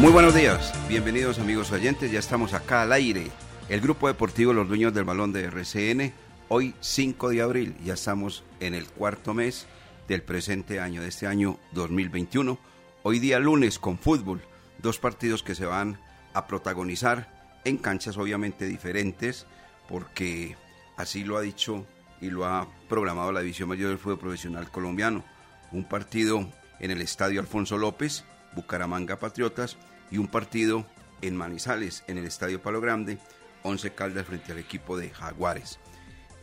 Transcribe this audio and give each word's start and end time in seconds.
Muy 0.00 0.10
buenos 0.10 0.34
días, 0.34 0.74
bienvenidos 0.88 1.38
amigos 1.38 1.70
oyentes, 1.70 2.10
ya 2.10 2.18
estamos 2.18 2.52
acá 2.52 2.82
al 2.82 2.92
aire. 2.92 3.30
El 3.68 3.80
grupo 3.80 4.08
deportivo 4.08 4.52
Los 4.52 4.68
Dueños 4.68 4.92
del 4.92 5.04
Balón 5.04 5.32
de 5.32 5.44
RCN, 5.44 6.12
hoy 6.48 6.74
5 6.80 7.30
de 7.30 7.40
abril, 7.40 7.76
ya 7.84 7.94
estamos 7.94 8.42
en 8.58 8.74
el 8.74 8.86
cuarto 8.88 9.34
mes 9.34 9.66
del 10.08 10.22
presente 10.22 10.80
año, 10.80 11.00
de 11.00 11.08
este 11.08 11.28
año 11.28 11.58
2021. 11.72 12.58
Hoy 13.04 13.20
día 13.20 13.38
lunes 13.38 13.78
con 13.78 13.96
fútbol, 13.96 14.42
dos 14.78 14.98
partidos 14.98 15.44
que 15.44 15.54
se 15.54 15.64
van 15.64 16.00
a 16.34 16.48
protagonizar 16.48 17.60
en 17.64 17.78
canchas 17.78 18.18
obviamente 18.18 18.66
diferentes, 18.66 19.46
porque 19.88 20.56
así 20.96 21.22
lo 21.22 21.36
ha 21.36 21.40
dicho 21.40 21.86
y 22.20 22.30
lo 22.30 22.46
ha 22.46 22.68
programado 22.88 23.30
la 23.30 23.40
División 23.40 23.68
Mayor 23.68 23.90
del 23.90 23.98
Fútbol 23.98 24.18
Profesional 24.18 24.70
Colombiano. 24.72 25.24
Un 25.70 25.88
partido 25.88 26.50
en 26.80 26.90
el 26.90 27.00
Estadio 27.00 27.40
Alfonso 27.40 27.78
López, 27.78 28.24
Bucaramanga 28.54 29.18
Patriotas, 29.18 29.76
y 30.10 30.18
un 30.18 30.28
partido 30.28 30.86
en 31.22 31.36
Manizales, 31.36 32.04
en 32.06 32.18
el 32.18 32.26
Estadio 32.26 32.62
Palo 32.62 32.80
Grande, 32.80 33.18
Once 33.62 33.92
Caldas 33.94 34.26
frente 34.26 34.52
al 34.52 34.58
equipo 34.58 34.96
de 34.96 35.10
Jaguares. 35.10 35.78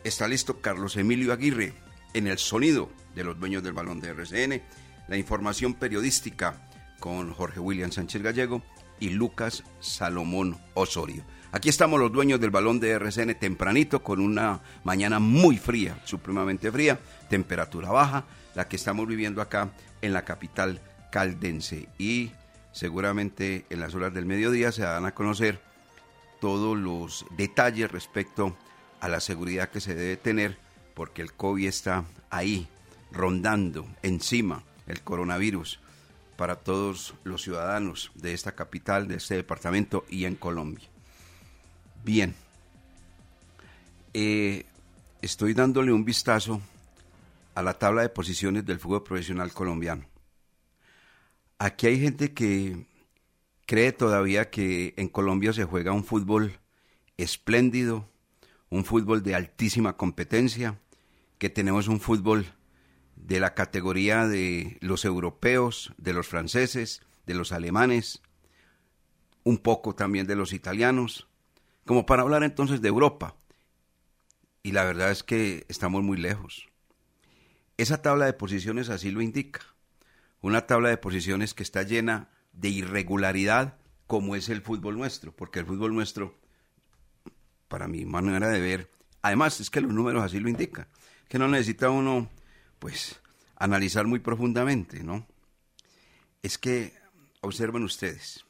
Está 0.03 0.27
listo 0.27 0.59
Carlos 0.61 0.97
Emilio 0.97 1.31
Aguirre 1.31 1.73
en 2.13 2.27
el 2.27 2.38
sonido 2.38 2.89
de 3.16 3.23
los 3.23 3.39
dueños 3.39 3.63
del 3.63 3.73
balón 3.73 4.01
de 4.01 4.09
RCN, 4.09 4.61
la 5.07 5.17
información 5.17 5.75
periodística 5.75 6.67
con 7.00 7.33
Jorge 7.33 7.59
William 7.59 7.91
Sánchez 7.91 8.21
Gallego 8.21 8.63
y 9.00 9.09
Lucas 9.09 9.63
Salomón 9.79 10.59
Osorio. 10.73 11.23
Aquí 11.51 11.69
estamos 11.69 12.00
los 12.00 12.11
dueños 12.11 12.39
del 12.39 12.50
balón 12.50 12.79
de 12.79 12.91
RCN 12.91 13.35
tempranito 13.35 14.01
con 14.01 14.21
una 14.21 14.61
mañana 14.83 15.19
muy 15.19 15.57
fría, 15.57 16.00
supremamente 16.05 16.71
fría, 16.71 17.00
temperatura 17.29 17.91
baja, 17.91 18.25
la 18.55 18.67
que 18.67 18.77
estamos 18.77 19.07
viviendo 19.07 19.41
acá 19.41 19.71
en 20.01 20.13
la 20.13 20.23
capital 20.23 20.81
caldense 21.11 21.88
y 21.99 22.31
seguramente 22.72 23.66
en 23.69 23.79
las 23.79 23.94
horas 23.94 24.13
del 24.13 24.25
mediodía 24.25 24.72
se 24.72 24.83
dan 24.83 25.05
a 25.05 25.13
conocer 25.13 25.61
todos 26.39 26.77
los 26.77 27.25
detalles 27.38 27.91
respecto 27.91 28.57
a 28.99 29.07
la 29.07 29.19
seguridad 29.19 29.69
que 29.69 29.81
se 29.81 29.94
debe 29.94 30.17
tener 30.17 30.57
porque 30.95 31.21
el 31.21 31.33
COVID 31.33 31.67
está 31.67 32.05
ahí, 32.29 32.67
rondando 33.11 33.88
encima 34.01 34.63
el 34.88 35.01
coronavirus 35.01 35.79
para 36.35 36.55
todos 36.55 37.13
los 37.23 37.44
ciudadanos 37.44 38.11
de 38.16 38.33
esta 38.33 38.53
capital, 38.53 39.07
de 39.07 39.16
este 39.16 39.35
departamento 39.35 40.05
y 40.09 40.25
en 40.25 40.35
Colombia. 40.35 40.88
Bien, 42.03 42.33
eh, 44.13 44.66
estoy 45.21 45.53
dándole 45.53 45.94
un 45.94 46.03
vistazo 46.03 46.61
a 47.53 47.61
la 47.61 47.75
tabla 47.77 48.01
de 48.01 48.09
posiciones 48.09 48.66
del 48.66 48.79
fútbol 48.79 49.03
profesional 49.03 49.53
colombiano. 49.53 50.10
Aquí 51.63 51.85
hay 51.85 51.99
gente 51.99 52.33
que 52.33 52.88
cree 53.67 53.91
todavía 53.91 54.49
que 54.49 54.95
en 54.97 55.07
Colombia 55.07 55.53
se 55.53 55.63
juega 55.63 55.91
un 55.91 56.03
fútbol 56.03 56.59
espléndido, 57.17 58.09
un 58.72 58.83
fútbol 58.83 59.22
de 59.22 59.35
altísima 59.35 59.95
competencia, 59.95 60.79
que 61.38 61.51
tenemos 61.51 61.88
un 61.88 62.00
fútbol 62.00 62.47
de 63.16 63.39
la 63.39 63.53
categoría 63.53 64.27
de 64.27 64.79
los 64.81 65.05
europeos, 65.05 65.94
de 66.00 66.13
los 66.13 66.27
franceses, 66.27 67.03
de 67.27 67.35
los 67.35 67.51
alemanes, 67.51 68.23
un 69.44 69.59
poco 69.59 69.94
también 69.94 70.25
de 70.25 70.35
los 70.35 70.53
italianos, 70.53 71.27
como 71.85 72.07
para 72.07 72.23
hablar 72.23 72.41
entonces 72.41 72.81
de 72.81 72.88
Europa. 72.88 73.35
Y 74.63 74.71
la 74.71 74.83
verdad 74.83 75.11
es 75.11 75.21
que 75.21 75.67
estamos 75.69 76.01
muy 76.01 76.17
lejos. 76.17 76.69
Esa 77.77 78.01
tabla 78.01 78.25
de 78.25 78.33
posiciones 78.33 78.89
así 78.89 79.11
lo 79.11 79.21
indica. 79.21 79.70
Una 80.41 80.66
tabla 80.66 80.90
de 80.90 80.97
posiciones 80.97 81.53
que 81.53 81.63
está 81.63 81.84
llena 81.84 82.29
de 82.53 82.69
irregularidad 82.69 83.78
como 84.07 84.35
es 84.35 84.50
el 84.50 84.62
fútbol 84.62 84.97
nuestro, 84.97 85.34
porque 85.34 85.59
el 85.59 85.66
fútbol 85.66 85.94
nuestro, 85.94 86.38
para 87.68 87.88
mi 87.88 88.03
manera 88.03 88.50
de 88.50 88.59
ver, 88.59 88.91
además 89.22 89.59
es 89.62 89.69
que 89.69 89.80
los 89.80 89.94
números 89.94 90.24
así 90.24 90.40
lo 90.40 90.50
indican, 90.50 90.88
que 91.30 91.40
no 91.40 91.47
necesita 91.47 91.90
uno, 91.90 92.30
pues, 92.80 93.22
analizar 93.56 94.07
muy 94.07 94.19
profundamente, 94.19 95.03
¿no? 95.03 95.25
Es 96.44 96.57
que, 96.57 96.94
observen 97.40 97.84
ustedes, 97.84 98.46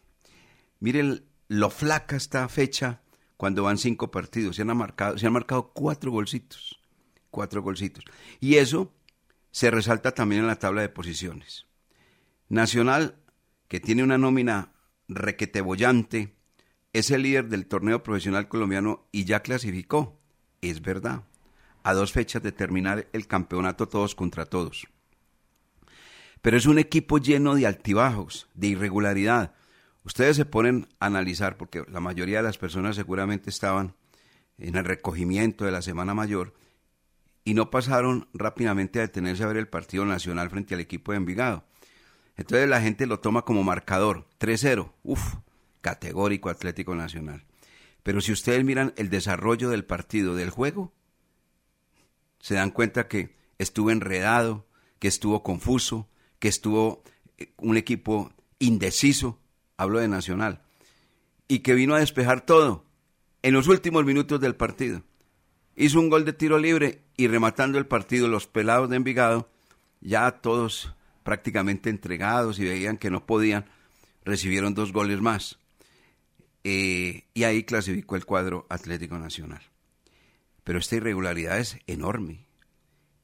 miren 0.79 1.25
lo 1.47 1.69
flaca 1.69 2.15
esta 2.15 2.47
fecha 2.49 3.01
cuando 3.37 3.63
van 3.63 3.77
cinco 3.77 4.09
partidos, 4.09 4.55
se 4.55 4.63
han 4.63 4.75
marcado, 4.75 5.17
se 5.17 5.27
han 5.27 5.33
marcado 5.33 5.73
cuatro 5.73 6.11
golcitos, 6.11 6.79
cuatro 7.29 7.61
golcitos. 7.61 8.05
Y 8.39 8.55
eso 8.55 8.93
se 9.51 9.69
resalta 9.69 10.13
también 10.13 10.41
en 10.41 10.47
la 10.47 10.59
tabla 10.59 10.81
de 10.81 10.89
posiciones. 10.89 11.65
Nacional, 12.51 13.15
que 13.69 13.79
tiene 13.79 14.03
una 14.03 14.17
nómina 14.17 14.73
requetebollante, 15.07 16.35
es 16.91 17.09
el 17.09 17.21
líder 17.21 17.47
del 17.47 17.65
torneo 17.65 18.03
profesional 18.03 18.49
colombiano 18.49 19.07
y 19.13 19.23
ya 19.23 19.39
clasificó. 19.41 20.19
Es 20.59 20.81
verdad. 20.81 21.23
A 21.81 21.93
dos 21.93 22.11
fechas 22.11 22.43
de 22.43 22.51
terminar 22.51 23.07
el 23.13 23.25
campeonato 23.27 23.87
todos 23.87 24.15
contra 24.15 24.45
todos. 24.45 24.85
Pero 26.41 26.57
es 26.57 26.65
un 26.65 26.77
equipo 26.77 27.19
lleno 27.19 27.55
de 27.55 27.67
altibajos, 27.67 28.49
de 28.53 28.67
irregularidad. 28.67 29.55
Ustedes 30.03 30.35
se 30.35 30.43
ponen 30.43 30.89
a 30.99 31.05
analizar, 31.05 31.55
porque 31.55 31.85
la 31.87 32.01
mayoría 32.01 32.39
de 32.39 32.43
las 32.43 32.57
personas 32.57 32.97
seguramente 32.97 33.49
estaban 33.49 33.95
en 34.57 34.75
el 34.75 34.83
recogimiento 34.83 35.63
de 35.63 35.71
la 35.71 35.81
Semana 35.81 36.13
Mayor 36.13 36.53
y 37.45 37.53
no 37.53 37.71
pasaron 37.71 38.27
rápidamente 38.33 38.99
a 38.99 39.03
detenerse 39.03 39.45
a 39.45 39.47
ver 39.47 39.55
el 39.55 39.69
partido 39.69 40.05
nacional 40.05 40.49
frente 40.49 40.73
al 40.73 40.81
equipo 40.81 41.13
de 41.13 41.19
Envigado. 41.19 41.70
Entonces 42.37 42.67
la 42.67 42.81
gente 42.81 43.05
lo 43.05 43.19
toma 43.19 43.43
como 43.43 43.63
marcador, 43.63 44.27
3-0, 44.39 44.91
uff, 45.03 45.35
categórico 45.81 46.49
Atlético 46.49 46.95
Nacional. 46.95 47.45
Pero 48.03 48.21
si 48.21 48.31
ustedes 48.31 48.63
miran 48.63 48.93
el 48.97 49.09
desarrollo 49.09 49.69
del 49.69 49.85
partido, 49.85 50.35
del 50.35 50.49
juego, 50.49 50.93
se 52.39 52.55
dan 52.55 52.71
cuenta 52.71 53.07
que 53.07 53.35
estuvo 53.59 53.91
enredado, 53.91 54.65
que 54.99 55.07
estuvo 55.07 55.43
confuso, 55.43 56.09
que 56.39 56.47
estuvo 56.47 57.03
eh, 57.37 57.53
un 57.57 57.77
equipo 57.77 58.33
indeciso, 58.59 59.39
hablo 59.77 59.99
de 59.99 60.07
Nacional, 60.07 60.61
y 61.47 61.59
que 61.59 61.75
vino 61.75 61.93
a 61.95 61.99
despejar 61.99 62.41
todo 62.41 62.85
en 63.43 63.53
los 63.53 63.67
últimos 63.67 64.05
minutos 64.05 64.39
del 64.39 64.55
partido. 64.55 65.03
Hizo 65.75 65.99
un 65.99 66.09
gol 66.09 66.25
de 66.25 66.33
tiro 66.33 66.57
libre 66.57 67.03
y 67.17 67.27
rematando 67.27 67.77
el 67.77 67.87
partido, 67.87 68.27
los 68.27 68.47
pelados 68.47 68.89
de 68.89 68.97
Envigado, 68.97 69.49
ya 69.99 70.31
todos 70.31 70.93
prácticamente 71.23 71.89
entregados 71.89 72.59
y 72.59 72.65
veían 72.65 72.97
que 72.97 73.09
no 73.09 73.25
podían, 73.25 73.65
recibieron 74.23 74.73
dos 74.73 74.91
goles 74.91 75.21
más. 75.21 75.59
Eh, 76.63 77.25
y 77.33 77.43
ahí 77.43 77.63
clasificó 77.63 78.15
el 78.15 78.25
cuadro 78.25 78.65
Atlético 78.69 79.17
Nacional. 79.17 79.61
Pero 80.63 80.79
esta 80.79 80.95
irregularidad 80.95 81.59
es 81.59 81.77
enorme. 81.87 82.45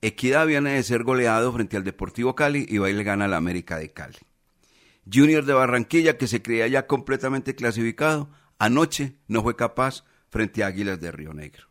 Equidad 0.01 0.47
viene 0.47 0.71
de 0.73 0.83
ser 0.83 1.03
goleado 1.03 1.51
frente 1.53 1.77
al 1.77 1.83
Deportivo 1.83 2.35
Cali 2.35 2.65
y 2.67 2.77
va 2.77 2.89
y 2.89 2.93
le 2.93 3.03
gana 3.03 3.27
la 3.27 3.37
América 3.37 3.77
de 3.77 3.91
Cali. 3.91 4.17
Junior 5.11 5.45
de 5.45 5.53
Barranquilla, 5.53 6.17
que 6.17 6.27
se 6.27 6.41
creía 6.41 6.67
ya 6.67 6.87
completamente 6.87 7.55
clasificado, 7.55 8.29
anoche 8.59 9.15
no 9.27 9.41
fue 9.41 9.55
capaz 9.55 10.03
frente 10.29 10.63
a 10.63 10.67
Águilas 10.67 10.99
de 10.99 11.11
Río 11.11 11.33
Negro. 11.33 11.67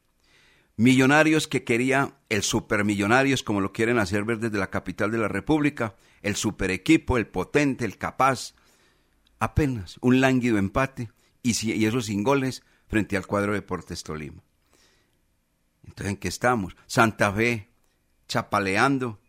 Millonarios 0.76 1.46
que 1.48 1.64
quería 1.64 2.14
el 2.28 2.42
supermillonarios, 2.42 3.42
como 3.42 3.60
lo 3.60 3.72
quieren 3.72 3.98
hacer 3.98 4.24
ver 4.24 4.38
desde 4.38 4.58
la 4.58 4.70
capital 4.70 5.10
de 5.10 5.18
la 5.18 5.28
República, 5.28 5.94
el 6.22 6.36
super 6.36 6.70
equipo, 6.70 7.16
el 7.16 7.26
potente, 7.26 7.84
el 7.84 7.98
capaz. 7.98 8.54
Apenas 9.38 9.98
un 10.00 10.20
lánguido 10.20 10.58
empate 10.58 11.10
y, 11.42 11.72
y 11.72 11.84
eso 11.84 12.00
sin 12.00 12.22
goles 12.22 12.62
frente 12.88 13.16
al 13.16 13.26
cuadro 13.26 13.52
de 13.52 13.60
Deportes 13.60 14.02
Tolima. 14.02 14.42
Entonces, 15.84 16.12
¿en 16.12 16.16
qué 16.16 16.28
estamos? 16.28 16.76
Santa 16.86 17.32
Fe, 17.32 17.68
chapaleando. 18.28 19.20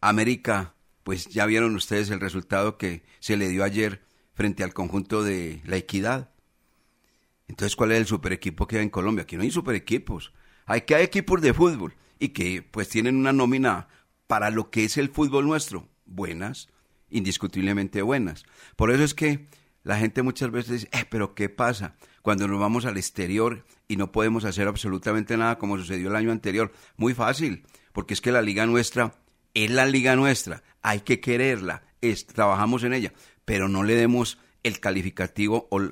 América, 0.00 0.74
pues 1.04 1.26
ya 1.26 1.46
vieron 1.46 1.74
ustedes 1.76 2.10
el 2.10 2.20
resultado 2.20 2.76
que 2.76 3.04
se 3.20 3.36
le 3.36 3.48
dio 3.48 3.64
ayer 3.64 4.02
frente 4.34 4.64
al 4.64 4.74
conjunto 4.74 5.22
de 5.22 5.62
la 5.64 5.76
equidad. 5.76 6.30
Entonces, 7.48 7.76
¿cuál 7.76 7.92
es 7.92 7.98
el 7.98 8.06
super 8.06 8.32
equipo 8.32 8.66
que 8.66 8.78
hay 8.78 8.82
en 8.82 8.90
Colombia? 8.90 9.22
Aquí 9.22 9.36
no 9.36 9.42
hay 9.42 9.50
super 9.50 9.74
equipos. 9.74 10.32
Hay 10.66 10.82
que 10.82 10.94
hay 10.94 11.04
equipos 11.04 11.40
de 11.40 11.54
fútbol 11.54 11.94
y 12.18 12.30
que 12.30 12.62
pues 12.62 12.88
tienen 12.88 13.16
una 13.16 13.32
nómina 13.32 13.88
para 14.32 14.48
lo 14.48 14.70
que 14.70 14.84
es 14.84 14.96
el 14.96 15.10
fútbol 15.10 15.44
nuestro. 15.44 15.90
Buenas, 16.06 16.70
indiscutiblemente 17.10 18.00
buenas. 18.00 18.44
Por 18.76 18.90
eso 18.90 19.04
es 19.04 19.12
que 19.12 19.46
la 19.82 19.98
gente 19.98 20.22
muchas 20.22 20.50
veces 20.50 20.70
dice, 20.70 20.88
eh, 20.92 21.04
pero 21.10 21.34
¿qué 21.34 21.50
pasa 21.50 21.96
cuando 22.22 22.48
nos 22.48 22.58
vamos 22.58 22.86
al 22.86 22.96
exterior 22.96 23.66
y 23.88 23.96
no 23.96 24.10
podemos 24.10 24.46
hacer 24.46 24.68
absolutamente 24.68 25.36
nada 25.36 25.58
como 25.58 25.76
sucedió 25.76 26.08
el 26.08 26.16
año 26.16 26.32
anterior? 26.32 26.72
Muy 26.96 27.12
fácil, 27.12 27.66
porque 27.92 28.14
es 28.14 28.22
que 28.22 28.32
la 28.32 28.40
liga 28.40 28.64
nuestra 28.64 29.12
es 29.52 29.70
la 29.70 29.84
liga 29.84 30.16
nuestra, 30.16 30.62
hay 30.80 31.00
que 31.00 31.20
quererla, 31.20 31.82
es, 32.00 32.26
trabajamos 32.26 32.84
en 32.84 32.94
ella, 32.94 33.12
pero 33.44 33.68
no 33.68 33.82
le 33.82 33.96
demos 33.96 34.38
el 34.62 34.80
calificativo 34.80 35.68
o, 35.70 35.82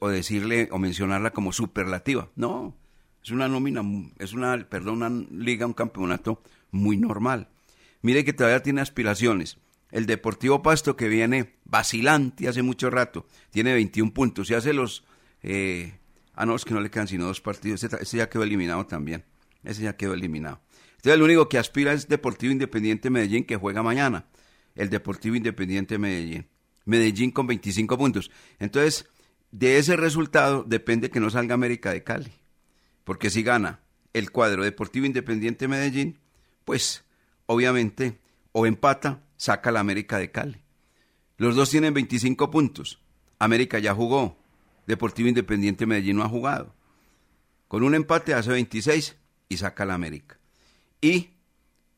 o, 0.00 0.08
decirle 0.08 0.68
o 0.72 0.78
mencionarla 0.80 1.30
como 1.30 1.52
superlativa. 1.52 2.28
No, 2.34 2.76
es 3.22 3.30
una 3.30 3.46
nómina, 3.46 3.84
es 4.18 4.32
una, 4.32 4.68
perdón, 4.68 5.00
una 5.00 5.26
liga, 5.30 5.64
un 5.64 5.74
campeonato 5.74 6.42
muy 6.72 6.96
normal. 6.96 7.50
Mire 8.02 8.24
que 8.24 8.32
todavía 8.32 8.62
tiene 8.62 8.80
aspiraciones. 8.80 9.58
El 9.90 10.06
Deportivo 10.06 10.62
Pasto 10.62 10.96
que 10.96 11.08
viene 11.08 11.54
vacilante 11.64 12.48
hace 12.48 12.62
mucho 12.62 12.90
rato, 12.90 13.26
tiene 13.50 13.72
21 13.72 14.12
puntos 14.12 14.50
y 14.50 14.54
hace 14.54 14.72
los... 14.72 15.04
Eh, 15.42 15.94
ah, 16.34 16.44
no, 16.44 16.56
es 16.56 16.64
que 16.64 16.74
no 16.74 16.80
le 16.80 16.90
quedan 16.90 17.08
sino 17.08 17.26
dos 17.26 17.40
partidos. 17.40 17.82
Ese, 17.82 18.16
ya 18.16 18.28
quedó 18.28 18.42
eliminado 18.42 18.86
también. 18.86 19.24
Ese 19.64 19.82
ya 19.82 19.96
quedó 19.96 20.14
eliminado. 20.14 20.60
Entonces 20.96 21.14
el 21.14 21.22
único 21.22 21.48
que 21.48 21.58
aspira 21.58 21.92
es 21.92 22.08
Deportivo 22.08 22.52
Independiente 22.52 23.08
Medellín 23.08 23.44
que 23.44 23.56
juega 23.56 23.82
mañana. 23.82 24.26
El 24.74 24.90
Deportivo 24.90 25.36
Independiente 25.36 25.98
Medellín. 25.98 26.46
Medellín 26.84 27.30
con 27.30 27.46
25 27.46 27.98
puntos. 27.98 28.30
Entonces, 28.58 29.06
de 29.50 29.78
ese 29.78 29.96
resultado 29.96 30.64
depende 30.64 31.10
que 31.10 31.20
no 31.20 31.30
salga 31.30 31.54
América 31.54 31.92
de 31.92 32.02
Cali. 32.04 32.32
Porque 33.04 33.30
si 33.30 33.42
gana 33.42 33.80
el 34.12 34.30
cuadro 34.30 34.64
Deportivo 34.64 35.06
Independiente 35.06 35.68
Medellín, 35.68 36.18
pues 36.64 37.04
obviamente 37.48 38.20
o 38.52 38.66
empata 38.66 39.24
saca 39.36 39.72
la 39.72 39.80
América 39.80 40.18
de 40.18 40.30
Cali. 40.30 40.62
Los 41.38 41.56
dos 41.56 41.70
tienen 41.70 41.94
25 41.94 42.50
puntos. 42.50 43.00
América 43.38 43.78
ya 43.78 43.94
jugó. 43.94 44.36
Deportivo 44.86 45.28
Independiente 45.28 45.86
Medellín 45.86 46.16
no 46.16 46.24
ha 46.24 46.28
jugado. 46.28 46.74
Con 47.66 47.82
un 47.82 47.94
empate 47.94 48.34
hace 48.34 48.50
26 48.50 49.16
y 49.48 49.56
saca 49.56 49.84
la 49.84 49.94
América. 49.94 50.38
Y 51.00 51.30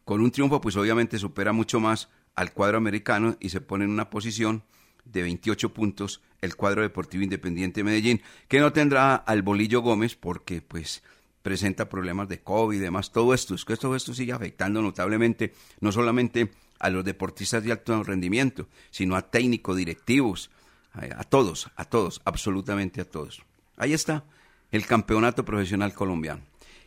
con 0.04 0.20
un 0.20 0.30
triunfo, 0.30 0.60
pues 0.60 0.76
obviamente 0.76 1.18
supera 1.18 1.52
mucho 1.52 1.80
más 1.80 2.08
al 2.34 2.52
cuadro 2.52 2.78
americano 2.78 3.36
y 3.40 3.48
se 3.50 3.60
pone 3.60 3.84
en 3.84 3.90
una 3.90 4.10
posición 4.10 4.62
de 5.04 5.22
28 5.22 5.72
puntos 5.74 6.22
el 6.40 6.56
cuadro 6.56 6.82
Deportivo 6.82 7.24
Independiente 7.24 7.82
Medellín, 7.82 8.22
que 8.48 8.60
no 8.60 8.72
tendrá 8.72 9.14
al 9.14 9.42
Bolillo 9.42 9.80
Gómez 9.80 10.14
porque 10.14 10.62
pues 10.62 11.02
presenta 11.42 11.88
problemas 11.88 12.28
de 12.28 12.40
COVID 12.40 12.76
y 12.76 12.80
demás. 12.80 13.12
Todo 13.12 13.34
esto, 13.34 13.54
es 13.54 13.64
que 13.64 13.76
todo 13.76 13.96
esto 13.96 14.14
sigue 14.14 14.32
afectando 14.32 14.82
notablemente 14.82 15.54
no 15.80 15.92
solamente 15.92 16.50
a 16.78 16.90
los 16.90 17.04
deportistas 17.04 17.62
de 17.62 17.72
alto 17.72 18.02
rendimiento, 18.02 18.68
sino 18.90 19.16
a 19.16 19.30
técnicos, 19.30 19.76
directivos, 19.76 20.50
a, 20.92 21.24
todos, 21.24 21.70
a 21.76 21.84
todos, 21.84 22.20
absolutamente 22.24 23.00
a 23.00 23.04
todos. 23.04 23.42
Ahí 23.76 23.92
está 23.92 24.24
el 24.70 24.86
campeonato 24.86 25.44
profesional 25.44 25.94
colombiano. 25.94 26.42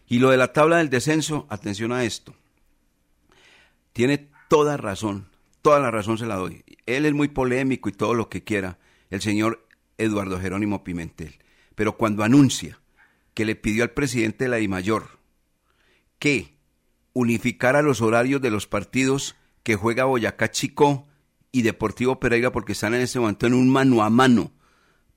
Y 0.07 0.19
lo 0.19 0.29
de 0.29 0.37
la 0.37 0.51
tabla 0.51 0.77
del 0.77 0.89
descenso, 0.89 1.47
atención 1.49 1.91
a 1.91 2.03
esto. 2.03 2.35
Tiene 3.93 4.29
toda 4.49 4.77
razón, 4.77 5.29
toda 5.61 5.79
la 5.79 5.91
razón 5.91 6.17
se 6.17 6.25
la 6.25 6.35
doy. 6.35 6.63
Él 6.85 7.05
es 7.05 7.13
muy 7.13 7.29
polémico 7.29 7.87
y 7.87 7.93
todo 7.93 8.13
lo 8.13 8.29
que 8.29 8.43
quiera, 8.43 8.79
el 9.09 9.21
señor 9.21 9.65
Eduardo 9.97 10.39
Jerónimo 10.39 10.83
Pimentel. 10.83 11.35
Pero 11.75 11.97
cuando 11.97 12.23
anuncia 12.23 12.79
que 13.33 13.45
le 13.45 13.55
pidió 13.55 13.83
al 13.83 13.91
presidente 13.91 14.45
de 14.45 14.49
la 14.49 14.57
DIMAYOR 14.57 15.19
que 16.19 16.57
unificara 17.13 17.81
los 17.81 18.01
horarios 18.01 18.41
de 18.41 18.49
los 18.49 18.67
partidos 18.67 19.35
que 19.61 19.75
juega 19.75 20.05
Boyacá 20.05 20.51
Chico 20.51 21.07
y 21.51 21.61
Deportivo 21.61 22.19
Pereira 22.19 22.51
porque 22.51 22.71
están 22.71 22.93
en 22.93 23.01
este 23.01 23.19
momento 23.19 23.45
en 23.45 23.53
un 23.53 23.69
mano 23.69 24.03
a 24.03 24.09
mano 24.09 24.51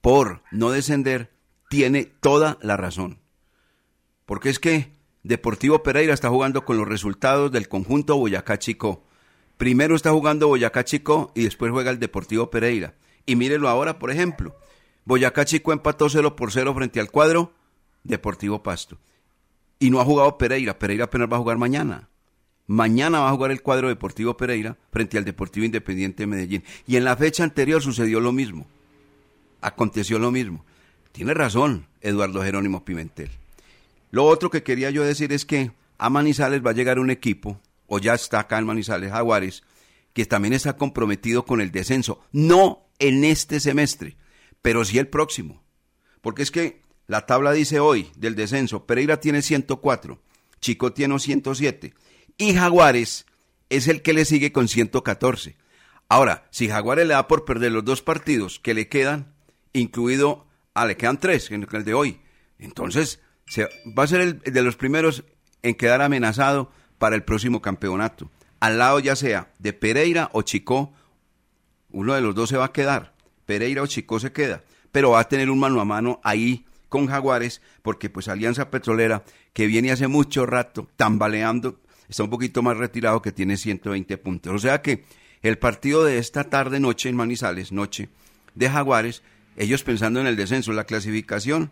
por 0.01 0.43
no 0.53 0.71
descender, 0.71 1.33
tiene 1.69 2.05
toda 2.05 2.59
la 2.61 2.77
razón. 2.77 3.19
Porque 4.25 4.51
es 4.51 4.59
que 4.61 4.93
Deportivo 5.25 5.83
Pereira 5.83 6.15
está 6.15 6.29
jugando 6.29 6.65
con 6.65 6.77
los 6.77 6.87
resultados 6.87 7.51
del 7.51 7.69
conjunto 7.69 8.17
Boyacá 8.17 8.59
Chico. 8.59 9.05
Primero 9.57 9.97
está 9.97 10.13
jugando 10.13 10.47
Boyacá 10.47 10.85
Chico 10.85 11.33
y 11.35 11.43
después 11.43 11.73
juega 11.73 11.91
el 11.91 11.99
Deportivo 11.99 12.51
Pereira. 12.51 12.95
Y 13.27 13.35
mírelo 13.35 13.69
ahora, 13.69 13.99
por 13.99 14.13
ejemplo. 14.13 14.57
Boyacá 15.05 15.45
Chico 15.45 15.73
empató 15.73 16.09
0 16.09 16.37
por 16.37 16.53
0 16.53 16.75
frente 16.75 17.01
al 17.01 17.11
cuadro 17.11 17.56
Deportivo 18.06 18.62
Pasto. 18.62 18.99
Y 19.79 19.91
no 19.91 20.00
ha 20.00 20.05
jugado 20.05 20.38
Pereira. 20.38 20.79
Pereira 20.79 21.05
apenas 21.05 21.31
va 21.31 21.37
a 21.37 21.41
jugar 21.41 21.58
mañana. 21.58 22.08
Mañana 22.67 23.20
va 23.20 23.29
a 23.29 23.32
jugar 23.32 23.50
el 23.50 23.62
cuadro 23.62 23.88
Deportivo 23.88 24.37
Pereira 24.37 24.76
frente 24.91 25.19
al 25.19 25.25
Deportivo 25.25 25.67
Independiente 25.67 26.23
de 26.23 26.26
Medellín. 26.26 26.65
Y 26.86 26.96
en 26.96 27.05
la 27.05 27.17
fecha 27.17 27.44
anterior 27.44 27.82
sucedió 27.82 28.20
lo 28.20 28.32
mismo. 28.32 28.67
Aconteció 29.60 30.19
lo 30.19 30.31
mismo. 30.31 30.65
Tiene 31.13 31.34
razón 31.34 31.86
Eduardo 32.01 32.43
Jerónimo 32.43 32.84
Pimentel. 32.84 33.31
Lo 34.10 34.25
otro 34.25 34.51
que 34.51 34.63
quería 34.63 34.91
yo 34.91 35.05
decir 35.05 35.32
es 35.32 35.44
que 35.44 35.72
a 35.98 36.10
Manizales 36.10 36.65
va 36.65 36.70
a 36.70 36.75
llegar 36.75 36.98
un 36.98 37.10
equipo, 37.10 37.60
o 37.86 37.98
ya 37.98 38.15
está 38.15 38.41
acá 38.41 38.58
en 38.58 38.67
Manizales 38.67 39.13
Jaguares, 39.13 39.63
que 40.13 40.27
también 40.27 40.55
está 40.55 40.77
comprometido 40.77 41.44
con 41.44 41.60
el 41.60 41.72
descenso. 41.72 42.20
No 42.32 42.86
en 42.98 43.25
este 43.25 43.60
semestre, 43.60 44.17
pero 44.63 44.84
sí 44.84 44.98
el 44.98 45.08
próximo. 45.08 45.63
Porque 46.20 46.43
es 46.43 46.51
que 46.51 46.81
la 47.06 47.27
tabla 47.27 47.53
dice 47.53 47.81
hoy 47.81 48.10
del 48.17 48.34
descenso, 48.34 48.86
Pereira 48.86 49.20
tiene 49.20 49.43
104, 49.43 50.19
Chico 50.60 50.93
tiene 50.93 51.19
107 51.19 51.94
y 52.36 52.55
Jaguares 52.55 53.27
es 53.69 53.89
el 53.89 54.03
que 54.03 54.13
le 54.13 54.25
sigue 54.25 54.53
con 54.53 54.69
114. 54.69 55.56
Ahora, 56.08 56.46
si 56.51 56.69
Jaguares 56.69 57.06
le 57.06 57.15
da 57.15 57.29
por 57.29 57.44
perder 57.44 57.72
los 57.72 57.84
dos 57.84 58.03
partidos 58.03 58.60
que 58.60 58.75
le 58.75 58.89
quedan, 58.89 59.34
incluido, 59.72 60.46
ah, 60.75 60.86
le 60.86 60.96
quedan 60.96 61.19
tres, 61.19 61.51
el 61.51 61.84
de 61.84 61.94
hoy, 61.94 62.20
entonces 62.58 63.20
se, 63.46 63.69
va 63.98 64.05
a 64.05 64.08
ser 64.08 64.43
de 64.43 64.63
los 64.63 64.77
primeros 64.77 65.25
en 65.63 65.75
quedar 65.75 66.03
amenazado 66.03 66.70
para 66.98 67.17
el 67.17 67.25
próximo 67.25 67.60
campeonato. 67.60 68.31
Al 68.60 68.79
lado 68.79 69.01
ya 69.01 69.17
sea 69.17 69.53
de 69.58 69.72
Pereira 69.72 70.31
o 70.32 70.43
Chico, 70.43 70.93
uno 71.91 72.15
de 72.15 72.20
los 72.20 72.34
dos 72.34 72.48
se 72.48 72.56
va 72.56 72.67
a 72.67 72.72
quedar. 72.72 73.15
Pereira 73.44 73.82
o 73.82 73.86
Chico 73.86 74.19
se 74.19 74.32
queda, 74.32 74.65
pero 74.93 75.10
va 75.10 75.20
a 75.20 75.29
tener 75.29 75.51
un 75.51 75.58
mano 75.58 75.81
a 75.81 75.84
mano 75.84 76.20
ahí 76.25 76.67
con 76.88 77.06
Jaguares, 77.06 77.62
porque 77.82 78.10
pues 78.10 78.28
Alianza 78.28 78.70
Petrolera, 78.70 79.24
que 79.52 79.66
viene 79.66 79.93
hace 79.93 80.08
mucho 80.08 80.46
rato 80.46 80.88
tambaleando, 80.96 81.81
está 82.08 82.24
un 82.24 82.31
poquito 82.31 82.62
más 82.62 82.76
retirado 82.76 83.22
que 83.22 83.32
tiene 83.32 83.56
120 83.56 84.19
puntos. 84.19 84.52
O 84.52 84.58
sea 84.58 84.82
que 84.82 85.05
el 85.43 85.58
partido 85.58 86.05
de 86.05 86.19
esta 86.19 86.44
tarde 86.44 86.81
noche 86.81 87.08
en 87.08 87.16
Manizales, 87.16 87.72
noche 87.72 88.08
de 88.55 88.70
Jaguares, 88.70 89.22
ellos 89.56 89.82
pensando 89.82 90.20
en 90.20 90.26
el 90.26 90.36
descenso, 90.36 90.72
la 90.72 90.84
clasificación, 90.84 91.70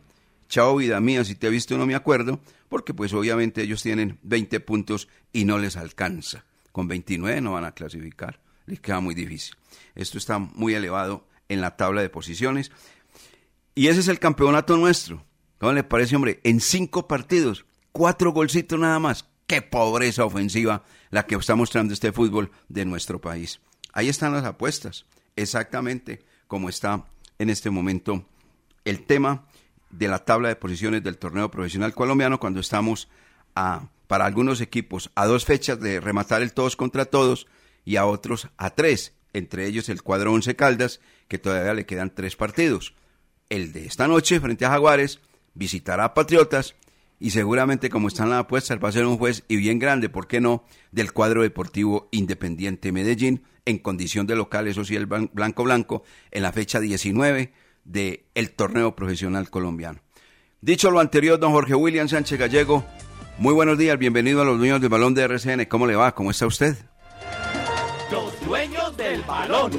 chao 0.49 0.77
vida 0.77 1.01
mía, 1.01 1.25
si 1.25 1.35
te 1.35 1.49
he 1.49 1.51
visto 1.51 1.77
no 1.77 1.87
me 1.87 1.95
acuerdo, 1.95 2.41
porque 2.69 2.95
pues 2.95 3.13
obviamente 3.13 3.63
ellos 3.63 3.83
tienen 3.83 4.19
20 4.23 4.61
puntos 4.61 5.09
y 5.33 5.45
no 5.45 5.59
les 5.59 5.77
alcanza. 5.77 6.45
Con 6.73 6.89
29 6.89 7.41
no 7.41 7.53
van 7.53 7.65
a 7.65 7.73
clasificar, 7.73 8.41
les 8.67 8.81
queda 8.81 9.01
muy 9.01 9.15
difícil. 9.15 9.55
Esto 9.95 10.19
está 10.19 10.39
muy 10.39 10.75
elevado 10.75 11.27
en 11.49 11.61
la 11.61 11.77
tabla 11.77 12.03
de 12.03 12.09
posiciones. 12.09 12.73
Y 13.75 13.89
ese 13.89 14.01
es 14.01 14.09
el 14.09 14.19
campeonato 14.19 14.77
nuestro. 14.77 15.25
¿Cómo 15.59 15.73
le 15.73 15.85
parece, 15.85 16.15
hombre? 16.15 16.41
En 16.45 16.61
cinco 16.61 17.09
partidos, 17.09 17.65
cuatro 17.93 18.33
golcitos 18.33 18.79
nada 18.79 18.99
más 18.99 19.29
qué 19.47 19.63
pobreza 19.63 20.25
ofensiva 20.25 20.85
la 21.11 21.27
que 21.27 21.35
está 21.35 21.55
mostrando 21.55 21.93
este 21.93 22.13
fútbol 22.13 22.51
de 22.69 22.85
nuestro 22.85 23.21
país. 23.21 23.61
Ahí 23.93 24.09
están 24.09 24.33
las 24.33 24.45
apuestas, 24.45 25.05
exactamente 25.37 26.25
como 26.47 26.69
está 26.69 27.05
en 27.39 27.51
este 27.51 27.71
momento 27.71 28.27
el 28.85 29.05
tema 29.05 29.47
de 29.91 30.09
la 30.09 30.25
tabla 30.25 30.49
de 30.49 30.57
posiciones 30.57 31.03
del 31.03 31.19
torneo 31.19 31.51
profesional 31.51 31.95
colombiano 31.95 32.41
cuando 32.41 32.61
estamos 32.61 33.09
a, 33.55 33.89
para 34.07 34.27
algunos 34.27 34.61
equipos 34.61 35.11
a 35.15 35.27
dos 35.27 35.45
fechas 35.45 35.81
de 35.81 36.01
rematar 36.01 36.43
el 36.43 36.53
todos 36.53 36.77
contra 36.77 37.05
todos 37.05 37.47
y 37.85 37.97
a 37.97 38.07
otros 38.07 38.49
a 38.57 38.71
tres, 38.71 39.15
entre 39.33 39.67
ellos 39.67 39.89
el 39.89 40.03
cuadro 40.03 40.33
Once 40.33 40.57
Caldas, 40.57 41.01
que 41.29 41.39
todavía 41.39 41.75
le 41.75 41.87
quedan 41.87 42.15
tres 42.15 42.35
partidos. 42.37 42.95
El 43.49 43.73
de 43.73 43.87
esta 43.87 44.09
noche 44.09 44.41
frente 44.41 44.65
a 44.65 44.71
Jaguares 44.71 45.21
visitará 45.55 46.05
a 46.05 46.15
Patriotas 46.15 46.75
y 47.21 47.31
seguramente 47.31 47.91
como 47.91 48.09
están 48.09 48.31
las 48.31 48.41
apuestas 48.41 48.79
va 48.83 48.89
a 48.89 48.93
ser 48.93 49.07
un 49.07 49.19
juez 49.19 49.45
y 49.49 49.57
bien 49.57 49.79
grande, 49.79 50.09
¿por 50.09 50.27
qué 50.27 50.41
no?, 50.41 50.65
del 50.93 51.13
cuadro 51.13 51.43
deportivo 51.43 52.09
Independiente 52.11 52.93
Medellín 52.93 53.45
en 53.65 53.79
condición 53.79 54.27
de 54.27 54.37
local, 54.37 54.69
eso 54.69 54.85
sí, 54.85 54.95
el 54.95 55.07
blanco 55.07 55.65
blanco, 55.65 56.03
en 56.31 56.43
la 56.43 56.53
fecha 56.53 56.81
19 56.81 57.53
del 57.85 58.25
el 58.35 58.51
torneo 58.51 58.95
profesional 58.95 59.49
colombiano. 59.49 60.01
Dicho 60.61 60.91
lo 60.91 61.01
anterior, 61.01 61.39
don 61.39 61.53
Jorge 61.53 61.75
William 61.75 62.09
Sánchez 62.09 62.39
Gallego, 62.39 62.85
muy 63.39 63.55
buenos 63.55 63.79
días, 63.79 63.99
bienvenido 63.99 64.43
a 64.43 64.45
los 64.45 64.59
dueños 64.59 64.81
del 64.81 64.91
balón 64.91 65.15
de 65.15 65.23
RCN, 65.23 65.67
¿cómo 65.67 65.87
le 65.87 65.97
va? 65.97 66.15
¿Cómo 66.15 66.31
está 66.31 66.47
usted? 66.47 66.77
Los 68.11 68.39
dueños 68.47 68.97
del 68.97 69.23
balón. 69.23 69.73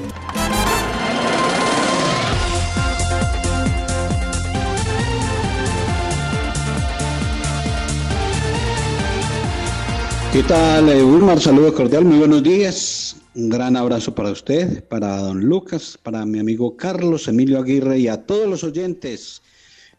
¿Qué 10.32 10.42
tal, 10.42 10.88
eh, 10.88 11.02
Wilmar? 11.02 11.40
Saludo 11.40 11.72
cordial, 11.72 12.04
muy 12.04 12.18
buenos 12.18 12.42
días. 12.42 13.16
Un 13.34 13.48
gran 13.48 13.76
abrazo 13.76 14.14
para 14.14 14.30
usted, 14.30 14.84
para 14.84 15.16
don 15.18 15.40
Lucas, 15.40 15.98
para 16.02 16.26
mi 16.26 16.38
amigo 16.38 16.76
Carlos 16.76 17.28
Emilio 17.28 17.58
Aguirre 17.58 17.98
y 17.98 18.08
a 18.08 18.26
todos 18.26 18.48
los 18.48 18.64
oyentes. 18.64 19.40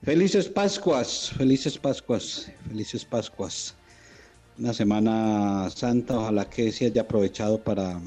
Felices 0.03 0.47
Pascuas, 0.49 1.31
felices 1.35 1.77
Pascuas, 1.77 2.51
felices 2.67 3.03
Pascuas. 3.05 3.75
Una 4.59 4.73
semana 4.73 5.69
santa, 5.69 6.19
ojalá 6.19 6.49
que 6.49 6.71
se 6.71 6.85
haya 6.85 7.01
aprovechado 7.03 7.59
para, 7.63 7.99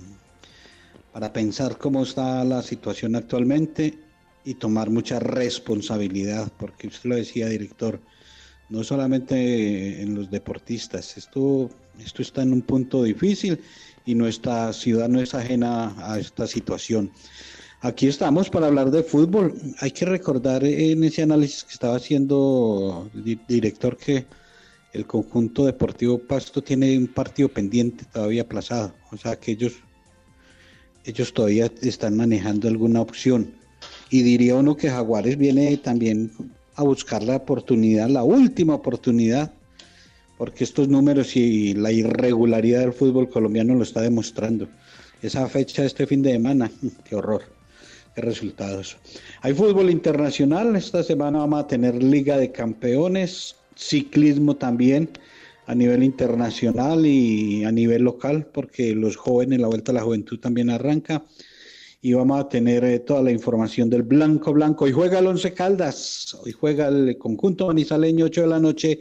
para 1.13 1.33
pensar 1.33 1.79
cómo 1.79 2.03
está 2.05 2.45
la 2.45 2.63
situación 2.63 3.17
actualmente 3.17 3.99
y 4.45 4.55
tomar 4.55 4.91
mucha 4.91 5.19
responsabilidad, 5.19 6.53
porque 6.59 6.87
usted 6.87 7.09
lo 7.09 7.17
decía, 7.17 7.49
director, 7.49 8.01
no 8.69 8.85
solamente 8.85 10.01
en 10.01 10.15
los 10.15 10.31
deportistas, 10.31 11.17
esto 11.17 11.71
esto 12.05 12.23
está 12.23 12.43
en 12.43 12.53
un 12.53 12.63
punto 12.63 13.03
difícil 13.03 13.61
y 14.05 14.15
nuestra 14.15 14.73
ciudad 14.73 15.09
no 15.09 15.21
es 15.21 15.35
ajena 15.35 15.95
a 15.99 16.19
esta 16.19 16.47
situación. 16.47 17.11
Aquí 17.83 18.09
estamos 18.09 18.51
para 18.51 18.67
hablar 18.67 18.91
de 18.91 19.03
fútbol. 19.03 19.55
Hay 19.81 19.91
que 19.91 20.05
recordar 20.05 20.65
en 20.65 21.03
ese 21.05 21.23
análisis 21.23 21.65
que 21.65 21.73
estaba 21.73 21.97
haciendo 21.97 23.09
director 23.49 23.97
que 23.97 24.27
el 24.93 25.07
conjunto 25.07 25.65
deportivo 25.65 26.19
Pasto 26.19 26.63
tiene 26.63 26.99
un 26.99 27.07
partido 27.07 27.49
pendiente 27.49 28.05
todavía 28.13 28.43
aplazado. 28.43 28.93
O 29.13 29.17
sea 29.17 29.37
que 29.37 29.53
ellos, 29.53 29.75
ellos 31.05 31.33
todavía 31.33 31.71
están 31.81 32.17
manejando 32.17 32.69
alguna 32.69 33.01
opción. 33.01 33.55
Y 34.11 34.23
diría 34.23 34.57
uno 34.57 34.77
que 34.77 34.91
Jaguares 34.91 35.39
viene 35.39 35.75
también 35.79 36.33
a 36.75 36.83
buscar 36.83 37.23
la 37.23 37.37
oportunidad, 37.37 38.09
la 38.09 38.25
última 38.25 38.75
oportunidad 38.75 39.53
porque 40.41 40.65
estos 40.65 40.89
números 40.89 41.37
y 41.37 41.75
la 41.75 41.93
irregularidad 41.93 42.81
del 42.81 42.95
fútbol 42.95 43.29
colombiano 43.29 43.75
lo 43.75 43.83
está 43.83 44.01
demostrando. 44.01 44.69
Esa 45.21 45.47
fecha 45.51 45.85
este 45.85 46.07
fin 46.07 46.23
de 46.23 46.33
semana, 46.33 46.71
qué 47.05 47.15
horror, 47.15 47.43
qué 48.15 48.23
resultados. 48.23 48.97
Hay 49.43 49.53
fútbol 49.53 49.91
internacional, 49.91 50.75
esta 50.77 51.03
semana 51.03 51.41
vamos 51.41 51.63
a 51.63 51.67
tener 51.67 52.03
Liga 52.03 52.39
de 52.39 52.51
Campeones, 52.53 53.57
ciclismo 53.77 54.57
también 54.57 55.11
a 55.67 55.75
nivel 55.75 56.03
internacional 56.03 57.05
y 57.05 57.63
a 57.65 57.71
nivel 57.71 58.05
local, 58.05 58.47
porque 58.51 58.95
los 58.95 59.17
jóvenes, 59.17 59.61
la 59.61 59.69
Vuelta 59.69 59.93
a 59.93 59.97
la 59.97 60.03
Juventud 60.05 60.41
también 60.41 60.71
arranca. 60.71 61.23
Y 62.01 62.15
vamos 62.15 62.41
a 62.41 62.49
tener 62.49 62.83
eh, 62.85 63.01
toda 63.01 63.23
la 63.23 63.31
información 63.31 63.91
del 63.91 64.05
Blanco 64.05 64.55
Blanco. 64.55 64.87
Hoy 64.87 64.93
juega 64.93 65.19
el 65.19 65.27
Once 65.27 65.53
Caldas, 65.53 66.35
hoy 66.43 66.53
juega 66.53 66.89
el 66.89 67.19
conjunto 67.19 67.67
manizaleño 67.67 68.25
8 68.25 68.41
de 68.41 68.47
la 68.47 68.59
noche 68.59 69.01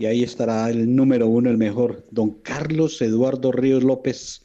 y 0.00 0.06
ahí 0.06 0.22
estará 0.22 0.70
el 0.70 0.96
número 0.96 1.26
uno, 1.26 1.50
el 1.50 1.58
mejor, 1.58 2.06
don 2.10 2.30
Carlos 2.40 3.02
Eduardo 3.02 3.52
Ríos 3.52 3.84
López, 3.84 4.40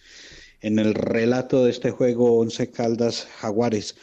en 0.59 0.79
el 0.79 0.93
relato 0.93 1.63
de 1.63 1.71
este 1.71 1.91
juego 1.91 2.39
Once 2.39 2.69
Caldas 2.71 3.25
Jaguares. 3.39 3.95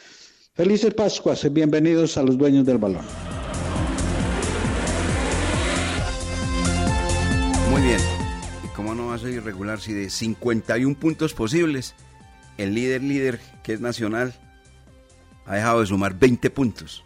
Felices 0.55 0.95
Pascuas, 0.95 1.53
bienvenidos 1.53 2.17
a 2.17 2.23
los 2.23 2.39
dueños 2.39 2.65
del 2.65 2.79
balón. 2.79 3.05
Muy 7.69 7.83
bien. 7.83 7.99
¿Y 8.65 8.75
cómo 8.75 8.95
no 8.95 9.09
va 9.09 9.13
a 9.13 9.19
ser 9.19 9.33
irregular 9.33 9.79
si 9.79 9.93
de 9.93 10.09
51 10.09 10.97
puntos 10.97 11.35
posibles, 11.35 11.93
el 12.57 12.73
líder 12.73 13.03
líder, 13.03 13.39
que 13.61 13.73
es 13.73 13.79
Nacional, 13.79 14.33
ha 15.45 15.53
dejado 15.53 15.81
de 15.81 15.85
sumar 15.85 16.17
20 16.17 16.49
puntos? 16.49 17.03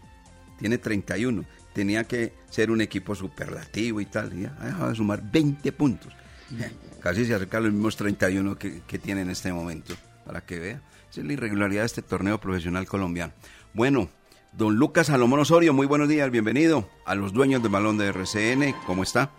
Tiene 0.58 0.78
31 0.78 1.44
tenía 1.78 2.06
que 2.06 2.34
ser 2.50 2.72
un 2.72 2.82
equipo 2.82 3.14
superlativo 3.14 4.02
y 4.02 4.08
tal. 4.08 4.34
Y 4.34 4.42
ya 4.42 4.58
ha 4.60 4.66
dejado 4.66 4.90
de 4.90 4.96
sumar 4.96 5.22
20 5.22 5.72
puntos. 5.74 6.12
Casi 7.02 7.24
se 7.24 7.36
acerca 7.36 7.58
a 7.58 7.62
los 7.62 7.72
mismos 7.72 7.96
31 7.96 8.58
que, 8.58 8.82
que 8.88 8.98
tiene 8.98 9.22
en 9.22 9.30
este 9.30 9.54
momento, 9.54 9.94
para 10.26 10.42
que 10.42 10.58
vea. 10.58 10.82
Esa 11.12 11.22
es 11.22 11.28
la 11.28 11.34
irregularidad 11.34 11.84
de 11.84 11.86
este 11.86 12.02
torneo 12.02 12.40
profesional 12.40 12.88
colombiano. 12.88 13.32
Bueno, 13.76 14.10
don 14.54 14.76
Lucas 14.76 15.08
Salomón 15.08 15.40
Osorio, 15.42 15.72
muy 15.72 15.86
buenos 15.86 16.10
días, 16.10 16.32
bienvenido 16.32 16.90
a 17.06 17.14
los 17.14 17.32
dueños 17.32 17.62
del 17.62 17.72
balón 17.72 18.00
de 18.00 18.08
RCN. 18.08 18.74
¿Cómo 18.88 19.04
está? 19.04 19.30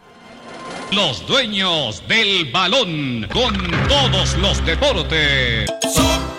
Los 0.93 1.27
dueños 1.27 2.05
del 2.09 2.53
balón 2.53 3.27
con 3.33 3.53
todos 3.89 4.39
los 4.39 4.65
deportes. 4.65 5.69
Son 5.93 6.38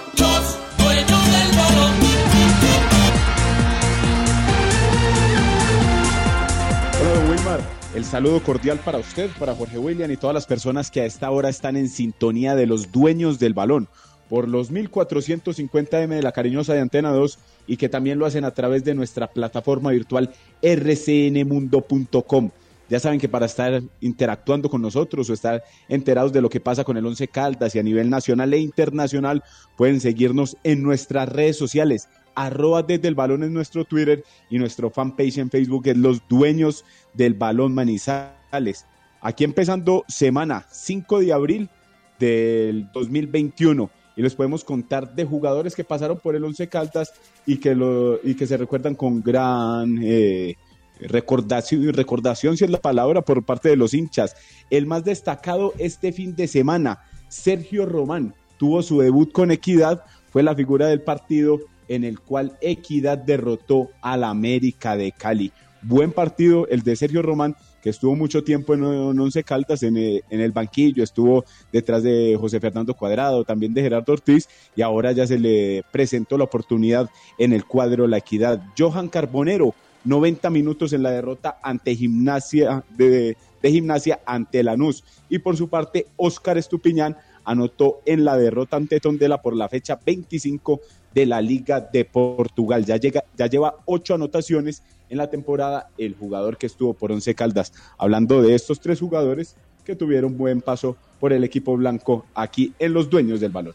El 7.96 8.06
saludo 8.06 8.44
cordial 8.44 8.78
para 8.78 9.00
usted, 9.00 9.32
para 9.40 9.56
Jorge 9.56 9.80
William 9.80 10.12
y 10.12 10.18
todas 10.18 10.36
las 10.36 10.46
personas 10.46 10.92
que 10.92 11.02
a 11.02 11.06
esta 11.06 11.32
hora 11.32 11.50
están 11.50 11.76
en 11.76 11.90
sintonía 11.90 12.56
de 12.56 12.68
los 12.68 12.92
dueños 12.92 13.40
del 13.40 13.56
balón 13.56 13.88
por 14.30 14.48
los 14.48 14.72
1450M 14.72 16.10
de 16.10 16.22
la 16.22 16.32
cariñosa 16.32 16.76
de 16.76 16.82
Antena 16.82 17.12
2 17.12 17.40
y 17.66 17.78
que 17.78 17.90
también 17.90 18.20
lo 18.20 18.28
hacen 18.28 18.46
a 18.46 18.52
través 18.52 18.84
de 18.84 18.94
nuestra 18.94 19.26
plataforma 19.26 19.90
virtual 19.90 20.30
rcnmundo.com. 20.62 22.52
Ya 22.90 23.00
saben 23.00 23.20
que 23.20 23.30
para 23.30 23.48
estar 23.48 23.82
interactuando 24.02 24.70
con 24.70 24.84
nosotros 24.84 25.28
o 25.30 25.34
estar 25.34 25.64
enterados 25.88 26.32
de 26.32 26.42
lo 26.42 26.50
que 26.50 26.60
pasa 26.60 26.84
con 26.84 26.96
el 26.96 27.06
Once 27.08 27.28
Caldas 27.28 27.74
y 27.74 27.80
a 27.80 27.84
nivel 27.84 28.12
nacional 28.12 28.54
e 28.54 28.60
internacional, 28.60 29.44
pueden 29.78 30.00
seguirnos 30.00 30.58
en 30.64 30.84
nuestras 30.84 31.28
redes 31.28 31.58
sociales 31.58 32.08
arroba 32.40 32.84
desde 32.84 33.10
el 33.10 33.16
balón 33.16 33.44
en 33.44 33.54
nuestro 33.54 33.84
Twitter 33.84 34.24
y 34.50 34.58
nuestro 34.58 34.90
fanpage 34.90 35.40
en 35.40 35.50
Facebook 35.50 35.88
es 35.88 35.98
Los 35.98 36.22
Dueños 36.30 36.86
del 37.14 37.34
Balón 37.34 37.74
Manizales. 37.74 38.86
Aquí 39.20 39.44
empezando 39.44 40.06
semana 40.08 40.66
5 40.72 41.20
de 41.20 41.34
abril 41.34 41.70
del 42.18 42.90
2021 42.94 43.90
y 44.16 44.22
les 44.22 44.36
podemos 44.36 44.64
contar 44.64 45.14
de 45.14 45.26
jugadores 45.26 45.76
que 45.76 45.84
pasaron 45.84 46.18
por 46.18 46.34
el 46.34 46.46
Once 46.46 46.68
Caldas 46.70 47.14
y 47.46 47.58
que, 47.58 47.76
lo, 47.76 48.20
y 48.24 48.36
que 48.36 48.48
se 48.48 48.56
recuerdan 48.56 48.96
con 48.96 49.22
gran 49.22 50.00
eh, 50.02 50.56
recordación, 51.02 51.94
recordación, 51.94 52.56
si 52.56 52.64
es 52.64 52.70
la 52.70 52.80
palabra, 52.80 53.22
por 53.22 53.44
parte 53.44 53.68
de 53.68 53.76
los 53.76 53.94
hinchas. 53.94 54.38
El 54.70 54.86
más 54.86 55.04
destacado 55.04 55.74
este 55.78 56.14
fin 56.14 56.38
de 56.38 56.48
semana, 56.48 57.02
Sergio 57.28 57.86
Román, 57.86 58.34
tuvo 58.58 58.82
su 58.82 59.00
debut 59.00 59.30
con 59.34 59.52
Equidad, 59.52 60.06
fue 60.30 60.42
la 60.42 60.56
figura 60.56 60.88
del 60.88 61.02
partido 61.02 61.60
en 61.90 62.06
el 62.06 62.22
cual 62.22 62.58
Equidad 62.62 63.18
derrotó 63.18 63.90
al 64.02 64.24
América 64.24 64.96
de 64.96 65.12
Cali. 65.12 65.52
Buen 65.82 66.12
partido 66.12 66.68
el 66.68 66.84
de 66.84 66.96
Sergio 66.96 67.22
Román, 67.22 67.56
que 67.82 67.90
estuvo 67.90 68.16
mucho 68.16 68.44
tiempo 68.44 68.74
en, 68.74 68.84
Once 68.84 69.44
Caldas 69.44 69.84
en 69.84 69.98
el, 69.98 70.24
en 70.30 70.42
el, 70.42 70.52
banquillo, 70.52 71.04
estuvo 71.04 71.46
detrás 71.72 72.04
de 72.04 72.38
José 72.40 72.60
Fernando 72.60 72.94
Cuadrado, 72.94 73.44
también 73.46 73.74
de 73.74 73.82
Gerardo 73.82 74.14
Ortiz, 74.14 74.48
y 74.76 74.82
ahora 74.82 75.14
ya 75.14 75.26
se 75.26 75.40
le 75.40 75.84
presentó 75.92 76.38
la 76.38 76.44
oportunidad 76.44 77.10
en 77.38 77.54
el 77.54 77.66
cuadro 77.66 78.08
La 78.08 78.18
Equidad. 78.18 78.62
Johan 78.78 79.08
Carbonero, 79.08 79.74
90 80.04 80.50
minutos 80.50 80.94
en 80.94 81.04
la 81.04 81.12
derrota 81.12 81.60
ante 81.64 81.96
Gimnasia 81.96 82.84
de, 82.90 83.38
de 83.62 83.72
Gimnasia 83.72 84.20
ante 84.26 84.64
Lanús. 84.64 85.04
Y 85.30 85.40
por 85.40 85.56
su 85.56 85.70
parte, 85.70 86.08
Óscar 86.18 86.58
Estupiñán 86.58 87.16
anotó 87.46 88.02
en 88.06 88.26
la 88.26 88.38
derrota 88.38 88.78
ante 88.78 89.00
Tondela 89.00 89.42
por 89.42 89.56
la 89.56 89.70
fecha 89.70 90.00
25 90.06 90.82
de 91.14 91.26
la 91.26 91.42
Liga 91.42 91.82
de 91.82 92.06
Portugal. 92.06 92.86
Ya, 92.86 92.98
llega, 92.98 93.24
ya 93.38 93.48
lleva 93.48 93.76
ocho 93.86 94.16
anotaciones 94.16 94.84
en 95.10 95.18
la 95.18 95.30
temporada 95.30 95.90
el 95.98 96.16
jugador 96.16 96.58
que 96.58 96.68
estuvo 96.68 96.94
por 96.94 97.12
Once 97.12 97.34
Caldas. 97.36 97.74
Hablando 97.98 98.42
de 98.42 98.56
estos 98.56 98.80
tres 98.80 99.00
jugadores, 99.00 99.56
que 99.90 99.96
tuvieron 99.96 100.38
buen 100.38 100.62
paso 100.62 100.98
por 101.20 101.34
el 101.34 101.44
equipo 101.44 101.76
blanco 101.76 102.26
aquí 102.36 102.74
en 102.78 102.94
los 102.94 103.10
dueños 103.10 103.40
del 103.40 103.52
balón. 103.52 103.74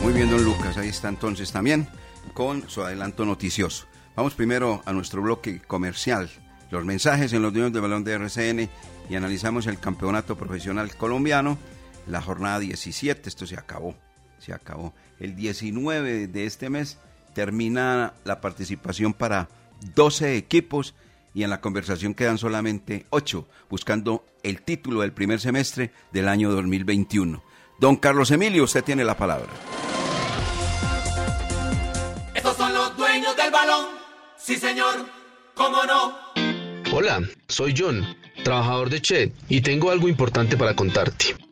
Muy 0.00 0.12
bien, 0.12 0.30
don 0.30 0.44
Lucas, 0.44 0.76
ahí 0.78 0.88
está 0.88 1.08
entonces 1.08 1.50
también 1.50 1.88
con 2.34 2.68
su 2.70 2.82
adelanto 2.82 3.24
noticioso. 3.24 3.86
Vamos 4.14 4.34
primero 4.34 4.80
a 4.84 4.92
nuestro 4.92 5.22
bloque 5.22 5.60
comercial, 5.60 6.30
los 6.70 6.84
mensajes 6.84 7.32
en 7.32 7.42
los 7.42 7.52
dueños 7.52 7.72
del 7.72 7.82
balón 7.82 8.04
de 8.04 8.12
RCN 8.12 8.68
y 9.08 9.16
analizamos 9.16 9.66
el 9.66 9.80
campeonato 9.80 10.36
profesional 10.36 10.94
colombiano, 10.94 11.58
la 12.06 12.22
jornada 12.22 12.60
17, 12.60 13.28
esto 13.28 13.46
se 13.46 13.56
acabó, 13.56 13.96
se 14.38 14.52
acabó. 14.52 14.94
El 15.20 15.36
19 15.36 16.28
de 16.28 16.46
este 16.46 16.70
mes 16.70 16.98
termina 17.34 18.14
la 18.24 18.40
participación 18.40 19.12
para 19.12 19.48
12 19.94 20.36
equipos 20.36 20.94
y 21.34 21.42
en 21.42 21.50
la 21.50 21.60
conversación 21.60 22.14
quedan 22.14 22.38
solamente 22.38 23.06
8, 23.10 23.46
buscando 23.68 24.24
el 24.42 24.62
título 24.62 25.02
del 25.02 25.12
primer 25.12 25.38
semestre 25.38 25.92
del 26.10 26.26
año 26.26 26.50
2021. 26.50 27.42
Don 27.78 27.96
Carlos 27.96 28.30
Emilio, 28.30 28.64
usted 28.64 28.82
tiene 28.82 29.04
la 29.04 29.16
palabra. 29.16 29.48
Estos 32.34 32.56
son 32.56 32.72
los 32.72 32.96
dueños 32.96 33.36
del 33.36 33.50
balón. 33.50 33.86
Sí, 34.38 34.56
señor. 34.56 35.06
¿Cómo 35.54 35.84
no? 35.84 36.14
Hola, 36.92 37.20
soy 37.46 37.74
John, 37.76 38.16
trabajador 38.42 38.88
de 38.88 39.02
Chet, 39.02 39.34
y 39.48 39.60
tengo 39.60 39.90
algo 39.90 40.08
importante 40.08 40.56
para 40.56 40.74
contarte. 40.74 41.36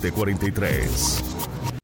43. 0.00 1.77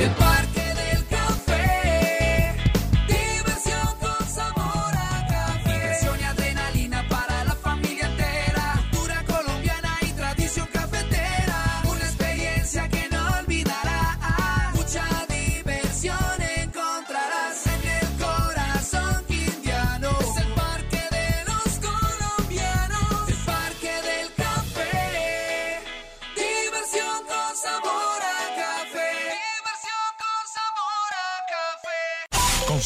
El 0.00 0.61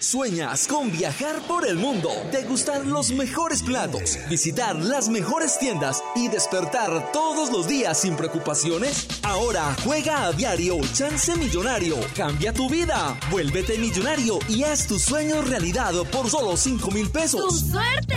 ¿Sueñas 0.00 0.66
con 0.66 0.90
viajar 0.90 1.42
por 1.46 1.68
el 1.68 1.76
mundo, 1.76 2.08
degustar 2.32 2.86
los 2.86 3.12
mejores 3.12 3.62
platos, 3.62 4.16
visitar 4.30 4.74
las 4.76 5.10
mejores 5.10 5.58
tiendas 5.58 6.02
y 6.16 6.28
despertar 6.28 7.12
todos 7.12 7.52
los 7.52 7.68
días 7.68 8.00
sin 8.00 8.16
preocupaciones? 8.16 9.06
Ahora 9.22 9.76
juega 9.84 10.24
a 10.24 10.32
diario 10.32 10.78
Chance 10.94 11.36
Millonario. 11.36 11.96
Cambia 12.16 12.50
tu 12.54 12.70
vida. 12.70 13.14
Vuélvete 13.30 13.76
millonario 13.76 14.38
y 14.48 14.62
haz 14.62 14.86
tus 14.86 15.02
sueños 15.02 15.46
realidad 15.46 15.92
por 16.10 16.30
solo 16.30 16.56
5 16.56 16.90
mil 16.92 17.10
pesos. 17.10 17.66
¡Tu 17.66 17.72
suerte! 17.72 18.16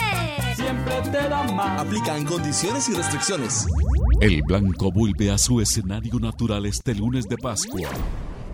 Siempre 0.55 1.01
te 1.01 1.27
da 1.27 1.43
más. 1.51 1.81
Aplican 1.81 2.23
condiciones 2.23 2.87
y 2.87 2.93
restricciones. 2.93 3.67
El 4.21 4.41
blanco 4.43 4.89
vuelve 4.89 5.31
a 5.31 5.37
su 5.37 5.59
escenario 5.59 6.17
natural 6.17 6.65
este 6.65 6.95
lunes 6.95 7.27
de 7.27 7.37
Pascua. 7.37 7.89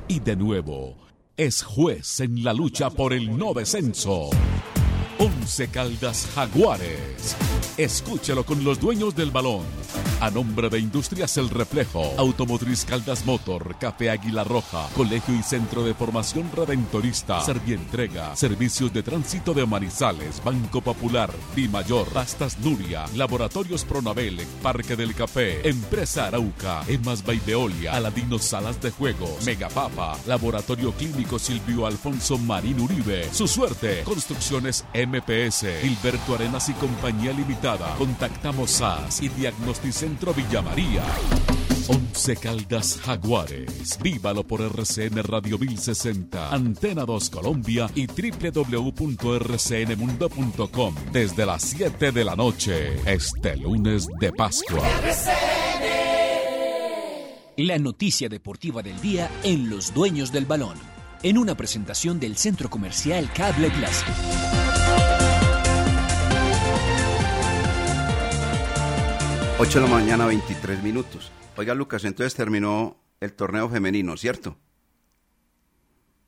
Y 0.08 0.20
de 0.20 0.36
nuevo, 0.36 1.09
es 1.40 1.64
juez 1.64 2.20
en 2.20 2.44
la 2.44 2.52
lucha 2.52 2.90
por 2.90 3.14
el 3.14 3.38
no 3.38 3.54
descenso. 3.54 4.30
Once 5.18 5.70
Caldas 5.70 6.28
Jaguares. 6.36 7.38
Escúchalo 7.78 8.44
con 8.46 8.62
los 8.66 8.78
dueños 8.78 9.16
del 9.16 9.32
balón. 9.32 9.64
A 10.22 10.30
nombre 10.30 10.70
de 10.70 10.80
Industrias 10.80 11.38
El 11.38 11.50
Reflejo, 11.50 12.14
Automotriz 12.18 12.84
Caldas 12.84 13.26
Motor, 13.26 13.78
Café 13.80 14.10
Águila 14.10 14.44
Roja, 14.44 14.90
Colegio 14.94 15.34
y 15.34 15.42
Centro 15.42 15.86
de 15.86 15.94
Formación 15.94 16.52
Redentorista, 16.54 17.40
Servientrega, 17.40 18.36
Servicios 18.36 18.92
de 18.92 19.02
Tránsito 19.02 19.54
de 19.54 19.66
Manizales, 19.66 20.44
Banco 20.44 20.82
Popular, 20.82 21.32
Mayor, 21.72 22.08
Pastas 22.10 22.60
Nuria, 22.60 23.06
Laboratorios 23.16 23.86
Pronabel, 23.86 24.42
Parque 24.62 24.98
del 24.98 25.16
Café, 25.16 25.68
Empresa 25.68 26.28
Arauca, 26.28 26.84
Emas 26.88 27.24
Baideolia, 27.24 27.94
Aladino 27.94 28.40
Salas 28.40 28.82
de 28.82 28.92
Juegos, 28.92 29.46
Megapapa, 29.46 30.18
Laboratorio 30.26 30.92
Clínico 30.92 31.40
Silvio 31.40 31.86
Alfonso 31.86 32.38
Marín 32.38 32.82
Uribe, 32.82 33.30
Su 33.32 33.48
Suerte, 33.48 34.04
Construcciones 34.04 34.84
MPS, 34.94 35.66
Gilberto 35.82 36.36
Arenas 36.36 36.68
y 36.68 36.74
Compañía 36.74 37.32
Limitada, 37.32 37.96
Contactamos 37.98 38.72
SAS 38.72 39.22
y 39.22 39.30
Diagnosticentro 40.10 40.34
Villa 40.34 40.62
María. 40.62 41.04
Once 41.88 42.36
Caldas 42.36 43.00
Jaguares. 43.04 43.98
Vívalo 44.02 44.44
por 44.44 44.60
RCN 44.62 45.24
Radio 45.24 45.58
1060, 45.58 46.54
Antena 46.54 47.06
2 47.06 47.30
Colombia 47.30 47.90
y 47.96 48.08
www.rcnmundo.com 48.08 50.96
desde 51.12 51.46
las 51.46 51.62
7 51.64 52.12
de 52.12 52.24
la 52.24 52.36
noche, 52.36 53.00
este 53.06 53.58
lunes 53.58 54.08
de 54.20 54.32
Pascua. 54.34 54.84
La 57.58 57.78
noticia 57.78 58.30
deportiva 58.30 58.82
del 58.82 59.00
día 59.02 59.30
en 59.44 59.70
Los 59.70 59.94
Dueños 59.94 60.32
del 60.32 60.46
Balón, 60.46 60.78
en 61.24 61.38
una 61.38 61.56
presentación 61.56 62.18
del 62.20 62.38
Centro 62.38 62.70
Comercial 62.70 63.30
Cable 63.34 63.70
Clásico. 63.70 64.14
8 69.62 69.82
de 69.82 69.86
la 69.90 69.92
mañana, 69.92 70.26
23 70.26 70.82
minutos. 70.82 71.34
Oiga, 71.58 71.74
Lucas, 71.74 72.06
entonces 72.06 72.34
terminó 72.34 72.96
el 73.20 73.34
torneo 73.34 73.68
femenino, 73.68 74.16
¿cierto? 74.16 74.56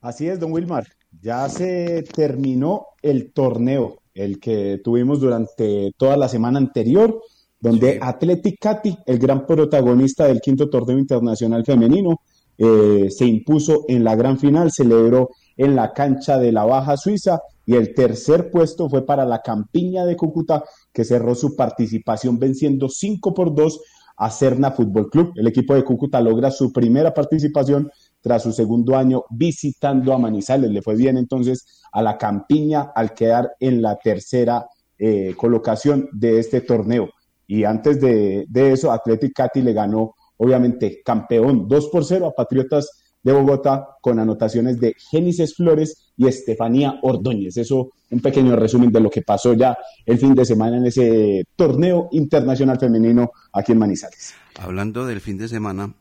Así 0.02 0.28
es, 0.28 0.38
don 0.38 0.52
Wilmar. 0.52 0.86
Ya 1.22 1.48
se 1.48 2.04
terminó 2.14 2.88
el 3.02 3.32
torneo, 3.32 4.02
el 4.14 4.38
que 4.42 4.82
tuvimos 4.84 5.22
durante 5.22 5.94
toda 5.96 6.18
la 6.18 6.28
semana 6.28 6.58
anterior, 6.58 7.22
donde 7.58 8.00
Athletic 8.02 8.60
Cati, 8.60 8.98
el 9.06 9.18
gran 9.18 9.46
protagonista 9.46 10.26
del 10.26 10.42
quinto 10.42 10.70
torneo 10.70 11.00
internacional 11.00 11.64
femenino, 11.64 12.20
eh, 12.58 13.08
se 13.10 13.26
impuso 13.26 13.86
en 13.88 14.04
la 14.04 14.18
gran 14.18 14.40
final, 14.40 14.74
celebró 14.74 15.30
en 15.56 15.78
la 15.78 15.94
cancha 15.94 16.38
de 16.38 16.52
la 16.52 16.66
Baja 16.66 16.98
Suiza 16.98 17.40
y 17.66 17.76
el 17.76 17.94
tercer 17.94 18.52
puesto 18.52 18.90
fue 18.90 19.06
para 19.06 19.24
la 19.26 19.42
Campiña 19.42 20.06
de 20.06 20.18
Cúcuta, 20.18 20.64
que 20.94 21.06
cerró 21.06 21.36
su 21.36 21.56
participación 21.56 22.40
venciendo 22.40 22.90
5 22.90 23.34
por 23.34 23.54
2 23.56 23.82
a 24.18 24.30
Cerna 24.30 24.72
Fútbol 24.72 25.10
Club. 25.10 25.34
El 25.36 25.48
equipo 25.48 25.74
de 25.74 25.84
Cúcuta 25.84 26.22
logra 26.22 26.52
su 26.52 26.72
primera 26.72 27.14
participación 27.14 27.90
tras 28.22 28.44
su 28.44 28.52
segundo 28.52 28.96
año 28.96 29.24
visitando 29.30 30.14
a 30.14 30.18
Manizales. 30.18 30.70
Le 30.70 30.82
fue 30.82 30.96
bien 30.96 31.18
entonces 31.18 31.82
a 31.92 32.02
la 32.02 32.18
Campiña 32.18 32.92
al 32.96 33.14
quedar 33.14 33.52
en 33.60 33.82
la 33.82 33.98
tercera 33.98 34.68
eh, 34.98 35.34
colocación 35.36 36.08
de 36.14 36.40
este 36.40 36.62
torneo. 36.62 37.10
Y 37.48 37.64
antes 37.64 38.00
de, 38.00 38.46
de 38.48 38.72
eso, 38.72 38.92
Atlético 38.92 39.34
Cati 39.36 39.62
le 39.62 39.74
ganó, 39.74 40.14
obviamente, 40.38 41.02
campeón 41.04 41.68
2 41.68 41.90
por 41.90 42.06
0 42.06 42.28
a 42.28 42.32
Patriotas 42.34 43.02
de 43.24 43.34
Bogotá 43.34 43.98
con 44.02 44.20
anotaciones 44.20 44.80
de 44.80 44.94
Génesis 45.10 45.56
Flores 45.56 46.11
y 46.22 46.28
Estefanía 46.28 47.00
Ordóñez. 47.02 47.58
Eso, 47.58 47.94
un 48.12 48.20
pequeño 48.20 48.56
resumen 48.56 48.92
de 48.92 49.00
lo 49.00 49.10
que 49.10 49.24
pasó 49.24 49.56
ya 49.56 49.76
el 50.06 50.20
fin 50.20 50.36
de 50.36 50.46
semana 50.46 50.78
en 50.78 50.86
ese 50.86 51.46
torneo 51.56 52.10
internacional 52.12 52.80
femenino 52.80 53.32
aquí 53.52 53.72
en 53.72 53.80
Manizales. 53.80 54.36
Hablando 54.60 55.08
del 55.08 55.20
fin 55.20 55.40
de 55.40 55.48
semana, 55.48 55.96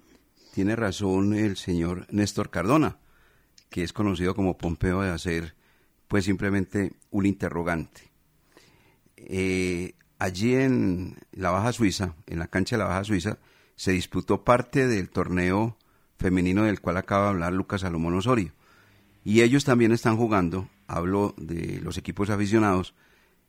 tiene 0.53 0.77
razón 0.77 1.33
el 1.33 1.57
señor 1.57 2.07
Néstor 2.11 2.51
Cardona, 2.51 2.99
que 3.71 3.83
es 3.83 3.95
conocido 3.95 4.35
como 4.35 4.59
Pompeo 4.59 5.01
de 5.01 5.09
hacer, 5.09 5.55
pues 6.07 6.27
simplemente 6.27 6.93
un 7.11 7.25
interrogante. 7.25 8.11
Eh, 9.17 9.95
allí 10.19 10.55
en 10.55 11.17
la 11.33 11.49
Baja 11.49 11.73
Suiza, 11.73 12.15
en 12.27 12.41
la 12.41 12.49
cancha 12.49 12.77
de 12.77 12.83
la 12.83 12.89
Baja 12.91 13.05
Suiza, 13.05 13.39
se 13.75 13.93
disputó 13.93 14.45
parte 14.45 14.87
del 14.87 15.09
torneo 15.09 15.79
femenino 16.19 16.65
del 16.65 16.83
cual 16.83 16.99
acaba 16.99 17.25
de 17.25 17.31
hablar 17.31 17.55
Lucas 17.55 17.81
Salomón 17.81 18.13
Osorio. 18.19 18.53
Y 19.25 19.43
ellos 19.43 19.65
también 19.65 19.93
están 19.93 20.17
jugando, 20.17 20.69
hablo 20.87 21.35
de 21.37 21.81
los 21.83 21.99
equipos 21.99 22.31
aficionados, 22.31 22.95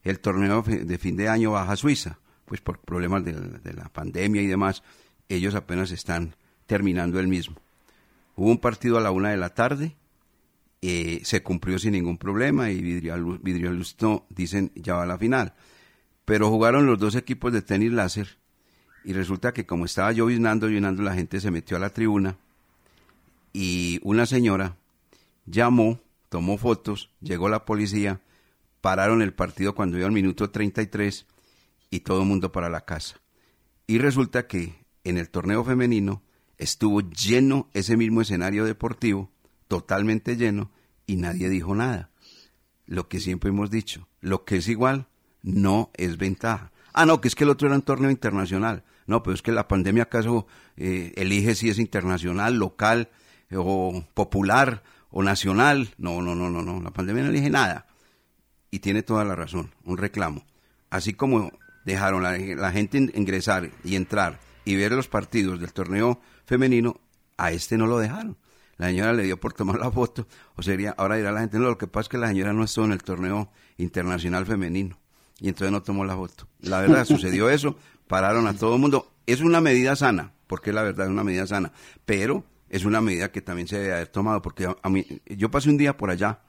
el 0.03 0.19
torneo 0.19 0.63
de 0.63 0.97
fin 0.97 1.15
de 1.15 1.29
año 1.29 1.51
Baja 1.51 1.75
Suiza, 1.75 2.19
pues 2.45 2.61
por 2.61 2.79
problemas 2.79 3.23
de, 3.23 3.73
la 3.73 3.89
pandemia 3.89 4.41
y 4.41 4.47
demás, 4.47 4.83
ellos 5.29 5.55
apenas 5.55 5.91
están 5.91 6.35
terminando 6.65 7.19
el 7.19 7.27
mismo. 7.27 7.55
Hubo 8.35 8.49
un 8.49 8.57
partido 8.57 8.97
a 8.97 9.01
la 9.01 9.11
una 9.11 9.29
de 9.29 9.37
la 9.37 9.53
tarde, 9.53 9.95
eh, 10.81 11.21
se 11.23 11.43
cumplió 11.43 11.77
sin 11.77 11.91
ningún 11.93 12.17
problema 12.17 12.71
y 12.71 12.81
Vidrio 12.81 13.71
Lusto 13.71 14.25
dicen 14.29 14.71
ya 14.75 14.95
va 14.95 15.03
a 15.03 15.07
la 15.07 15.17
final. 15.17 15.53
Pero 16.25 16.49
jugaron 16.49 16.85
los 16.85 16.99
dos 16.99 17.15
equipos 17.15 17.53
de 17.53 17.61
tenis 17.61 17.91
láser 17.91 18.37
y 19.03 19.13
resulta 19.13 19.53
que 19.53 19.65
como 19.65 19.85
estaba 19.85 20.11
lloviznando, 20.11 20.67
lloviznando, 20.67 21.03
la 21.03 21.13
gente 21.13 21.39
se 21.39 21.51
metió 21.51 21.77
a 21.77 21.79
la 21.79 21.89
tribuna 21.91 22.37
y 23.53 23.99
una 24.03 24.25
señora 24.25 24.75
llamó, 25.45 25.99
tomó 26.29 26.57
fotos, 26.57 27.11
llegó 27.19 27.49
la 27.49 27.65
policía, 27.65 28.21
pararon 28.81 29.21
el 29.21 29.33
partido 29.33 29.75
cuando 29.75 29.97
iba 29.97 30.07
al 30.07 30.13
minuto 30.13 30.49
33 30.49 31.25
y 31.89 31.99
todo 32.01 32.21
el 32.21 32.27
mundo 32.27 32.51
para 32.51 32.69
la 32.69 32.81
casa. 32.81 33.21
Y 33.87 33.99
resulta 33.99 34.47
que 34.47 34.85
en 35.03 35.17
el 35.17 35.29
torneo 35.29 35.63
femenino 35.63 36.23
estuvo 36.57 37.01
lleno 37.01 37.69
ese 37.73 37.97
mismo 37.97 38.21
escenario 38.21 38.65
deportivo, 38.65 39.31
totalmente 39.67 40.37
lleno, 40.37 40.71
y 41.05 41.17
nadie 41.17 41.49
dijo 41.49 41.75
nada. 41.75 42.11
Lo 42.85 43.07
que 43.07 43.19
siempre 43.19 43.49
hemos 43.49 43.69
dicho, 43.69 44.07
lo 44.19 44.45
que 44.45 44.57
es 44.57 44.67
igual 44.67 45.07
no 45.41 45.91
es 45.95 46.17
ventaja. 46.17 46.71
Ah, 46.93 47.05
no, 47.05 47.21
que 47.21 47.27
es 47.27 47.35
que 47.35 47.43
el 47.43 47.49
otro 47.49 47.67
era 47.67 47.75
un 47.75 47.81
torneo 47.81 48.11
internacional. 48.11 48.83
No, 49.07 49.23
pero 49.23 49.33
es 49.33 49.41
que 49.41 49.51
la 49.51 49.67
pandemia 49.67 50.03
acaso 50.03 50.45
eh, 50.77 51.13
elige 51.15 51.55
si 51.55 51.69
es 51.69 51.79
internacional, 51.79 52.55
local, 52.57 53.09
o 53.53 54.05
popular 54.13 54.83
o 55.11 55.23
nacional. 55.23 55.93
No, 55.97 56.21
no, 56.21 56.35
no, 56.35 56.49
no, 56.49 56.61
no. 56.61 56.81
La 56.81 56.91
pandemia 56.91 57.23
no 57.23 57.29
elige 57.29 57.49
nada. 57.49 57.87
Y 58.71 58.79
tiene 58.79 59.03
toda 59.03 59.25
la 59.25 59.35
razón, 59.35 59.73
un 59.83 59.97
reclamo. 59.97 60.45
Así 60.89 61.13
como 61.13 61.51
dejaron 61.85 62.23
la, 62.23 62.37
la 62.37 62.71
gente 62.71 62.97
ingresar 63.13 63.69
y 63.83 63.95
entrar 63.95 64.39
y 64.65 64.75
ver 64.75 64.91
los 64.91 65.07
partidos 65.07 65.59
del 65.59 65.73
torneo 65.73 66.21
femenino, 66.45 66.99
a 67.37 67.51
este 67.51 67.77
no 67.77 67.87
lo 67.87 67.99
dejaron. 67.99 68.37
La 68.77 68.87
señora 68.87 69.13
le 69.13 69.23
dio 69.23 69.39
por 69.39 69.53
tomar 69.53 69.79
la 69.79 69.91
foto, 69.91 70.27
o 70.55 70.63
sería, 70.63 70.91
ahora 70.97 71.15
dirá 71.15 71.31
la 71.31 71.41
gente, 71.41 71.59
no, 71.59 71.65
lo 71.65 71.77
que 71.77 71.87
pasa 71.87 72.03
es 72.03 72.09
que 72.09 72.17
la 72.17 72.27
señora 72.27 72.53
no 72.53 72.63
estuvo 72.63 72.85
en 72.85 72.93
el 72.93 73.03
torneo 73.03 73.51
internacional 73.77 74.45
femenino, 74.45 74.99
y 75.39 75.49
entonces 75.49 75.71
no 75.71 75.83
tomó 75.83 76.05
la 76.05 76.15
foto. 76.15 76.47
La 76.61 76.79
verdad, 76.79 77.05
sucedió 77.05 77.49
eso, 77.49 77.77
pararon 78.07 78.47
a 78.47 78.55
todo 78.55 78.75
el 78.75 78.81
mundo. 78.81 79.11
Es 79.27 79.41
una 79.41 79.61
medida 79.61 79.95
sana, 79.95 80.33
porque 80.47 80.73
la 80.73 80.81
verdad 80.81 81.05
es 81.05 81.11
una 81.11 81.23
medida 81.23 81.45
sana, 81.45 81.71
pero 82.05 82.43
es 82.71 82.85
una 82.85 83.01
medida 83.01 83.33
que 83.33 83.41
también 83.41 83.67
se 83.67 83.77
debe 83.77 83.93
haber 83.93 84.07
tomado, 84.07 84.41
porque 84.41 84.65
a, 84.81 84.89
mí, 84.89 85.05
yo 85.25 85.51
pasé 85.51 85.69
un 85.69 85.77
día 85.77 85.97
por 85.97 86.09
allá 86.09 86.39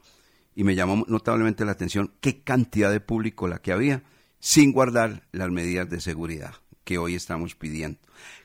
y 0.54 0.62
me 0.62 0.76
llamó 0.76 1.04
notablemente 1.08 1.64
la 1.64 1.72
atención 1.72 2.14
qué 2.20 2.44
cantidad 2.44 2.92
de 2.92 3.00
público 3.00 3.48
la 3.48 3.58
que 3.58 3.72
había 3.72 4.04
sin 4.38 4.72
guardar 4.72 5.26
las 5.32 5.50
medidas 5.50 5.90
de 5.90 6.00
seguridad 6.00 6.54
que 6.84 6.96
hoy 6.96 7.16
estamos 7.16 7.56
pidiendo. 7.56 7.98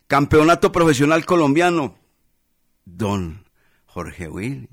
Campeonato 0.08 0.72
profesional 0.72 1.24
colombiano, 1.24 2.00
don 2.86 3.46
Jorge 3.86 4.28
Will, 4.28 4.70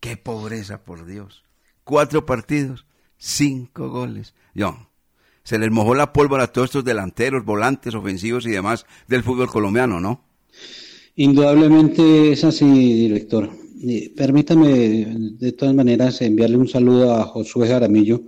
qué 0.00 0.16
pobreza 0.16 0.82
por 0.82 1.04
Dios. 1.04 1.44
Cuatro 1.84 2.24
partidos, 2.24 2.86
cinco 3.18 3.90
goles. 3.90 4.34
Yo, 4.54 4.88
se 5.42 5.58
les 5.58 5.70
mojó 5.70 5.94
la 5.94 6.14
pólvora 6.14 6.44
a 6.44 6.52
todos 6.52 6.68
estos 6.68 6.84
delanteros, 6.84 7.44
volantes, 7.44 7.94
ofensivos 7.94 8.46
y 8.46 8.50
demás 8.50 8.86
del 9.08 9.22
fútbol 9.22 9.48
colombiano, 9.48 10.00
¿no? 10.00 10.24
Indudablemente 11.16 12.32
es 12.32 12.42
así, 12.42 12.64
director. 12.64 13.48
Permítame 14.16 15.06
de 15.38 15.52
todas 15.52 15.72
maneras 15.72 16.20
enviarle 16.22 16.56
un 16.56 16.66
saludo 16.66 17.14
a 17.14 17.22
Josué 17.24 17.68
Jaramillo, 17.68 18.22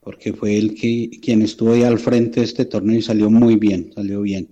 porque 0.00 0.32
fue 0.32 0.56
él 0.56 0.74
que, 0.74 1.10
quien 1.20 1.42
estuvo 1.42 1.74
ahí 1.74 1.82
al 1.82 1.98
frente 1.98 2.40
de 2.40 2.46
este 2.46 2.64
torneo 2.64 2.96
y 2.98 3.02
salió 3.02 3.28
muy 3.28 3.56
bien, 3.56 3.92
salió 3.94 4.22
bien. 4.22 4.48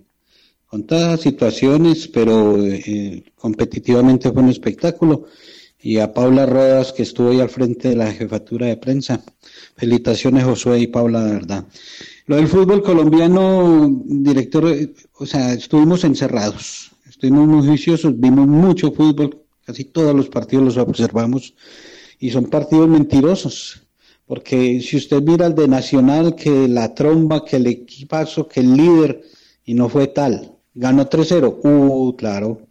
Con 0.67 0.83
todas 0.85 1.21
situaciones, 1.21 2.07
pero 2.07 2.63
eh, 2.63 3.23
competitivamente 3.35 4.31
fue 4.31 4.43
un 4.43 4.49
espectáculo. 4.49 5.25
Y 5.81 5.97
a 5.97 6.13
Paula 6.13 6.45
Rodas, 6.45 6.93
que 6.93 7.03
estuvo 7.03 7.29
ahí 7.31 7.39
al 7.39 7.49
frente 7.49 7.89
de 7.89 7.95
la 7.95 8.11
jefatura 8.11 8.67
de 8.67 8.77
prensa. 8.77 9.23
Felicitaciones, 9.75 10.43
Josué 10.43 10.81
y 10.81 10.87
Paula, 10.87 11.23
de 11.23 11.33
verdad. 11.33 11.65
Lo 12.27 12.35
del 12.35 12.47
fútbol 12.47 12.83
colombiano, 12.83 14.03
director, 14.05 14.67
eh, 14.71 14.93
o 15.13 15.25
sea, 15.25 15.53
estuvimos 15.53 16.03
encerrados 16.03 16.94
estuvimos 17.25 17.47
muy 17.47 17.67
juiciosos, 17.67 18.19
vimos 18.19 18.47
mucho 18.47 18.91
fútbol, 18.91 19.41
casi 19.65 19.85
todos 19.85 20.15
los 20.15 20.29
partidos 20.29 20.65
los 20.65 20.77
observamos 20.77 21.55
y 22.19 22.29
son 22.29 22.45
partidos 22.45 22.87
mentirosos. 22.87 23.81
Porque 24.27 24.79
si 24.81 24.97
usted 24.97 25.21
mira 25.21 25.47
el 25.47 25.55
de 25.55 25.67
Nacional, 25.67 26.35
que 26.35 26.67
la 26.67 26.93
tromba, 26.93 27.43
que 27.43 27.57
el 27.57 27.67
equipazo, 27.67 28.47
que 28.47 28.59
el 28.59 28.75
líder, 28.75 29.23
y 29.65 29.73
no 29.73 29.89
fue 29.89 30.07
tal. 30.07 30.51
Ganó 30.73 31.09
3-0. 31.09 31.59
Uh, 31.63 32.15
claro. 32.15 32.61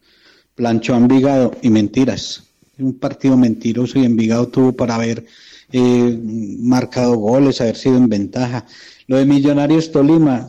Planchó 0.55 0.95
a 0.95 0.99
Envigado 0.99 1.53
y 1.63 1.71
mentiras. 1.71 2.45
Un 2.79 2.95
partido 2.95 3.37
mentiroso 3.37 3.99
y 3.99 4.05
Envigado 4.05 4.49
tuvo 4.49 4.73
para 4.73 4.97
haber 4.97 5.25
eh, 5.73 6.19
marcado 6.61 7.17
goles, 7.17 7.61
haber 7.61 7.77
sido 7.77 7.97
en 7.97 8.09
ventaja. 8.09 8.67
Lo 9.07 9.17
de 9.17 9.25
Millonarios 9.25 9.91
Tolima, 9.93 10.49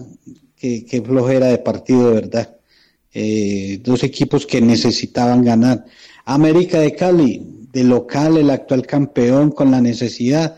que, 0.55 1.03
flojera 1.05 1.47
de 1.47 1.57
partido, 1.59 2.13
verdad. 2.13 2.54
Eh, 3.17 3.79
dos 3.81 4.03
equipos 4.03 4.45
que 4.45 4.59
necesitaban 4.59 5.41
ganar. 5.41 5.85
América 6.25 6.81
de 6.81 6.93
Cali, 6.93 7.67
de 7.71 7.85
local, 7.85 8.35
el 8.35 8.49
actual 8.49 8.85
campeón 8.85 9.51
con 9.51 9.71
la 9.71 9.79
necesidad 9.79 10.57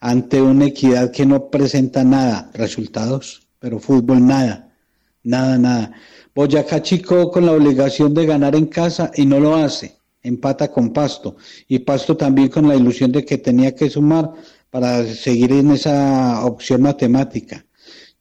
ante 0.00 0.40
una 0.40 0.64
equidad 0.64 1.10
que 1.10 1.26
no 1.26 1.50
presenta 1.50 2.02
nada, 2.02 2.50
resultados, 2.54 3.46
pero 3.58 3.78
fútbol 3.78 4.26
nada, 4.26 4.72
nada, 5.24 5.58
nada. 5.58 5.92
Boyacá 6.34 6.80
Chico 6.80 7.30
con 7.30 7.44
la 7.44 7.52
obligación 7.52 8.14
de 8.14 8.24
ganar 8.24 8.56
en 8.56 8.68
casa 8.68 9.10
y 9.14 9.26
no 9.26 9.38
lo 9.38 9.56
hace, 9.56 9.98
empata 10.22 10.72
con 10.72 10.94
Pasto 10.94 11.36
y 11.68 11.80
Pasto 11.80 12.16
también 12.16 12.48
con 12.48 12.66
la 12.66 12.76
ilusión 12.76 13.12
de 13.12 13.26
que 13.26 13.36
tenía 13.36 13.74
que 13.74 13.90
sumar 13.90 14.32
para 14.70 15.04
seguir 15.04 15.52
en 15.52 15.72
esa 15.72 16.46
opción 16.46 16.80
matemática. 16.80 17.66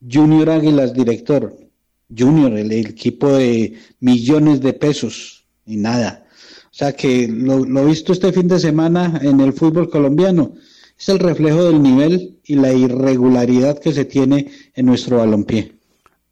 Junior 0.01 0.49
Águilas, 0.49 0.93
director, 0.93 1.68
Junior, 2.15 2.53
el, 2.53 2.71
equipo 2.71 3.33
de 3.33 3.73
millones 3.99 4.61
de 4.61 4.73
pesos 4.73 5.45
y 5.65 5.77
nada. 5.77 6.25
O 6.65 6.73
sea 6.79 6.93
que 6.93 7.27
lo, 7.27 7.65
lo 7.65 7.85
visto 7.85 8.13
este 8.13 8.31
fin 8.31 8.47
de 8.47 8.59
semana 8.59 9.19
en 9.21 9.39
el 9.39 9.53
fútbol 9.53 9.89
colombiano 9.89 10.53
es 10.97 11.09
el 11.09 11.19
reflejo 11.19 11.63
del 11.63 11.81
nivel 11.81 12.39
y 12.43 12.55
la 12.55 12.73
irregularidad 12.73 13.79
que 13.79 13.93
se 13.93 14.05
tiene 14.05 14.51
en 14.75 14.85
nuestro 14.85 15.17
balompié. 15.17 15.79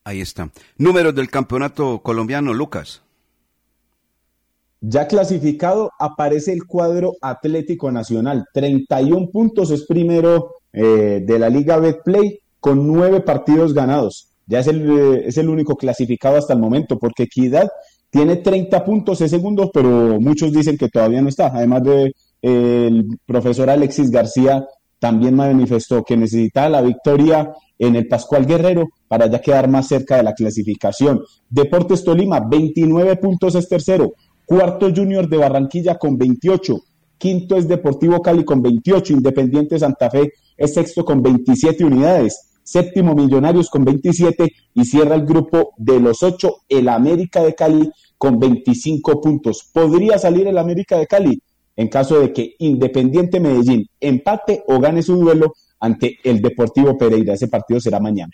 Ahí 0.03 0.21
está. 0.21 0.51
Números 0.77 1.15
del 1.15 1.29
campeonato 1.29 2.01
colombiano, 2.01 2.53
Lucas. 2.53 3.01
Ya 4.81 5.07
clasificado 5.07 5.91
aparece 5.97 6.53
el 6.53 6.65
cuadro 6.65 7.15
Atlético 7.21 7.91
Nacional. 7.91 8.45
31 8.53 9.29
puntos 9.29 9.71
es 9.71 9.85
primero 9.85 10.55
eh, 10.71 11.23
de 11.25 11.39
la 11.39 11.49
Liga 11.49 11.77
Betplay 11.77 12.39
con 12.59 12.85
nueve 12.87 13.21
partidos 13.21 13.73
ganados. 13.73 14.26
Ya 14.47 14.59
es 14.59 14.67
el, 14.67 14.89
eh, 14.89 15.23
es 15.27 15.37
el 15.37 15.49
único 15.49 15.75
clasificado 15.75 16.37
hasta 16.37 16.53
el 16.53 16.59
momento 16.59 16.97
porque 16.97 17.23
Equidad 17.23 17.69
tiene 18.09 18.37
30 18.37 18.83
puntos, 18.83 19.21
es 19.21 19.31
segundo, 19.31 19.69
pero 19.73 20.19
muchos 20.19 20.51
dicen 20.53 20.77
que 20.77 20.89
todavía 20.89 21.21
no 21.21 21.29
está. 21.29 21.47
Además 21.47 21.83
de 21.83 22.13
el 22.41 23.19
profesor 23.25 23.69
Alexis 23.69 24.09
García 24.09 24.65
también 24.99 25.35
manifestó 25.35 26.03
que 26.03 26.17
necesitaba 26.17 26.69
la 26.69 26.81
victoria 26.81 27.53
en 27.77 27.95
el 27.95 28.07
Pascual 28.07 28.45
Guerrero 28.45 28.87
para 29.07 29.27
ya 29.27 29.41
quedar 29.41 29.67
más 29.67 29.87
cerca 29.87 30.17
de 30.17 30.23
la 30.23 30.33
clasificación. 30.33 31.21
Deportes 31.49 32.03
Tolima, 32.03 32.39
29 32.39 33.17
puntos 33.17 33.55
es 33.55 33.67
tercero. 33.67 34.13
Cuarto 34.45 34.91
Junior 34.95 35.27
de 35.27 35.37
Barranquilla 35.37 35.97
con 35.97 36.17
28. 36.17 36.79
Quinto 37.17 37.57
es 37.57 37.67
Deportivo 37.67 38.21
Cali 38.21 38.43
con 38.43 38.61
28. 38.61 39.13
Independiente 39.13 39.77
Santa 39.77 40.09
Fe 40.09 40.31
es 40.55 40.73
sexto 40.73 41.03
con 41.03 41.21
27 41.21 41.83
unidades. 41.83 42.46
Séptimo 42.67 43.15
Millonarios 43.15 43.69
con 43.69 43.85
27 43.85 44.53
y 44.73 44.85
cierra 44.85 45.15
el 45.15 45.25
grupo 45.25 45.73
de 45.77 45.99
los 45.99 46.21
ocho 46.21 46.63
el 46.67 46.89
América 46.89 47.41
de 47.41 47.55
Cali 47.55 47.89
con 48.17 48.39
25 48.39 49.21
puntos. 49.21 49.69
¿Podría 49.71 50.17
salir 50.17 50.47
el 50.47 50.57
América 50.57 50.97
de 50.97 51.07
Cali? 51.07 51.41
en 51.77 51.87
caso 51.87 52.19
de 52.19 52.33
que 52.33 52.55
Independiente 52.59 53.39
Medellín 53.39 53.87
empate 54.01 54.63
o 54.67 54.79
gane 54.79 55.01
su 55.03 55.15
duelo 55.15 55.53
ante 55.79 56.17
el 56.23 56.41
Deportivo 56.41 56.97
Pereira. 56.97 57.35
Ese 57.35 57.47
partido 57.47 57.79
será 57.79 57.99
mañana. 57.99 58.33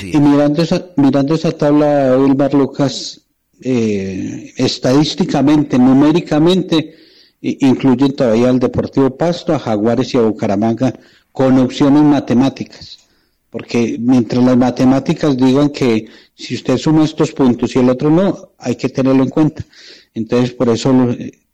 Y 0.00 0.18
mirando 0.18 0.62
esa, 0.62 0.92
mirando 0.96 1.34
esa 1.34 1.50
tabla, 1.50 2.16
Wilmar 2.16 2.54
Lucas, 2.54 3.20
eh, 3.60 4.52
estadísticamente, 4.56 5.76
numéricamente, 5.78 6.94
incluyen 7.40 8.14
todavía 8.14 8.50
al 8.50 8.60
Deportivo 8.60 9.16
Pasto, 9.16 9.52
a 9.52 9.58
Jaguares 9.58 10.14
y 10.14 10.18
a 10.18 10.22
Bucaramanga 10.22 10.94
con 11.32 11.58
opciones 11.58 12.04
matemáticas. 12.04 12.98
Porque 13.52 13.98
mientras 14.00 14.42
las 14.42 14.56
matemáticas 14.56 15.36
digan 15.36 15.68
que 15.68 16.06
si 16.34 16.54
usted 16.54 16.78
suma 16.78 17.04
estos 17.04 17.32
puntos 17.32 17.76
y 17.76 17.80
el 17.80 17.90
otro 17.90 18.08
no, 18.08 18.52
hay 18.56 18.76
que 18.76 18.88
tenerlo 18.88 19.22
en 19.22 19.28
cuenta. 19.28 19.62
Entonces, 20.14 20.52
por 20.52 20.70
eso 20.70 20.90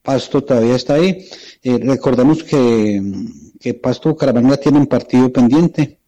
Pasto 0.01 0.45
todavía 0.45 0.77
está 0.77 0.95
ahí. 0.95 1.27
Eh, 1.61 1.77
recordemos 1.83 2.45
que, 2.45 3.03
que 3.59 3.75
Pasto 3.75 4.11
Bucaramanga 4.11 4.57
tiene 4.59 4.79
un 4.79 4.87
partido 4.87 5.33
pendiente. 5.33 5.99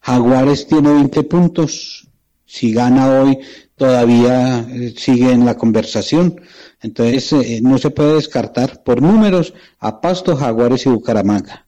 Jaguares 0.00 0.66
tiene 0.66 0.94
20 0.94 1.22
puntos. 1.24 2.08
Si 2.46 2.72
gana 2.72 3.20
hoy, 3.20 3.38
todavía 3.76 4.60
eh, 4.60 4.94
sigue 4.96 5.30
en 5.30 5.44
la 5.44 5.58
conversación. 5.58 6.40
Entonces, 6.80 7.30
eh, 7.34 7.60
no 7.62 7.76
se 7.76 7.90
puede 7.90 8.14
descartar 8.14 8.82
por 8.82 9.02
números 9.02 9.52
a 9.78 10.00
Pasto, 10.00 10.36
Jaguares 10.36 10.86
y 10.86 10.88
Bucaramanga. 10.88 11.63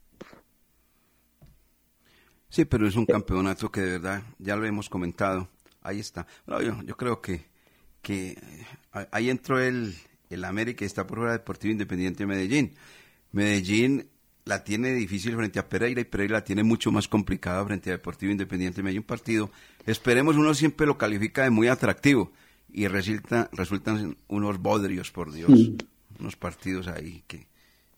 Sí, 2.56 2.64
pero 2.64 2.88
es 2.88 2.96
un 2.96 3.04
campeonato 3.04 3.70
que 3.70 3.82
de 3.82 3.90
verdad, 3.98 4.22
ya 4.38 4.56
lo 4.56 4.64
hemos 4.64 4.88
comentado. 4.88 5.46
Ahí 5.82 6.00
está. 6.00 6.26
yo, 6.46 6.82
yo 6.84 6.96
creo 6.96 7.20
que, 7.20 7.44
que 8.00 8.34
ahí 9.10 9.28
entró 9.28 9.60
el, 9.60 9.94
el 10.30 10.42
América 10.42 10.86
está 10.86 11.06
por 11.06 11.18
fuera 11.18 11.32
Deportivo 11.34 11.72
Independiente 11.72 12.20
de 12.20 12.26
Medellín. 12.26 12.72
Medellín 13.32 14.08
la 14.46 14.64
tiene 14.64 14.94
difícil 14.94 15.36
frente 15.36 15.58
a 15.58 15.68
Pereira 15.68 16.00
y 16.00 16.04
Pereira 16.04 16.38
la 16.38 16.44
tiene 16.44 16.62
mucho 16.62 16.90
más 16.90 17.08
complicada 17.08 17.62
frente 17.66 17.90
a 17.90 17.92
Deportivo 17.92 18.32
Independiente 18.32 18.76
de 18.76 18.84
Medellín. 18.84 19.02
Un 19.02 19.06
partido, 19.06 19.50
esperemos, 19.84 20.36
uno 20.36 20.54
siempre 20.54 20.86
lo 20.86 20.96
califica 20.96 21.42
de 21.42 21.50
muy 21.50 21.68
atractivo 21.68 22.32
y 22.72 22.88
resulta, 22.88 23.50
resultan 23.52 24.16
unos 24.28 24.62
bodrios, 24.62 25.10
por 25.10 25.30
Dios. 25.30 25.72
Unos 26.18 26.36
partidos 26.36 26.86
ahí 26.86 27.22
que, 27.26 27.48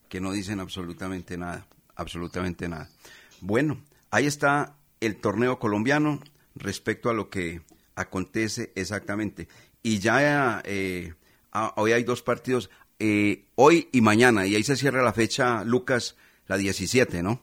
que 0.09 0.21
no 0.21 0.33
dicen 0.33 0.59
absolutamente 0.59 1.39
nada, 1.39 1.65
absolutamente 1.95 2.69
nada. 2.69 2.89
Bueno, 3.41 3.79
ahí 4.11 4.27
está 4.27 4.77
el 5.01 5.17
torneo 5.17 5.59
colombiano 5.59 6.21
respecto 6.55 7.11
a 7.11 7.15
lo 7.15 7.31
que 7.31 7.63
acontece 7.95 8.73
exactamente. 8.75 9.49
Y 9.83 10.01
ya 10.01 10.61
eh, 10.65 11.15
Ah, 11.53 11.73
hoy 11.77 11.93
hay 11.93 12.05
dos 12.05 12.23
partidos, 12.23 12.69
eh, 12.99 13.47
hoy 13.55 13.89
y 13.91 14.01
mañana, 14.01 14.47
y 14.47 14.55
ahí 14.55 14.63
se 14.63 14.77
cierra 14.77 15.03
la 15.03 15.13
fecha, 15.13 15.65
Lucas, 15.65 16.15
la 16.47 16.57
17, 16.57 17.23
¿no? 17.23 17.41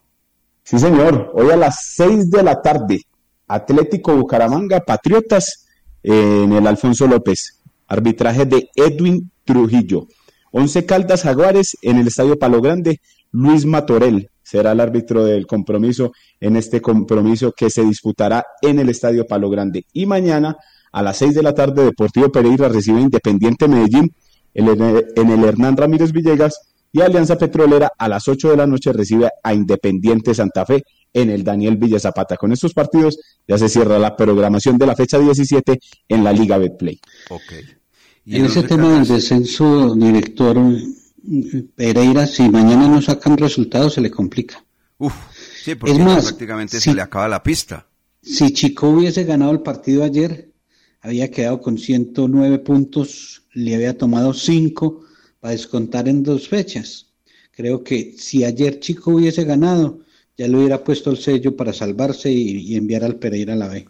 Sí, 0.63 0.77
señor, 0.79 1.31
hoy 1.33 1.51
a 1.51 1.57
las 1.57 1.93
6 1.95 2.29
de 2.29 2.43
la 2.43 2.61
tarde, 2.61 3.01
Atlético 3.47 4.15
Bucaramanga, 4.15 4.79
Patriotas, 4.79 5.67
en 6.03 6.53
el 6.53 6.67
Alfonso 6.67 7.07
López, 7.07 7.61
arbitraje 7.87 8.45
de 8.45 8.69
Edwin 8.75 9.31
Trujillo. 9.43 10.07
Once 10.51 10.85
Caldas 10.85 11.23
Jaguares 11.23 11.75
en 11.81 11.97
el 11.97 12.07
Estadio 12.07 12.37
Palo 12.37 12.61
Grande, 12.61 13.01
Luis 13.31 13.65
Matorel 13.65 14.29
será 14.45 14.73
el 14.73 14.79
árbitro 14.79 15.25
del 15.25 15.47
compromiso 15.47 16.13
en 16.39 16.55
este 16.55 16.79
compromiso 16.79 17.51
que 17.51 17.71
se 17.71 17.83
disputará 17.83 18.45
en 18.61 18.79
el 18.79 18.89
Estadio 18.89 19.25
Palo 19.25 19.49
Grande. 19.49 19.85
Y 19.91 20.05
mañana 20.05 20.55
a 20.91 21.01
las 21.01 21.17
6 21.17 21.33
de 21.33 21.43
la 21.43 21.55
tarde, 21.55 21.83
Deportivo 21.83 22.31
Pereira 22.31 22.69
recibe 22.69 23.01
Independiente 23.01 23.67
Medellín 23.67 24.13
en 24.53 25.29
el 25.31 25.43
Hernán 25.43 25.75
Ramírez 25.75 26.11
Villegas 26.11 26.61
y 26.93 27.01
Alianza 27.01 27.37
Petrolera 27.37 27.89
a 27.97 28.07
las 28.07 28.27
8 28.27 28.51
de 28.51 28.57
la 28.57 28.67
noche 28.67 28.93
recibe 28.93 29.29
a 29.43 29.53
Independiente 29.53 30.33
Santa 30.33 30.65
Fe 30.65 30.83
en 31.11 31.29
el 31.31 31.43
Daniel 31.43 31.75
Villa 31.75 31.99
Zapata. 31.99 32.37
Con 32.37 32.53
estos 32.53 32.73
partidos 32.73 33.19
ya 33.47 33.57
se 33.57 33.67
cierra 33.67 33.97
la 33.97 34.15
programación 34.15 34.77
de 34.77 34.85
la 34.85 34.95
fecha 34.95 35.17
17 35.17 35.79
en 36.07 36.23
la 36.23 36.31
Liga 36.31 36.57
Betplay. 36.57 36.99
Okay. 37.29 37.63
en 38.27 38.45
ese 38.45 38.63
tema 38.63 38.93
del 38.93 39.07
descenso, 39.07 39.95
director 39.95 40.57
Pereira, 41.75 42.27
si 42.27 42.49
mañana 42.49 42.87
no 42.87 43.01
sacan 43.01 43.37
resultados, 43.37 43.93
se 43.93 44.01
le 44.01 44.11
complica. 44.11 44.63
Uf, 44.97 45.13
sí, 45.63 45.75
porque 45.75 45.95
prácticamente 45.95 46.79
se 46.79 46.93
le 46.93 47.01
acaba 47.01 47.27
la 47.27 47.43
pista. 47.43 47.87
Si 48.21 48.53
Chico 48.53 48.89
hubiese 48.89 49.23
ganado 49.23 49.51
el 49.51 49.61
partido 49.61 50.03
ayer, 50.03 50.51
había 51.01 51.29
quedado 51.29 51.61
con 51.61 51.77
109 51.77 52.59
puntos, 52.59 53.43
le 53.53 53.75
había 53.75 53.97
tomado 53.97 54.33
5 54.33 55.05
para 55.39 55.51
descontar 55.51 56.07
en 56.07 56.23
dos 56.23 56.47
fechas. 56.47 57.13
Creo 57.51 57.83
que 57.83 58.15
si 58.17 58.43
ayer 58.43 58.79
Chico 58.79 59.11
hubiese 59.11 59.43
ganado, 59.43 59.99
ya 60.37 60.47
le 60.47 60.57
hubiera 60.57 60.83
puesto 60.83 61.11
el 61.11 61.17
sello 61.17 61.55
para 61.55 61.71
salvarse 61.71 62.31
y, 62.31 62.75
enviar 62.75 63.03
al 63.03 63.17
Pereira 63.17 63.53
a 63.53 63.57
la 63.57 63.67
B. 63.67 63.87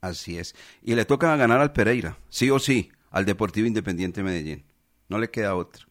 Así 0.00 0.38
es. 0.38 0.54
Y 0.82 0.94
le 0.94 1.04
toca 1.04 1.34
ganar 1.36 1.60
al 1.60 1.72
Pereira, 1.72 2.18
sí 2.28 2.50
o 2.50 2.58
sí, 2.58 2.90
al 3.10 3.24
Deportivo 3.24 3.66
Independiente 3.66 4.22
Medellín. 4.22 4.64
No 5.08 5.18
le 5.18 5.30
queda 5.30 5.56
otro, 5.56 5.86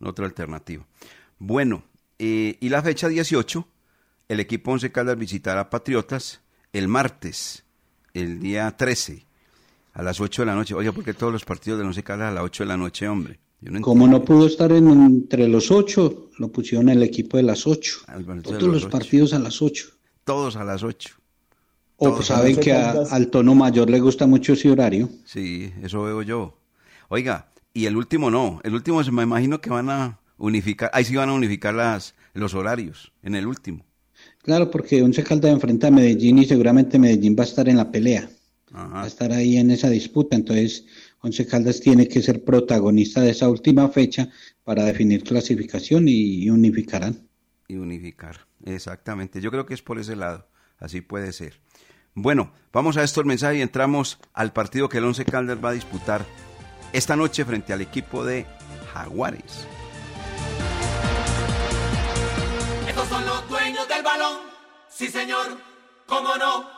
otra 0.00 0.26
alternativa. 0.26 0.86
Bueno, 1.38 1.84
eh, 2.18 2.56
y 2.60 2.68
la 2.68 2.82
fecha 2.82 3.08
18, 3.08 3.66
el 4.28 4.40
equipo 4.40 4.72
Once 4.72 4.90
Caldas 4.92 5.18
visitará 5.18 5.60
a 5.62 5.70
Patriotas 5.70 6.40
el 6.72 6.88
martes, 6.88 7.64
el 8.14 8.40
día 8.40 8.76
13 8.76 9.24
a 9.94 10.02
las 10.02 10.20
8 10.20 10.42
de 10.42 10.46
la 10.46 10.54
noche. 10.54 10.74
Oye, 10.74 10.92
¿por 10.92 11.04
qué 11.04 11.14
todos 11.14 11.32
los 11.32 11.44
partidos 11.44 11.78
de 11.80 11.86
Once 11.86 12.02
Caldas 12.02 12.28
a 12.30 12.34
las 12.34 12.44
8 12.44 12.64
de 12.64 12.68
la 12.68 12.76
noche, 12.76 13.08
hombre? 13.08 13.38
Como 13.80 14.06
no 14.06 14.24
pudo 14.24 14.46
estar 14.46 14.70
entre 14.70 15.48
los 15.48 15.72
8, 15.72 16.30
lo 16.38 16.48
pusieron 16.52 16.88
en 16.90 16.98
el 16.98 17.02
equipo 17.02 17.36
de 17.36 17.42
las 17.42 17.66
8. 17.66 18.02
Ah, 18.06 18.18
todos 18.42 18.62
los, 18.62 18.86
partidos 18.86 19.32
a 19.32 19.40
las 19.40 19.60
8. 19.60 19.88
Todos 20.22 20.54
a 20.54 20.62
las 20.62 20.84
8. 20.84 21.16
O 21.96 22.14
pues 22.14 22.26
saben 22.28 22.56
que 22.60 22.72
a- 22.72 22.92
al 23.10 23.26
tono 23.28 23.56
mayor 23.56 23.90
le 23.90 23.98
gusta 23.98 24.28
mucho 24.28 24.52
ese 24.52 24.70
horario. 24.70 25.08
Sí, 25.24 25.72
eso 25.82 26.02
veo 26.04 26.22
yo. 26.22 26.56
Oiga, 27.08 27.50
y 27.78 27.86
el 27.86 27.96
último 27.96 28.28
no. 28.28 28.60
El 28.64 28.74
último 28.74 29.04
se 29.04 29.12
me 29.12 29.22
imagino 29.22 29.60
que 29.60 29.70
van 29.70 29.88
a 29.88 30.18
unificar, 30.36 30.90
ahí 30.92 31.04
sí 31.04 31.14
van 31.14 31.28
a 31.28 31.32
unificar 31.32 31.74
las, 31.74 32.16
los 32.34 32.54
horarios, 32.54 33.12
en 33.22 33.36
el 33.36 33.46
último. 33.46 33.86
Claro, 34.42 34.68
porque 34.68 35.00
Once 35.00 35.22
Caldas 35.22 35.52
enfrenta 35.52 35.86
a 35.86 35.90
Medellín 35.92 36.38
y 36.38 36.44
seguramente 36.44 36.98
Medellín 36.98 37.36
va 37.38 37.44
a 37.44 37.46
estar 37.46 37.68
en 37.68 37.76
la 37.76 37.92
pelea. 37.92 38.28
Va 38.74 39.04
a 39.04 39.06
estar 39.06 39.32
ahí 39.32 39.58
en 39.58 39.70
esa 39.70 39.88
disputa. 39.88 40.34
Entonces, 40.34 40.86
Once 41.20 41.46
Caldas 41.46 41.80
tiene 41.80 42.08
que 42.08 42.20
ser 42.20 42.42
protagonista 42.42 43.20
de 43.20 43.30
esa 43.30 43.48
última 43.48 43.88
fecha 43.88 44.28
para 44.64 44.84
definir 44.84 45.22
clasificación 45.22 46.08
y, 46.08 46.42
y 46.42 46.50
unificarán. 46.50 47.28
Y 47.68 47.76
unificar, 47.76 48.48
exactamente. 48.64 49.40
Yo 49.40 49.52
creo 49.52 49.66
que 49.66 49.74
es 49.74 49.82
por 49.82 50.00
ese 50.00 50.16
lado, 50.16 50.48
así 50.78 51.00
puede 51.00 51.32
ser. 51.32 51.60
Bueno, 52.14 52.52
vamos 52.72 52.96
a 52.96 53.04
estos 53.04 53.24
mensajes 53.24 53.58
y 53.58 53.62
entramos 53.62 54.18
al 54.32 54.52
partido 54.52 54.88
que 54.88 54.98
el 54.98 55.04
Once 55.04 55.24
Caldas 55.24 55.58
va 55.64 55.70
a 55.70 55.74
disputar 55.74 56.26
esta 56.92 57.16
noche 57.16 57.44
frente 57.44 57.72
al 57.72 57.80
equipo 57.80 58.24
de 58.24 58.46
Jaguares. 58.92 59.66
Estos 62.88 63.08
son 63.08 63.24
los 63.26 63.48
dueños 63.48 63.88
del 63.88 64.02
balón. 64.02 64.38
Sí, 64.88 65.08
señor. 65.08 65.46
¿Cómo 66.06 66.36
no? 66.36 66.77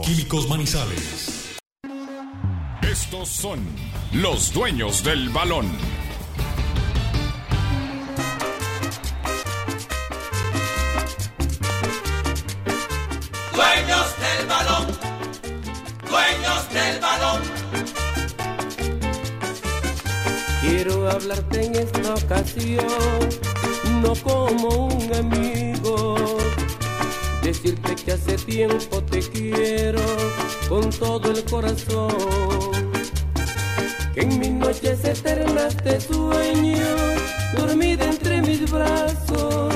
Químicos 0.00 0.48
Manizales. 0.48 1.58
Estos 2.82 3.28
son 3.28 3.60
los 4.12 4.52
dueños 4.54 5.04
del 5.04 5.28
balón. 5.28 5.66
Dueños 13.54 14.06
del 14.18 14.46
balón. 14.46 14.86
Dueños 16.08 16.72
del 16.72 17.00
balón. 17.00 17.42
Quiero 20.62 21.10
hablarte 21.10 21.66
en 21.66 21.74
esta 21.76 22.14
ocasión, 22.14 22.86
no 24.00 24.14
como 24.22 24.86
un 24.86 25.14
amigo. 25.14 26.41
Decirte 27.42 27.96
que 27.96 28.12
hace 28.12 28.36
tiempo 28.38 29.02
te 29.02 29.20
quiero 29.20 30.00
con 30.68 30.90
todo 30.90 31.30
el 31.30 31.44
corazón. 31.44 32.12
Que 34.14 34.20
en 34.20 34.38
mis 34.38 34.50
noches 34.50 35.04
eternas 35.04 35.76
te 35.78 36.00
sueño, 36.00 36.86
dormida 37.56 38.04
entre 38.04 38.42
mis 38.42 38.70
brazos. 38.70 39.74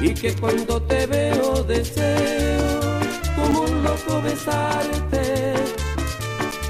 Y 0.00 0.14
que 0.14 0.32
cuando 0.34 0.82
te 0.82 1.06
veo 1.06 1.62
deseo, 1.64 2.80
como 3.36 3.62
un 3.62 3.82
loco 3.84 4.22
besarte 4.22 5.54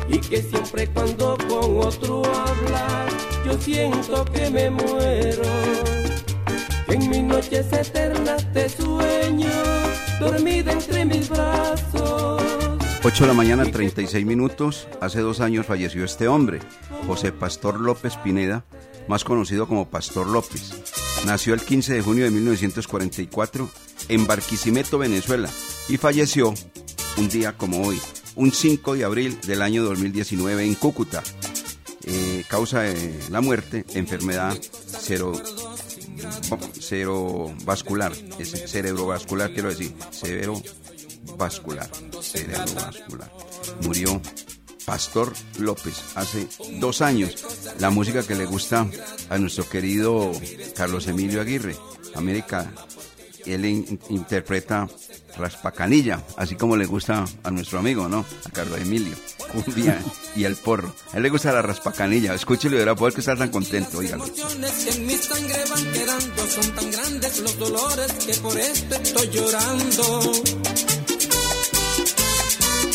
y 0.08 0.18
que 0.18 0.42
siempre 0.42 0.88
cuando 0.88 1.38
con 1.48 1.78
otro 1.78 2.22
hablas 2.24 3.12
yo 3.44 3.58
siento 3.58 4.24
que 4.26 4.50
me 4.50 4.70
muero. 4.70 5.42
En 6.88 7.08
mis 7.08 7.22
noches 7.22 7.72
eternas 7.72 8.44
te 8.52 8.68
sueño, 8.68 9.09
dormida 10.20 10.72
entre 10.72 11.04
mis 11.04 11.28
brazos. 11.28 12.42
8 13.02 13.24
de 13.24 13.28
la 13.28 13.34
mañana, 13.34 13.64
36 13.64 14.26
minutos. 14.26 14.86
Hace 15.00 15.20
dos 15.20 15.40
años 15.40 15.66
falleció 15.66 16.04
este 16.04 16.28
hombre, 16.28 16.60
José 17.06 17.32
Pastor 17.32 17.80
López 17.80 18.16
Pineda, 18.18 18.64
más 19.08 19.24
conocido 19.24 19.66
como 19.66 19.88
Pastor 19.88 20.26
López. 20.26 20.74
Nació 21.24 21.54
el 21.54 21.62
15 21.62 21.94
de 21.94 22.02
junio 22.02 22.24
de 22.24 22.30
1944 22.30 23.70
en 24.08 24.26
Barquisimeto, 24.26 24.98
Venezuela, 24.98 25.48
y 25.88 25.96
falleció 25.96 26.54
un 27.16 27.28
día 27.28 27.56
como 27.56 27.82
hoy, 27.86 27.98
un 28.36 28.52
5 28.52 28.94
de 28.94 29.04
abril 29.04 29.38
del 29.46 29.62
año 29.62 29.82
2019 29.82 30.64
en 30.64 30.74
Cúcuta. 30.74 31.22
Eh, 32.04 32.44
causa 32.48 32.80
de 32.80 33.18
la 33.30 33.40
muerte, 33.40 33.84
enfermedad 33.94 34.56
cero, 35.00 35.32
cerebrovascular, 36.78 38.12
es 38.38 38.50
cerebrovascular 38.70 39.52
quiero 39.52 39.68
decir, 39.70 39.94
cerebrovascular, 40.10 41.88
cerebrovascular. 42.20 43.30
Murió 43.82 44.20
Pastor 44.84 45.32
López 45.58 45.94
hace 46.16 46.48
dos 46.80 47.00
años. 47.02 47.36
La 47.78 47.90
música 47.90 48.22
que 48.22 48.34
le 48.34 48.44
gusta 48.44 48.86
a 49.28 49.38
nuestro 49.38 49.68
querido 49.68 50.32
Carlos 50.74 51.06
Emilio 51.06 51.40
Aguirre, 51.40 51.76
América. 52.14 52.72
Él 53.46 53.64
in- 53.64 54.00
interpreta 54.10 54.88
Raspacanilla, 55.36 56.22
así 56.36 56.56
como 56.56 56.76
le 56.76 56.86
gusta 56.86 57.24
a 57.42 57.50
nuestro 57.50 57.78
amigo, 57.78 58.08
¿no? 58.08 58.24
A 58.44 58.50
Carlos 58.50 58.78
Emilio, 58.80 59.14
cumbia 59.52 60.02
y 60.36 60.44
el 60.44 60.56
porro. 60.56 60.92
A 61.12 61.16
él 61.18 61.22
le 61.22 61.30
gusta 61.30 61.52
la 61.52 61.62
Raspacanilla. 61.62 62.34
Escúchelo 62.34 62.76
y 62.76 62.78
verá 62.80 62.94
por 62.94 63.12
qué 63.14 63.20
está 63.20 63.36
tan 63.36 63.50
contento, 63.50 63.98
oígalo. 63.98 64.24
emociones 64.24 64.72
que 64.72 64.90
en 64.90 65.06
mi 65.06 65.14
sangre 65.16 65.56
van 65.70 65.92
quedando 65.92 66.46
son 66.48 66.74
tan 66.74 66.90
grandes 66.90 67.40
los 67.40 67.58
dolores 67.58 68.12
que 68.26 68.34
por 68.34 68.58
esto 68.58 68.94
estoy 68.96 69.28
llorando. 69.30 70.32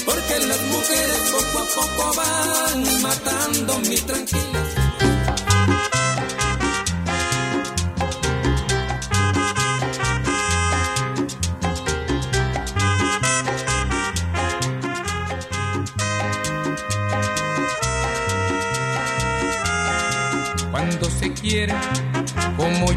Porque 0.06 0.40
las 0.48 0.62
mujeres 0.62 1.20
poco 1.32 1.60
a 1.60 1.66
poco 1.76 2.14
van 2.18 3.02
matando 3.02 3.80
mi 3.90 3.98
tranquilidad. 3.98 4.85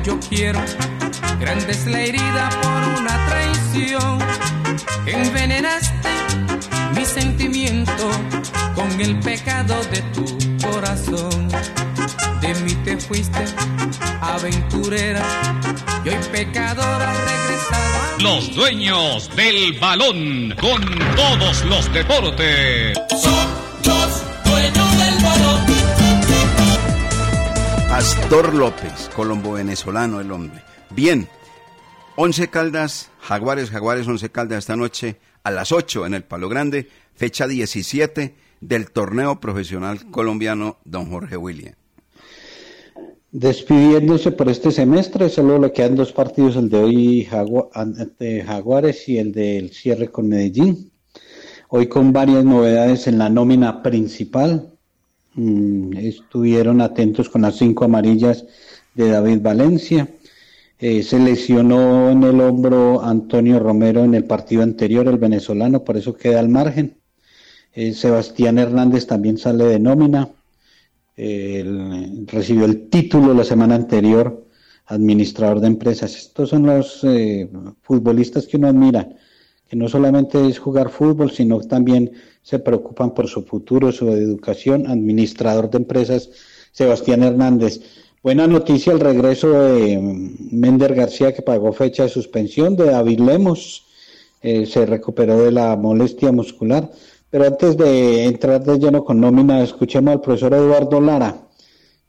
Yo 0.08 0.18
quiero, 0.30 0.58
grande 1.38 1.70
es 1.70 1.86
la 1.86 2.00
herida 2.00 2.48
por 2.62 3.00
una 3.00 3.26
traición. 3.26 4.18
Envenenaste 5.04 6.08
mi 6.96 7.04
sentimiento 7.04 8.10
con 8.74 8.90
el 9.02 9.20
pecado 9.20 9.74
de 9.92 10.00
tu 10.14 10.24
corazón. 10.66 11.48
De 12.40 12.54
mí 12.62 12.74
te 12.86 12.96
fuiste 12.96 13.44
aventurera 14.22 15.22
y 16.06 16.08
hoy 16.08 16.16
pecadora 16.32 17.12
regresada. 17.12 18.16
Los 18.20 18.54
dueños 18.54 19.30
del 19.36 19.78
balón 19.78 20.54
con 20.58 20.82
todos 21.16 21.64
los 21.66 21.92
deportes. 21.92 22.96
Pastor 27.98 28.54
López, 28.54 29.10
colombo 29.16 29.54
venezolano 29.54 30.20
el 30.20 30.30
hombre. 30.30 30.62
Bien, 30.94 31.26
Once 32.14 32.46
Caldas, 32.46 33.10
Jaguares, 33.18 33.70
Jaguares, 33.70 34.06
Once 34.06 34.30
Caldas 34.30 34.58
esta 34.58 34.76
noche 34.76 35.16
a 35.42 35.50
las 35.50 35.72
8 35.72 36.06
en 36.06 36.14
el 36.14 36.22
Palo 36.22 36.48
Grande, 36.48 36.86
fecha 37.14 37.48
17 37.48 38.36
del 38.60 38.92
torneo 38.92 39.40
profesional 39.40 40.12
colombiano 40.12 40.76
Don 40.84 41.10
Jorge 41.10 41.36
William. 41.36 41.74
Despidiéndose 43.32 44.30
por 44.30 44.48
este 44.48 44.70
semestre, 44.70 45.28
solo 45.28 45.58
le 45.58 45.72
quedan 45.72 45.96
dos 45.96 46.12
partidos, 46.12 46.54
el 46.54 46.68
de 46.68 46.78
hoy 46.78 47.28
ante 47.72 48.44
Jaguares 48.44 49.08
y 49.08 49.18
el 49.18 49.32
del 49.32 49.72
cierre 49.72 50.08
con 50.12 50.28
Medellín. 50.28 50.92
Hoy 51.68 51.88
con 51.88 52.12
varias 52.12 52.44
novedades 52.44 53.08
en 53.08 53.18
la 53.18 53.28
nómina 53.28 53.82
principal. 53.82 54.77
Mm, 55.38 55.96
estuvieron 55.96 56.80
atentos 56.80 57.28
con 57.28 57.42
las 57.42 57.56
cinco 57.56 57.84
amarillas 57.84 58.44
de 58.94 59.10
David 59.10 59.40
Valencia. 59.40 60.08
Eh, 60.80 61.04
se 61.04 61.20
lesionó 61.20 62.10
en 62.10 62.24
el 62.24 62.40
hombro 62.40 63.04
Antonio 63.04 63.60
Romero 63.60 64.02
en 64.02 64.14
el 64.14 64.24
partido 64.24 64.64
anterior, 64.64 65.06
el 65.06 65.18
venezolano, 65.18 65.84
por 65.84 65.96
eso 65.96 66.14
queda 66.14 66.40
al 66.40 66.48
margen. 66.48 66.98
Eh, 67.72 67.92
Sebastián 67.92 68.58
Hernández 68.58 69.06
también 69.06 69.38
sale 69.38 69.64
de 69.64 69.78
nómina. 69.78 70.28
Recibió 71.16 72.64
el 72.64 72.88
título 72.88 73.34
la 73.34 73.44
semana 73.44 73.76
anterior, 73.76 74.44
administrador 74.86 75.60
de 75.60 75.68
empresas. 75.68 76.16
Estos 76.16 76.50
son 76.50 76.66
los 76.66 77.04
eh, 77.04 77.48
futbolistas 77.82 78.46
que 78.46 78.56
uno 78.56 78.68
admira, 78.68 79.08
que 79.68 79.76
no 79.76 79.88
solamente 79.88 80.48
es 80.48 80.58
jugar 80.58 80.90
fútbol, 80.90 81.30
sino 81.30 81.60
también 81.60 82.12
se 82.48 82.58
preocupan 82.58 83.12
por 83.12 83.28
su 83.28 83.42
futuro, 83.42 83.92
su 83.92 84.08
educación. 84.08 84.86
Administrador 84.86 85.68
de 85.68 85.76
empresas, 85.76 86.30
Sebastián 86.72 87.22
Hernández. 87.22 87.82
Buena 88.22 88.46
noticia 88.46 88.94
el 88.94 89.00
regreso 89.00 89.50
de 89.50 89.98
mm, 89.98 90.58
Mender 90.58 90.94
García, 90.94 91.34
que 91.34 91.42
pagó 91.42 91.74
fecha 91.74 92.04
de 92.04 92.08
suspensión, 92.08 92.74
de 92.74 92.86
David 92.86 93.20
Lemos, 93.20 93.84
eh, 94.40 94.64
se 94.64 94.86
recuperó 94.86 95.44
de 95.44 95.52
la 95.52 95.76
molestia 95.76 96.32
muscular. 96.32 96.90
Pero 97.28 97.44
antes 97.44 97.76
de 97.76 98.24
entrar 98.24 98.64
de 98.64 98.78
lleno 98.78 99.04
con 99.04 99.20
nómina, 99.20 99.62
escuchemos 99.62 100.12
al 100.12 100.22
profesor 100.22 100.54
Eduardo 100.54 101.02
Lara 101.02 101.48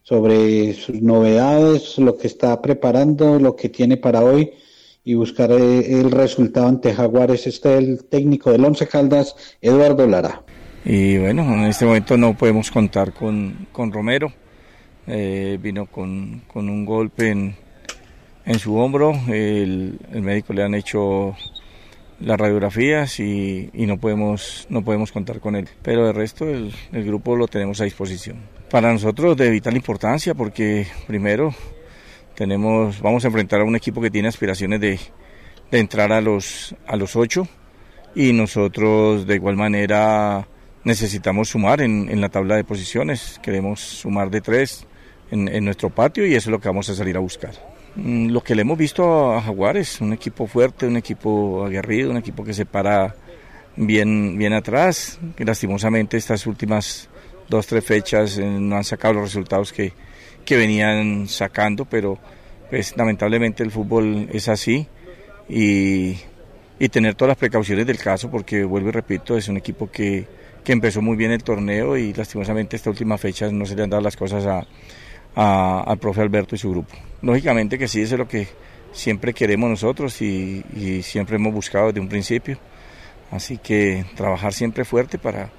sobre 0.03 0.73
sus 0.73 1.01
novedades, 1.01 1.97
lo 1.97 2.15
que 2.15 2.27
está 2.27 2.61
preparando, 2.61 3.39
lo 3.39 3.57
que 3.57 3.67
tiene 3.67 3.97
para 3.97 4.23
hoy 4.23 4.53
y 5.03 5.13
buscar 5.15 5.51
el 5.51 6.11
resultado 6.11 6.67
ante 6.67 6.93
Jaguares. 6.93 7.47
Este 7.47 7.73
es 7.73 7.79
el 7.79 8.05
técnico 8.05 8.51
del 8.51 8.65
Once 8.65 8.87
Caldas, 8.87 9.35
Eduardo 9.61 10.05
Lara. 10.07 10.43
Y 10.85 11.17
bueno, 11.17 11.43
en 11.53 11.65
este 11.65 11.85
momento 11.85 12.17
no 12.17 12.37
podemos 12.37 12.71
contar 12.71 13.13
con, 13.13 13.67
con 13.71 13.91
Romero. 13.91 14.31
Eh, 15.07 15.57
vino 15.61 15.87
con, 15.87 16.43
con 16.47 16.69
un 16.69 16.85
golpe 16.85 17.29
en, 17.29 17.55
en 18.45 18.59
su 18.59 18.75
hombro. 18.75 19.13
El, 19.27 19.99
el 20.11 20.21
médico 20.21 20.53
le 20.53 20.63
han 20.63 20.75
hecho 20.75 21.35
las 22.19 22.37
radiografías 22.37 23.19
y, 23.19 23.69
y 23.73 23.85
no, 23.85 23.97
podemos, 23.97 24.67
no 24.69 24.83
podemos 24.83 25.11
contar 25.11 25.39
con 25.39 25.55
él. 25.55 25.67
Pero 25.81 26.05
de 26.05 26.13
resto 26.13 26.47
el, 26.47 26.73
el 26.91 27.05
grupo 27.05 27.35
lo 27.35 27.47
tenemos 27.47 27.81
a 27.81 27.85
disposición. 27.85 28.37
Para 28.69 28.93
nosotros 28.93 29.35
de 29.35 29.49
vital 29.49 29.75
importancia 29.75 30.35
porque 30.35 30.85
primero 31.07 31.53
tenemos, 32.39 33.01
vamos 33.01 33.25
a 33.25 33.27
enfrentar 33.27 33.59
a 33.59 33.65
un 33.65 33.75
equipo 33.75 33.99
que 33.99 34.09
tiene 34.09 34.29
aspiraciones 34.29 34.79
de, 34.79 34.97
de 35.69 35.77
entrar 35.77 36.13
a 36.13 36.21
los, 36.21 36.73
a 36.87 36.95
los 36.95 37.17
ocho 37.17 37.45
y 38.15 38.31
nosotros 38.31 39.27
de 39.27 39.35
igual 39.35 39.57
manera 39.57 40.47
necesitamos 40.85 41.49
sumar 41.49 41.81
en, 41.81 42.09
en 42.09 42.21
la 42.21 42.29
tabla 42.29 42.55
de 42.55 42.63
posiciones, 42.63 43.41
queremos 43.43 43.81
sumar 43.81 44.29
de 44.29 44.39
tres 44.39 44.87
en, 45.31 45.49
en 45.49 45.65
nuestro 45.65 45.89
patio 45.89 46.25
y 46.25 46.33
eso 46.33 46.49
es 46.49 46.51
lo 46.51 46.61
que 46.61 46.69
vamos 46.69 46.87
a 46.87 46.95
salir 46.95 47.17
a 47.17 47.19
buscar. 47.19 47.51
Mm, 47.97 48.29
Lo 48.29 48.41
que 48.41 48.55
le 48.55 48.61
hemos 48.61 48.77
visto 48.77 49.33
a 49.33 49.41
Jaguares, 49.41 49.99
un 49.99 50.13
equipo 50.13 50.47
fuerte, 50.47 50.87
un 50.87 50.95
equipo 50.95 51.65
aguerrido, 51.65 52.09
un 52.09 52.17
equipo 52.17 52.45
que 52.45 52.53
se 52.53 52.65
para 52.65 53.17
bien, 53.75 54.37
bien 54.37 54.53
atrás, 54.53 55.19
lastimosamente 55.37 56.15
estas 56.15 56.47
últimas 56.47 57.09
dos, 57.49 57.67
tres 57.67 57.83
fechas 57.83 58.37
eh, 58.37 58.45
no 58.45 58.77
han 58.77 58.85
sacado 58.85 59.15
los 59.15 59.23
resultados 59.23 59.73
que, 59.73 59.91
que 60.49 60.57
venían 60.57 61.27
sacando, 61.27 61.85
pero 61.85 62.17
pues 62.71 62.97
lamentablemente 62.97 63.61
el 63.61 63.69
fútbol 63.69 64.27
es 64.33 64.47
así 64.49 64.87
y, 65.47 66.17
tener 66.91 67.13
todas 67.13 67.29
las 67.29 67.37
precauciones 67.37 67.85
del 67.85 67.99
caso, 67.99 68.31
porque 68.31 68.63
vuelvo 68.63 68.89
y 68.89 68.91
repito, 68.93 69.37
es 69.37 69.47
un 69.47 69.57
equipo 69.57 69.91
que, 69.91 70.25
que 70.63 70.71
empezó 70.71 71.03
muy 71.03 71.15
bien 71.15 71.29
el 71.29 71.43
torneo 71.43 71.95
y 71.97 72.13
lastimosamente 72.13 72.75
esta 72.77 72.89
última 72.89 73.19
fecha 73.19 73.51
no 73.51 73.63
se 73.67 73.75
le 73.75 73.83
han 73.83 73.91
dado 73.91 74.01
las 74.01 74.17
cosas 74.17 74.43
a- 74.47 74.65
al 75.85 75.97
profe 75.99 76.21
Alberto 76.21 76.55
y 76.55 76.57
su 76.57 76.71
grupo. 76.71 76.95
Lógicamente 77.21 77.77
que 77.77 77.87
sí, 77.87 78.01
eso 78.01 78.15
es 78.15 78.19
lo 78.19 78.27
que 78.27 78.47
siempre 78.91 79.33
queremos 79.35 79.69
nosotros 79.69 80.19
y, 80.23 80.65
y 80.75 81.03
siempre 81.03 81.35
hemos 81.35 81.53
buscado 81.53 81.87
desde 81.87 81.99
un 81.99 82.09
principio. 82.09 82.57
Así 83.29 83.59
que 83.59 84.03
trabajar 84.15 84.51
siempre 84.51 84.83
fuerte 84.83 85.19
para, 85.19 85.51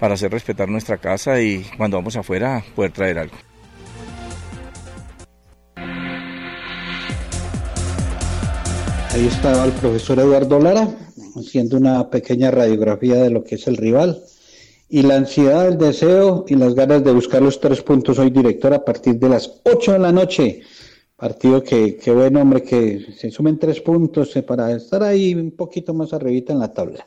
para 0.00 0.14
hacer 0.14 0.32
respetar 0.32 0.68
nuestra 0.68 0.98
casa 0.98 1.40
y 1.40 1.64
cuando 1.76 1.96
vamos 1.98 2.16
afuera 2.16 2.64
poder 2.74 2.90
traer 2.90 3.18
algo. 3.20 3.36
Ahí 9.14 9.28
estaba 9.28 9.64
el 9.64 9.70
profesor 9.70 10.18
Eduardo 10.18 10.58
Lara 10.58 10.88
haciendo 11.36 11.76
una 11.76 12.10
pequeña 12.10 12.50
radiografía 12.50 13.14
de 13.14 13.30
lo 13.30 13.44
que 13.44 13.54
es 13.54 13.68
el 13.68 13.76
rival. 13.76 14.20
Y 14.88 15.02
la 15.02 15.14
ansiedad, 15.14 15.68
el 15.68 15.78
deseo 15.78 16.44
y 16.48 16.56
las 16.56 16.74
ganas 16.74 17.04
de 17.04 17.12
buscar 17.12 17.40
los 17.40 17.60
tres 17.60 17.80
puntos 17.80 18.18
hoy, 18.18 18.30
director, 18.30 18.74
a 18.74 18.84
partir 18.84 19.14
de 19.14 19.28
las 19.28 19.60
8 19.62 19.92
de 19.92 19.98
la 20.00 20.10
noche. 20.10 20.62
Partido 21.14 21.62
que, 21.62 21.96
que 21.96 22.10
bueno, 22.10 22.42
hombre, 22.42 22.64
que 22.64 23.14
se 23.16 23.30
sumen 23.30 23.56
tres 23.56 23.80
puntos 23.80 24.34
eh, 24.34 24.42
para 24.42 24.72
estar 24.72 25.04
ahí 25.04 25.32
un 25.32 25.52
poquito 25.52 25.94
más 25.94 26.12
arribita 26.12 26.52
en 26.52 26.58
la 26.58 26.74
tabla. 26.74 27.06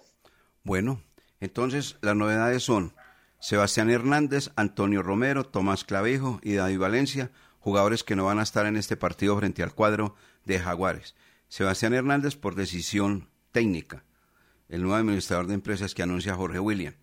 Bueno, 0.63 1.01
entonces 1.41 1.97
las 1.99 2.15
novedades 2.15 2.63
son 2.63 2.93
Sebastián 3.41 3.89
Hernández, 3.89 4.51
Antonio 4.55 5.03
Romero, 5.03 5.43
Tomás 5.43 5.83
Clavijo 5.83 6.39
y 6.41 6.53
David 6.53 6.79
Valencia, 6.79 7.31
jugadores 7.59 8.05
que 8.05 8.15
no 8.15 8.23
van 8.23 8.39
a 8.39 8.43
estar 8.43 8.65
en 8.65 8.77
este 8.77 8.95
partido 8.95 9.37
frente 9.37 9.61
al 9.61 9.75
cuadro 9.75 10.15
de 10.45 10.57
Jaguares. 10.57 11.13
Sebastián 11.49 11.93
Hernández 11.93 12.35
por 12.35 12.55
decisión 12.55 13.29
técnica, 13.51 14.03
el 14.69 14.81
nuevo 14.81 14.97
administrador 14.97 15.47
de 15.47 15.53
empresas 15.53 15.93
que 15.93 16.03
anuncia 16.03 16.35
Jorge 16.35 16.59
William. 16.59 16.95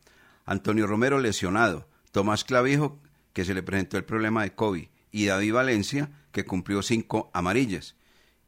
Antonio 0.44 0.86
Romero 0.86 1.18
lesionado, 1.18 1.88
Tomás 2.12 2.44
Clavijo 2.44 3.00
que 3.34 3.44
se 3.44 3.52
le 3.52 3.62
presentó 3.62 3.98
el 3.98 4.04
problema 4.04 4.44
de 4.44 4.54
COVID 4.54 4.86
y 5.10 5.26
David 5.26 5.52
Valencia 5.52 6.10
que 6.32 6.46
cumplió 6.46 6.82
cinco 6.82 7.30
amarillas. 7.34 7.96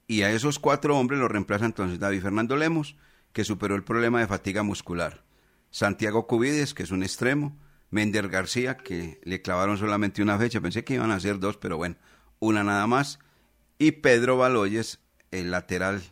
Y 0.07 0.23
a 0.23 0.31
esos 0.31 0.59
cuatro 0.59 0.97
hombres 0.97 1.21
los 1.21 1.31
reemplaza 1.31 1.67
entonces 1.67 1.99
David 1.99 2.23
Fernando 2.23 2.57
Lemos, 2.57 2.97
que 3.33 3.45
superó 3.45 3.75
el 3.75 3.85
problema 3.85 4.21
de 4.21 4.29
fatiga 4.29 4.63
muscular. 4.63 5.25
Santiago 5.71 6.27
Cubides, 6.27 6.73
que 6.73 6.85
es 6.85 6.91
un 6.91 7.03
extremo, 7.03 7.59
Mender 7.91 8.29
García, 8.29 8.77
que 8.77 9.21
le 9.25 9.43
clavaron 9.43 9.77
solamente 9.77 10.23
una 10.23 10.39
fecha, 10.39 10.61
pensé 10.61 10.85
que 10.85 10.95
iban 10.95 11.11
a 11.11 11.21
ser 11.21 11.39
dos, 11.39 11.57
pero 11.57 11.77
bueno, 11.77 11.97
una 12.39 12.63
nada 12.65 12.87
más. 12.87 13.19
Y 13.79 13.93
Pedro 13.93 14.37
Baloyes, 14.37 15.01
el 15.41 15.51
lateral 15.51 16.03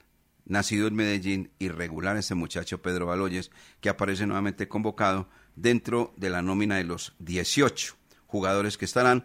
nacido 0.46 0.86
en 0.86 0.94
Medellín, 0.94 1.50
irregular 1.58 2.16
este 2.16 2.34
muchacho 2.34 2.82
Pedro 2.82 3.06
Baloyes, 3.06 3.50
que 3.80 3.88
aparece 3.88 4.26
nuevamente 4.26 4.68
convocado 4.68 5.28
dentro 5.56 6.12
de 6.16 6.30
la 6.30 6.42
nómina 6.42 6.76
de 6.76 6.84
los 6.84 7.14
18 7.20 7.94
jugadores 8.26 8.76
que 8.76 8.84
estarán 8.84 9.24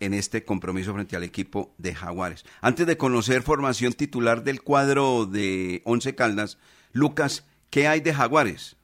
en 0.00 0.14
este 0.14 0.44
compromiso 0.44 0.92
frente 0.92 1.16
al 1.16 1.22
equipo 1.22 1.74
de 1.78 1.94
Jaguares. 1.94 2.44
Antes 2.60 2.86
de 2.86 2.96
conocer 2.96 3.42
formación 3.42 3.92
titular 3.92 4.42
del 4.44 4.62
cuadro 4.62 5.26
de 5.26 5.82
Once 5.84 6.14
Caldas, 6.14 6.58
Lucas, 6.92 7.46
¿qué 7.70 7.86
hay 7.86 8.00
de 8.00 8.14
Jaguares? 8.14 8.76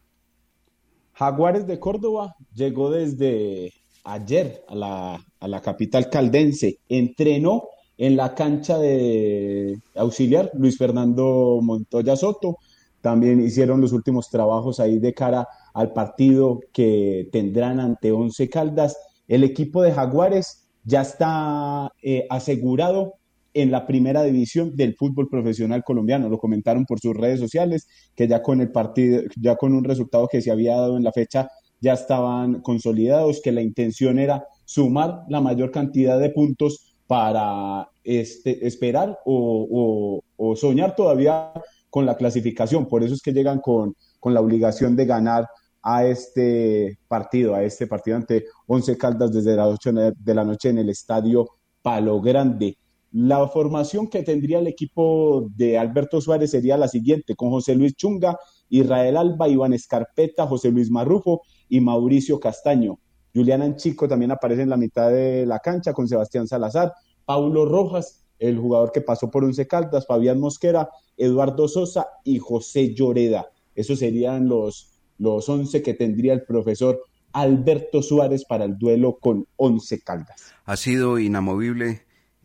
Jaguares 1.15 1.67
de 1.67 1.79
Córdoba 1.79 2.35
llegó 2.55 2.91
desde 2.91 3.73
ayer 4.05 4.65
a 4.69 4.75
la, 4.75 5.27
a 5.41 5.49
la 5.49 5.61
capital 5.61 6.09
caldense, 6.09 6.79
entrenó 6.89 7.65
en 8.01 8.17
la 8.17 8.35
cancha 8.35 8.79
de 8.79 9.79
auxiliar 9.95 10.51
Luis 10.55 10.79
Fernando 10.79 11.61
Montoya 11.63 12.17
Soto, 12.17 12.57
también 13.03 13.45
hicieron 13.45 13.83
los 13.83 13.93
últimos 13.93 14.31
trabajos 14.31 14.81
ahí 14.81 14.99
de 14.99 15.13
cara 15.13 15.47
al 15.75 15.93
partido 15.93 16.61
que 16.73 17.29
tendrán 17.31 17.79
ante 17.79 18.11
Once 18.11 18.49
Caldas. 18.49 18.97
El 19.29 19.45
equipo 19.45 19.83
de 19.83 19.93
Jaguares 19.93 20.67
ya 20.83 21.03
está 21.03 21.93
eh, 22.03 22.27
asegurado 22.31 23.17
en 23.53 23.71
la 23.71 23.87
primera 23.87 24.23
división 24.23 24.75
del 24.77 24.97
fútbol 24.97 25.29
profesional 25.29 25.85
colombiano. 25.85 26.31
Lo 26.31 26.39
comentaron 26.39 26.87
por 26.87 27.01
sus 27.01 27.15
redes 27.15 27.39
sociales, 27.39 27.87
que 28.17 28.27
ya 28.27 28.43
con 28.43 28.63
el 28.63 28.73
partido, 28.73 29.21
ya 29.39 29.57
con 29.57 29.75
un 29.75 29.85
resultado 29.85 30.27
que 30.27 30.41
se 30.41 30.51
había 30.51 30.77
dado 30.77 30.97
en 30.97 31.05
la 31.05 31.13
fecha, 31.13 31.51
ya 31.83 31.93
estaban 31.93 32.63
consolidados, 32.63 33.43
que 33.43 33.53
la 33.53 33.61
intención 33.61 34.19
era 34.19 34.47
sumar 34.65 35.25
la 35.29 35.43
mayor 35.43 35.71
cantidad 35.71 36.19
de 36.19 36.31
puntos 36.31 36.90
para 37.11 37.91
este, 38.05 38.65
esperar 38.65 39.19
o, 39.25 40.23
soñar 40.55 40.95
todavía 40.95 41.53
con 41.91 42.07
la 42.07 42.17
clasificación. 42.17 42.87
Por 42.87 43.03
eso 43.03 43.15
es 43.15 43.21
que 43.21 43.33
llegan 43.33 43.59
con, 43.59 43.97
con 44.21 44.33
la 44.33 44.41
obligación 44.41 44.95
de 44.95 45.07
ganar 45.07 45.49
a 45.83 46.07
este 46.07 47.01
partido, 47.09 47.57
a 47.57 47.65
este 47.65 47.89
partido 47.89 48.17
ante 48.17 48.45
Once 48.69 48.97
Caldas 48.97 49.33
desde 49.33 49.57
las 49.57 49.67
8 49.67 49.93
de 50.17 50.35
la 50.37 50.45
noche 50.45 50.69
en 50.69 50.79
el 50.79 50.89
estadio 50.89 51.49
Palo 51.83 52.21
Grande. 52.21 52.79
La 53.11 53.45
formación 53.49 54.07
que 54.07 54.23
tendría 54.23 54.61
el 54.61 54.69
equipo 54.69 55.49
de 55.57 55.79
Alberto 55.79 56.21
Suárez 56.21 56.53
sería 56.53 56.77
la 56.77 56.87
siguiente, 56.87 57.35
con 57.35 57.51
José 57.51 57.75
Luis 57.75 57.97
Chunga, 57.97 58.39
Israel 58.69 59.17
Alba, 59.17 59.49
Iván 59.49 59.73
Escarpeta, 59.73 60.47
José 60.47 60.71
Luis 60.71 60.93
Marrufo 60.93 61.43
y 61.69 61.81
Mauricio 61.81 62.39
Castaño. 62.39 63.01
Julián 63.35 63.63
Anchico 63.63 64.09
también 64.09 64.33
aparece 64.33 64.63
en 64.63 64.71
la 64.71 64.77
mitad 64.77 65.11
de 65.11 65.47
la 65.47 65.61
cancha 65.61 65.93
con 65.93 66.09
Sebastián 66.09 66.49
Salazar, 66.49 66.93
Paulo 67.25 67.65
Rojas, 67.65 68.25
el 68.39 68.59
jugador 68.59 68.91
que 68.93 69.01
pasó 69.01 69.31
por 69.31 69.45
Once 69.45 69.67
Caldas, 69.67 70.07
Fabián 70.07 70.41
Mosquera, 70.41 70.89
Eduardo 71.17 71.69
Sosa 71.69 72.09
y 72.25 72.39
José 72.39 72.95
Lloreda. 72.95 73.51
Esos 73.75 73.99
serían 73.99 74.49
los, 74.49 74.91
los 75.19 75.49
11 75.49 75.83
que 75.83 75.95
tendría 75.95 76.33
el 76.33 76.43
profesor 76.43 77.01
Alberto 77.33 78.03
Suárez 78.03 78.45
para 78.45 78.65
el 78.65 78.77
duelo 78.77 79.19
con 79.21 79.47
Once 79.57 80.01
Caldas. 80.01 80.53
Ha 80.65 80.77
sido 80.77 81.19
inamovible 81.19 82.03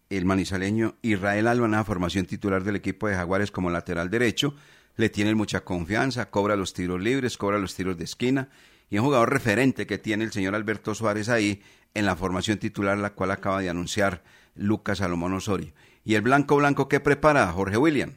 el 0.10 0.26
manizaleño 0.26 0.96
Israel 1.02 1.48
Alba 1.48 1.66
en 1.66 1.72
la 1.72 1.84
formación 1.84 2.26
titular 2.26 2.64
del 2.64 2.76
equipo 2.76 3.08
de 3.08 3.16
Jaguares 3.16 3.50
como 3.50 3.72
lateral 3.72 4.12
derecho. 4.12 4.54
Le 4.98 5.10
tiene 5.10 5.34
mucha 5.34 5.62
confianza, 5.62 6.30
cobra 6.30 6.56
los 6.56 6.74
tiros 6.74 7.02
libres, 7.02 7.38
cobra 7.38 7.58
los 7.58 7.74
tiros 7.74 7.98
de 7.98 8.04
esquina 8.04 8.50
y 8.90 8.98
un 8.98 9.06
jugador 9.06 9.32
referente 9.32 9.88
que 9.88 9.98
tiene 9.98 10.24
el 10.24 10.32
señor 10.32 10.56
Alberto 10.56 10.96
Suárez 10.96 11.30
ahí 11.30 11.62
en 11.94 12.06
la 12.06 12.16
formación 12.16 12.60
titular, 12.60 12.98
la 12.98 13.14
cual 13.14 13.32
acaba 13.32 13.62
de 13.62 13.70
anunciar 13.70 14.24
Lucas 14.56 15.00
Salomón 15.00 15.34
Osorio. 15.34 15.74
¿Y 16.04 16.16
el 16.16 16.22
blanco 16.22 16.56
blanco 16.58 16.88
qué 16.88 17.00
prepara 17.00 17.52
Jorge 17.52 17.78
William? 17.78 18.14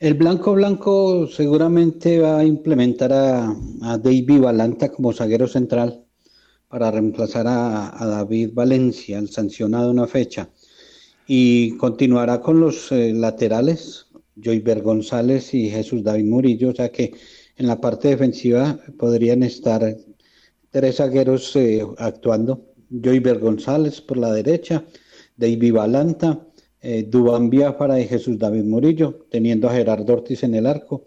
El 0.00 0.14
blanco 0.14 0.54
blanco 0.54 1.26
seguramente 1.28 2.18
va 2.18 2.38
a 2.38 2.44
implementar 2.44 3.12
a, 3.12 3.54
a 3.82 3.98
David 3.98 4.40
Balanta 4.40 4.90
como 4.90 5.12
zaguero 5.12 5.46
central 5.46 6.04
para 6.74 6.90
reemplazar 6.90 7.46
a, 7.46 8.04
David 8.04 8.50
Valencia, 8.52 9.20
el 9.20 9.28
sancionado 9.28 9.92
una 9.92 10.08
fecha. 10.08 10.48
Y 11.24 11.76
continuará 11.76 12.40
con 12.40 12.58
los 12.58 12.90
eh, 12.90 13.12
laterales, 13.14 14.06
Joyver 14.34 14.82
González 14.82 15.54
y 15.54 15.70
Jesús 15.70 16.02
David 16.02 16.24
Murillo, 16.24 16.70
o 16.70 16.74
sea 16.74 16.90
que 16.90 17.14
en 17.56 17.66
la 17.66 17.80
parte 17.80 18.08
defensiva 18.08 18.78
podrían 18.98 19.42
estar 19.42 19.96
tres 20.70 20.96
zagueros 20.96 21.54
eh, 21.56 21.84
actuando. 21.98 22.74
Joyver 22.90 23.38
González 23.38 24.00
por 24.00 24.16
la 24.18 24.32
derecha, 24.32 24.84
David 25.36 25.72
Balanta, 25.72 26.46
eh, 26.86 27.06
Dubán 27.08 27.48
Biafara 27.48 27.98
y 27.98 28.06
Jesús 28.06 28.38
David 28.38 28.64
Murillo, 28.64 29.26
teniendo 29.30 29.68
a 29.68 29.72
Gerardo 29.72 30.12
Ortiz 30.12 30.42
en 30.42 30.54
el 30.54 30.66
arco. 30.66 31.06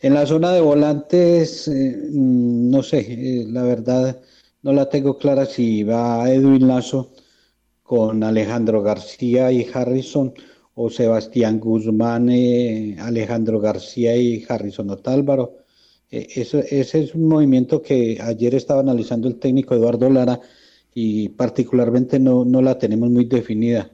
En 0.00 0.12
la 0.12 0.26
zona 0.26 0.52
de 0.52 0.60
volantes, 0.60 1.68
eh, 1.68 1.96
mm, 2.12 2.70
no 2.70 2.82
sé, 2.82 2.98
eh, 3.08 3.46
la 3.48 3.62
verdad 3.62 4.20
no 4.62 4.74
la 4.74 4.90
tengo 4.90 5.16
clara 5.16 5.46
si 5.46 5.84
va 5.84 6.30
Edwin 6.30 6.68
Lazo 6.68 7.12
con 7.82 8.22
Alejandro 8.24 8.82
García 8.82 9.50
y 9.52 9.66
Harrison 9.72 10.34
o 10.74 10.90
Sebastián 10.90 11.60
Guzmán, 11.60 12.28
Alejandro 13.00 13.58
García 13.60 14.16
y 14.16 14.44
Harrison 14.46 14.90
Otálvaro. 14.90 15.64
Eso, 16.10 16.58
ese 16.58 17.02
es 17.02 17.14
un 17.14 17.26
movimiento 17.28 17.82
que 17.82 18.18
ayer 18.20 18.54
estaba 18.54 18.80
analizando 18.80 19.26
el 19.28 19.36
técnico 19.36 19.74
Eduardo 19.74 20.08
Lara 20.08 20.40
y 20.94 21.30
particularmente 21.30 22.18
no, 22.18 22.44
no 22.44 22.62
la 22.62 22.78
tenemos 22.78 23.10
muy 23.10 23.24
definida. 23.24 23.90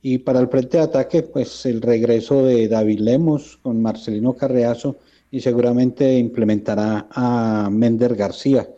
Y 0.00 0.18
para 0.18 0.40
el 0.40 0.48
frente 0.48 0.76
de 0.76 0.84
ataque, 0.84 1.22
pues 1.24 1.66
el 1.66 1.82
regreso 1.82 2.44
de 2.44 2.68
David 2.68 3.00
Lemos 3.00 3.58
con 3.62 3.82
Marcelino 3.82 4.34
Carreazo 4.34 4.98
y 5.30 5.40
seguramente 5.40 6.16
implementará 6.18 7.08
a 7.10 7.68
Mender 7.70 8.14
García. 8.14 8.68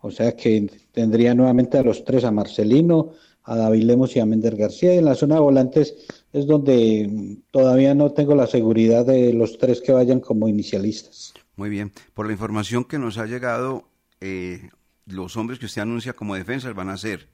O 0.00 0.10
sea 0.10 0.34
que 0.34 0.68
tendría 0.90 1.34
nuevamente 1.34 1.78
a 1.78 1.82
los 1.82 2.04
tres, 2.04 2.24
a 2.24 2.32
Marcelino, 2.32 3.12
a 3.44 3.56
David 3.56 3.84
Lemos 3.84 4.16
y 4.16 4.20
a 4.20 4.26
Mender 4.26 4.56
García. 4.56 4.94
Y 4.94 4.98
en 4.98 5.04
la 5.04 5.14
zona 5.14 5.36
de 5.36 5.42
volantes 5.42 5.94
es 6.32 6.46
donde 6.46 7.38
todavía 7.50 7.94
no 7.94 8.12
tengo 8.12 8.34
la 8.34 8.46
seguridad 8.46 9.06
de 9.06 9.32
los 9.32 9.58
tres 9.58 9.80
que 9.80 9.92
vayan 9.92 10.20
como 10.20 10.48
inicialistas. 10.48 11.34
Muy 11.56 11.70
bien. 11.70 11.92
Por 12.14 12.26
la 12.26 12.32
información 12.32 12.84
que 12.84 12.98
nos 12.98 13.18
ha 13.18 13.26
llegado, 13.26 13.88
eh, 14.20 14.70
los 15.06 15.36
hombres 15.36 15.58
que 15.58 15.66
usted 15.66 15.82
anuncia 15.82 16.14
como 16.14 16.34
defensas 16.34 16.74
van 16.74 16.88
a 16.88 16.96
ser 16.96 17.28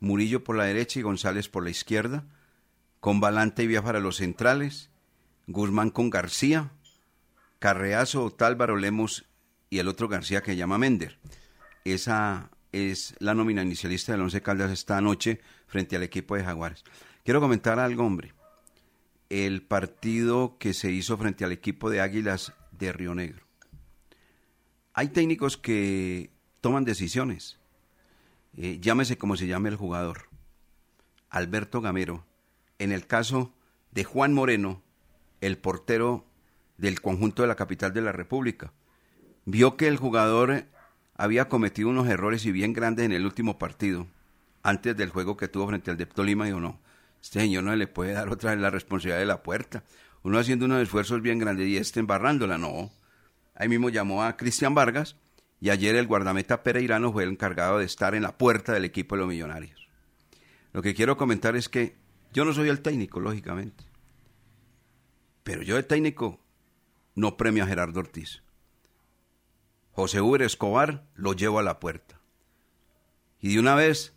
Murillo 0.00 0.42
por 0.42 0.56
la 0.56 0.64
derecha 0.64 0.98
y 0.98 1.02
González 1.02 1.48
por 1.48 1.62
la 1.62 1.70
izquierda 1.70 2.24
con 3.00 3.20
Balante 3.20 3.62
y 3.62 3.66
Vía 3.66 3.82
para 3.82 3.98
los 3.98 4.16
centrales, 4.16 4.90
Guzmán 5.46 5.90
con 5.90 6.10
García, 6.10 6.70
Carreazo, 7.58 8.24
Otálvaro, 8.24 8.76
Lemos 8.76 9.24
y 9.70 9.78
el 9.78 9.88
otro 9.88 10.08
García 10.08 10.42
que 10.42 10.56
llama 10.56 10.78
Mender. 10.78 11.18
Esa 11.84 12.50
es 12.72 13.14
la 13.18 13.34
nómina 13.34 13.62
inicialista 13.62 14.12
del 14.12 14.20
Once 14.20 14.42
Caldas 14.42 14.70
esta 14.70 15.00
noche 15.00 15.40
frente 15.66 15.96
al 15.96 16.02
equipo 16.02 16.36
de 16.36 16.44
Jaguares. 16.44 16.84
Quiero 17.24 17.40
comentar 17.40 17.78
algo, 17.78 18.04
hombre. 18.04 18.34
El 19.30 19.62
partido 19.62 20.56
que 20.58 20.74
se 20.74 20.90
hizo 20.90 21.16
frente 21.16 21.44
al 21.44 21.52
equipo 21.52 21.88
de 21.90 22.00
Águilas 22.00 22.52
de 22.72 22.92
Río 22.92 23.14
Negro. 23.14 23.49
Hay 24.92 25.08
técnicos 25.08 25.56
que 25.56 26.30
toman 26.60 26.84
decisiones. 26.84 27.58
Eh, 28.56 28.78
llámese 28.80 29.16
como 29.18 29.36
se 29.36 29.46
llame 29.46 29.68
el 29.68 29.76
jugador. 29.76 30.28
Alberto 31.28 31.80
Gamero 31.80 32.24
en 32.80 32.92
el 32.92 33.06
caso 33.06 33.52
de 33.92 34.04
Juan 34.04 34.32
Moreno, 34.32 34.82
el 35.42 35.58
portero 35.58 36.24
del 36.78 37.00
conjunto 37.00 37.42
de 37.42 37.48
la 37.48 37.54
capital 37.54 37.92
de 37.92 38.00
la 38.00 38.10
República. 38.10 38.72
Vio 39.44 39.76
que 39.76 39.86
el 39.86 39.98
jugador 39.98 40.64
había 41.14 41.48
cometido 41.48 41.90
unos 41.90 42.08
errores 42.08 42.46
y 42.46 42.52
bien 42.52 42.72
grandes 42.72 43.04
en 43.04 43.12
el 43.12 43.26
último 43.26 43.58
partido, 43.58 44.06
antes 44.62 44.96
del 44.96 45.10
juego 45.10 45.36
que 45.36 45.46
tuvo 45.46 45.68
frente 45.68 45.90
al 45.90 45.98
de 45.98 46.06
Tolima, 46.06 46.46
y 46.46 46.48
dijo, 46.48 46.60
no, 46.60 46.80
este 47.22 47.40
señor 47.40 47.64
no 47.64 47.76
le 47.76 47.86
puede 47.86 48.12
dar 48.12 48.30
otra 48.30 48.52
vez 48.52 48.60
la 48.60 48.70
responsabilidad 48.70 49.18
de 49.18 49.26
la 49.26 49.42
puerta. 49.42 49.84
Uno 50.22 50.38
haciendo 50.38 50.64
unos 50.64 50.82
esfuerzos 50.82 51.20
bien 51.20 51.38
grandes 51.38 51.68
y 51.68 51.76
este 51.76 52.00
embarrándola, 52.00 52.56
no. 52.56 52.90
Ahí 53.60 53.68
mismo 53.68 53.90
llamó 53.90 54.24
a 54.24 54.38
Cristian 54.38 54.74
Vargas 54.74 55.16
y 55.60 55.68
ayer 55.68 55.94
el 55.94 56.06
guardameta 56.06 56.62
Pereirano 56.62 57.12
fue 57.12 57.24
el 57.24 57.28
encargado 57.32 57.76
de 57.76 57.84
estar 57.84 58.14
en 58.14 58.22
la 58.22 58.38
puerta 58.38 58.72
del 58.72 58.86
equipo 58.86 59.14
de 59.14 59.20
los 59.20 59.28
millonarios. 59.28 59.86
Lo 60.72 60.80
que 60.80 60.94
quiero 60.94 61.18
comentar 61.18 61.54
es 61.56 61.68
que 61.68 61.98
yo 62.32 62.46
no 62.46 62.54
soy 62.54 62.70
el 62.70 62.80
técnico, 62.80 63.20
lógicamente. 63.20 63.84
Pero 65.42 65.60
yo 65.62 65.76
el 65.76 65.84
técnico 65.84 66.40
no 67.14 67.36
premio 67.36 67.64
a 67.64 67.66
Gerardo 67.66 68.00
Ortiz. 68.00 68.42
José 69.90 70.22
Uber 70.22 70.40
Escobar 70.40 71.04
lo 71.14 71.34
llevo 71.34 71.58
a 71.58 71.62
la 71.62 71.80
puerta. 71.80 72.18
Y 73.40 73.52
de 73.52 73.60
una 73.60 73.74
vez 73.74 74.14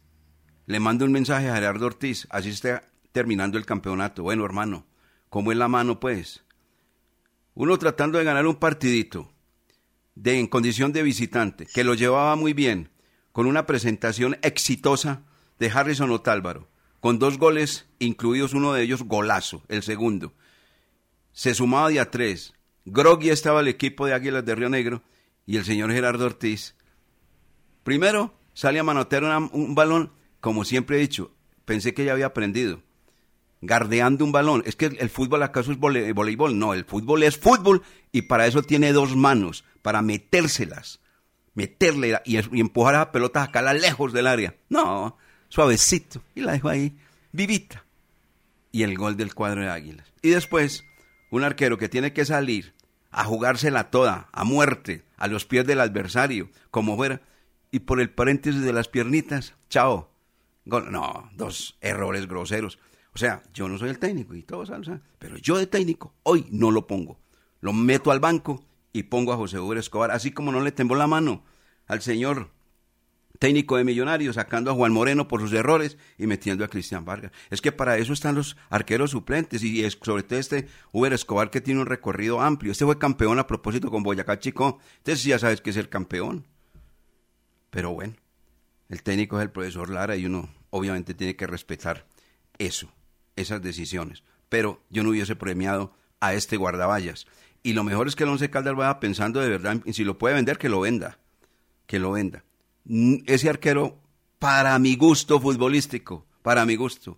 le 0.68 0.80
mando 0.80 1.04
un 1.04 1.12
mensaje 1.12 1.50
a 1.50 1.56
Gerardo 1.56 1.88
Ortiz, 1.88 2.28
así 2.30 2.48
está 2.48 2.90
terminando 3.12 3.58
el 3.58 3.66
campeonato. 3.66 4.24
Bueno, 4.24 4.46
hermano, 4.46 4.86
¿cómo 5.28 5.52
es 5.52 5.58
la 5.58 5.68
mano, 5.68 6.00
pues? 6.00 6.46
Uno 7.56 7.78
tratando 7.78 8.20
de 8.20 8.24
ganar 8.24 8.48
un 8.48 8.56
partidito 8.56 9.33
de, 10.16 10.40
en 10.40 10.48
condición 10.48 10.94
de 10.94 11.04
visitante, 11.04 11.66
que 11.66 11.84
lo 11.84 11.94
llevaba 11.94 12.36
muy 12.36 12.54
bien. 12.54 12.90
con 13.32 13.48
una 13.48 13.66
presentación 13.66 14.38
exitosa 14.44 15.24
de 15.58 15.70
Harrison 15.72 16.12
Otálvaro, 16.12 16.70
con 17.00 17.18
dos 17.18 17.38
goles, 17.40 17.88
incluidos 18.00 18.54
uno 18.54 18.74
de 18.74 18.84
ellos 18.84 19.04
golazo, 19.04 19.64
el 19.70 19.82
segundo. 19.82 20.34
Se 21.32 21.56
sumaba 21.56 21.90
de 21.90 22.00
a 22.00 22.12
tres. 22.12 22.54
Groggy 22.86 23.30
estaba 23.32 23.62
el 23.62 23.68
equipo 23.70 24.06
de 24.06 24.14
Águilas 24.14 24.46
de 24.46 24.54
Río 24.54 24.70
Negro 24.70 25.02
y 25.48 25.58
el 25.58 25.66
señor 25.66 25.92
Gerardo 25.92 26.26
Ortiz. 26.28 26.76
Primero 27.84 28.36
sale 28.54 28.80
a 28.80 28.84
manotear 28.84 29.24
un 29.52 29.74
balón, 29.74 30.12
como 30.40 30.64
siempre 30.64 30.98
he 30.98 31.02
dicho, 31.02 31.32
pensé 31.66 31.94
que 31.94 32.06
ya 32.06 32.12
había 32.14 32.28
aprendido. 32.28 32.82
Gardeando 33.62 34.26
un 34.26 34.32
balón. 34.32 34.62
Es 34.66 34.76
que 34.76 34.86
el, 34.88 35.10
fútbol 35.10 35.42
acaso 35.44 35.72
es 35.72 35.80
vole- 35.80 36.14
voleibol. 36.14 36.60
No, 36.60 36.74
el 36.74 36.84
fútbol 36.86 37.24
es 37.24 37.38
fútbol 37.38 37.82
y 38.12 38.24
para 38.24 38.46
eso 38.46 38.62
tiene 38.62 38.92
dos 38.94 39.16
manos, 39.16 39.64
para 39.84 40.02
metérselas. 40.02 41.00
Meterle 41.54 42.20
y, 42.26 42.38
empujar 42.60 42.96
a 42.96 43.00
la 43.00 43.12
pelota, 43.12 43.46
sacarla 43.46 43.76
lejos 43.76 44.12
del 44.12 44.26
área. 44.26 44.56
No, 44.70 45.18
suavecito. 45.50 46.24
Y 46.34 46.42
la 46.42 46.54
dejo 46.54 46.70
ahí, 46.70 46.98
vivita. 47.32 47.86
Y 48.72 48.82
el 48.82 48.98
gol 48.98 49.16
del 49.16 49.36
cuadro 49.36 49.62
de 49.62 49.70
Águilas. 49.70 50.12
Y 50.24 50.30
después, 50.30 50.84
un 51.30 51.44
arquero 51.44 51.78
que 51.78 51.90
tiene 51.90 52.12
que 52.12 52.26
salir 52.26 52.74
a 53.12 53.24
jugársela 53.24 53.92
toda, 53.92 54.30
a 54.32 54.44
muerte, 54.44 55.04
a 55.18 55.28
los 55.28 55.46
pies 55.46 55.68
del 55.68 55.80
adversario, 55.80 56.50
como 56.72 56.96
fuera, 56.96 57.22
y 57.70 57.82
por 57.82 58.02
el 58.02 58.10
paréntesis 58.10 58.62
de 58.62 58.74
las 58.74 58.88
piernitas, 58.88 59.54
chao. 59.70 60.10
Gol. 60.66 60.92
No, 60.92 61.30
dos 61.36 61.78
errores 61.82 62.28
groseros. 62.28 62.80
O 63.14 63.20
sea, 63.20 63.44
yo 63.54 63.70
no 63.70 63.78
soy 63.78 63.90
el 63.90 64.00
técnico 64.00 64.34
y 64.34 64.42
todo 64.42 64.66
salsa, 64.66 65.02
pero 65.20 65.38
yo 65.38 65.58
de 65.58 65.68
técnico 65.68 66.16
hoy 66.24 66.48
no 66.50 66.72
lo 66.72 66.88
pongo. 66.88 67.20
Lo 67.62 67.74
meto 67.74 68.12
al 68.12 68.20
banco 68.20 68.66
y 68.94 69.04
pongo 69.04 69.34
a 69.34 69.38
José 69.38 69.60
Hugo 69.60 69.74
Escobar, 69.74 70.12
así 70.12 70.32
como 70.32 70.52
no 70.52 70.62
le 70.62 70.72
tembló 70.72 70.96
la 70.96 71.08
mano 71.08 71.44
al 71.88 72.02
señor 72.02 72.52
técnico 73.40 73.76
de 73.76 73.84
Millonarios, 73.84 74.36
sacando 74.36 74.72
a 74.72 74.74
Juan 74.74 74.94
Moreno 74.94 75.28
por 75.28 75.42
sus 75.42 75.52
errores 75.52 75.98
y 76.18 76.28
metiendo 76.28 76.64
a 76.64 76.70
Cristian 76.70 77.04
Vargas. 77.04 77.32
Es 77.50 77.60
que 77.60 77.72
para 77.72 77.98
eso 77.98 78.14
están 78.14 78.36
los 78.36 78.56
arqueros 78.70 79.12
suplentes 79.12 79.64
y 79.64 79.90
sobre 79.90 80.24
todo 80.24 80.40
este 80.40 80.68
Uber 80.92 81.12
Escobar 81.12 81.50
que 81.50 81.60
tiene 81.60 81.82
un 81.82 81.88
recorrido 81.88 82.40
amplio. 82.40 82.72
Este 82.72 82.86
fue 82.86 82.98
campeón 82.98 83.40
a 83.40 83.48
propósito 83.48 83.90
con 83.92 84.04
Boyacá 84.04 84.40
Chico. 84.40 84.80
Entonces 85.00 85.26
ya 85.26 85.40
sabes 85.40 85.60
que 85.60 85.72
es 85.72 85.78
el 85.78 85.90
campeón. 85.90 86.48
Pero 87.70 87.92
bueno, 87.92 88.14
el 88.88 89.04
técnico 89.04 89.38
es 89.40 89.44
el 89.44 89.52
profesor 89.52 89.90
Lara 89.90 90.16
y 90.16 90.26
uno 90.26 90.50
obviamente 90.70 91.14
tiene 91.14 91.36
que 91.36 91.48
respetar 91.48 92.06
eso, 92.60 92.94
esas 93.36 93.62
decisiones. 93.62 94.24
Pero 94.48 94.84
yo 94.90 95.04
no 95.04 95.10
hubiese 95.10 95.36
premiado 95.36 95.94
a 96.20 96.34
este 96.34 96.56
guardaballas. 96.56 97.26
Y 97.64 97.74
lo 97.74 97.84
mejor 97.86 98.08
es 98.08 98.16
que 98.16 98.24
el 98.24 98.30
Once 98.30 98.50
Caldas 98.50 98.76
vaya 98.76 99.00
pensando 99.00 99.40
de 99.40 99.50
verdad, 99.50 99.82
si 99.92 100.04
lo 100.04 100.18
puede 100.18 100.36
vender, 100.36 100.58
que 100.58 100.68
lo 100.70 100.82
venda. 100.82 101.18
Que 101.88 101.98
lo 101.98 102.12
venda. 102.12 102.44
Mm, 102.84 103.20
Ese 103.26 103.50
arquero, 103.50 104.00
para 104.38 104.78
mi 104.80 104.96
gusto 104.98 105.40
futbolístico, 105.40 106.26
para 106.42 106.66
mi 106.66 106.76
gusto, 106.76 107.18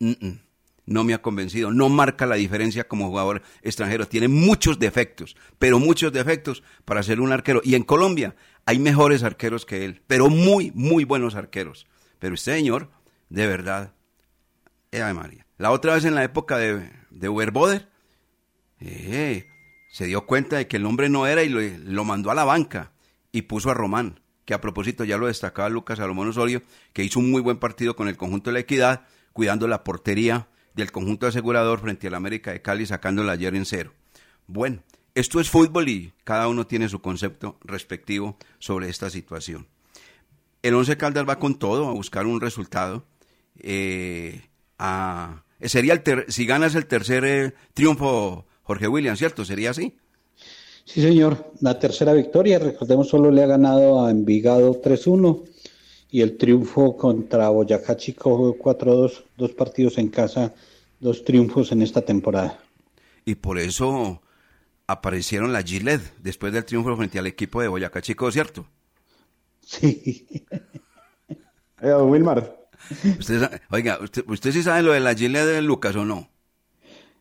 mm, 0.00 0.10
mm, 0.20 0.40
no 0.86 1.04
me 1.04 1.14
ha 1.14 1.22
convencido. 1.22 1.70
No 1.70 1.88
marca 1.88 2.26
la 2.26 2.34
diferencia 2.34 2.88
como 2.88 3.08
jugador 3.08 3.42
extranjero. 3.62 4.08
Tiene 4.08 4.26
muchos 4.28 4.78
defectos, 4.78 5.36
pero 5.58 5.78
muchos 5.78 6.12
defectos 6.12 6.64
para 6.84 7.02
ser 7.04 7.20
un 7.20 7.32
arquero. 7.32 7.60
Y 7.64 7.76
en 7.76 7.84
Colombia 7.84 8.34
hay 8.64 8.80
mejores 8.80 9.22
arqueros 9.22 9.64
que 9.66 9.84
él, 9.84 10.02
pero 10.08 10.28
muy, 10.28 10.72
muy 10.74 11.04
buenos 11.04 11.36
arqueros. 11.36 11.86
Pero 12.18 12.34
este 12.34 12.54
señor, 12.54 12.90
de 13.28 13.46
verdad, 13.46 13.94
eh, 14.90 15.02
Ave 15.02 15.14
María. 15.14 15.46
La 15.58 15.70
otra 15.70 15.94
vez 15.94 16.04
en 16.04 16.14
la 16.14 16.24
época 16.24 16.58
de, 16.58 16.90
de 17.10 17.28
Uberboder, 17.28 17.88
eh, 18.80 19.46
se 19.96 20.04
dio 20.04 20.26
cuenta 20.26 20.58
de 20.58 20.68
que 20.68 20.76
el 20.76 20.84
hombre 20.84 21.08
no 21.08 21.26
era 21.26 21.42
y 21.42 21.48
lo, 21.48 21.58
lo 21.62 22.04
mandó 22.04 22.30
a 22.30 22.34
la 22.34 22.44
banca 22.44 22.92
y 23.32 23.42
puso 23.42 23.70
a 23.70 23.74
Román, 23.74 24.20
que 24.44 24.52
a 24.52 24.60
propósito 24.60 25.04
ya 25.04 25.16
lo 25.16 25.26
destacaba 25.26 25.70
Lucas 25.70 25.96
Salomón 25.96 26.28
Osorio, 26.28 26.60
que 26.92 27.02
hizo 27.02 27.18
un 27.18 27.30
muy 27.30 27.40
buen 27.40 27.56
partido 27.56 27.96
con 27.96 28.06
el 28.06 28.18
conjunto 28.18 28.50
de 28.50 28.54
la 28.54 28.60
equidad, 28.60 29.06
cuidando 29.32 29.66
la 29.66 29.84
portería 29.84 30.48
del 30.74 30.92
conjunto 30.92 31.26
asegurador 31.26 31.80
frente 31.80 32.08
al 32.08 32.14
América 32.14 32.52
de 32.52 32.60
Cali, 32.60 32.84
sacándola 32.84 33.32
ayer 33.32 33.54
en 33.54 33.64
cero. 33.64 33.94
Bueno, 34.46 34.82
esto 35.14 35.40
es 35.40 35.48
fútbol 35.48 35.88
y 35.88 36.12
cada 36.24 36.48
uno 36.48 36.66
tiene 36.66 36.90
su 36.90 37.00
concepto 37.00 37.58
respectivo 37.64 38.36
sobre 38.58 38.90
esta 38.90 39.08
situación. 39.08 39.66
El 40.60 40.74
Once 40.74 40.94
Caldas 40.98 41.26
va 41.26 41.38
con 41.38 41.58
todo 41.58 41.88
a 41.88 41.92
buscar 41.92 42.26
un 42.26 42.42
resultado. 42.42 43.06
eh, 43.60 44.42
sería 45.62 46.02
si 46.28 46.44
ganas 46.44 46.74
el 46.74 46.84
tercer 46.84 47.24
eh, 47.24 47.54
triunfo, 47.72 48.45
Jorge 48.66 48.88
William, 48.88 49.16
¿cierto? 49.16 49.44
¿Sería 49.44 49.70
así? 49.70 49.96
Sí, 50.84 51.00
señor. 51.00 51.52
La 51.60 51.78
tercera 51.78 52.12
victoria, 52.12 52.58
recordemos, 52.58 53.08
solo 53.08 53.30
le 53.30 53.44
ha 53.44 53.46
ganado 53.46 54.04
a 54.04 54.10
Envigado 54.10 54.82
3-1 54.82 55.44
y 56.10 56.20
el 56.20 56.36
triunfo 56.36 56.96
contra 56.96 57.48
Boyacá 57.48 57.96
Chico 57.96 58.56
4-2, 58.58 59.22
dos 59.36 59.52
partidos 59.52 59.98
en 59.98 60.08
casa, 60.08 60.52
dos 60.98 61.24
triunfos 61.24 61.70
en 61.70 61.82
esta 61.82 62.02
temporada. 62.02 62.58
Y 63.24 63.36
por 63.36 63.58
eso 63.60 64.20
aparecieron 64.88 65.52
las 65.52 65.64
Gillette 65.64 66.16
después 66.18 66.52
del 66.52 66.64
triunfo 66.64 66.96
frente 66.96 67.20
al 67.20 67.26
equipo 67.28 67.62
de 67.62 67.68
Boyacá 67.68 68.02
Chico, 68.02 68.30
¿cierto? 68.32 68.66
Sí. 69.64 70.26
Eh, 71.82 71.92
Wilmar. 71.92 72.56
Usted, 73.18 73.60
oiga, 73.70 73.98
usted, 74.02 74.24
¿usted 74.26 74.50
sí 74.50 74.62
sabe 74.62 74.82
lo 74.82 74.92
de 74.92 75.00
la 75.00 75.14
Gillette 75.14 75.46
de 75.46 75.62
Lucas 75.62 75.94
o 75.94 76.04
no? 76.04 76.30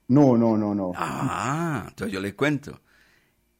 No, 0.07 0.37
no, 0.37 0.55
no, 0.57 0.75
no. 0.75 0.91
Ah, 0.95 1.85
entonces 1.87 2.13
yo 2.13 2.19
le 2.19 2.35
cuento. 2.35 2.79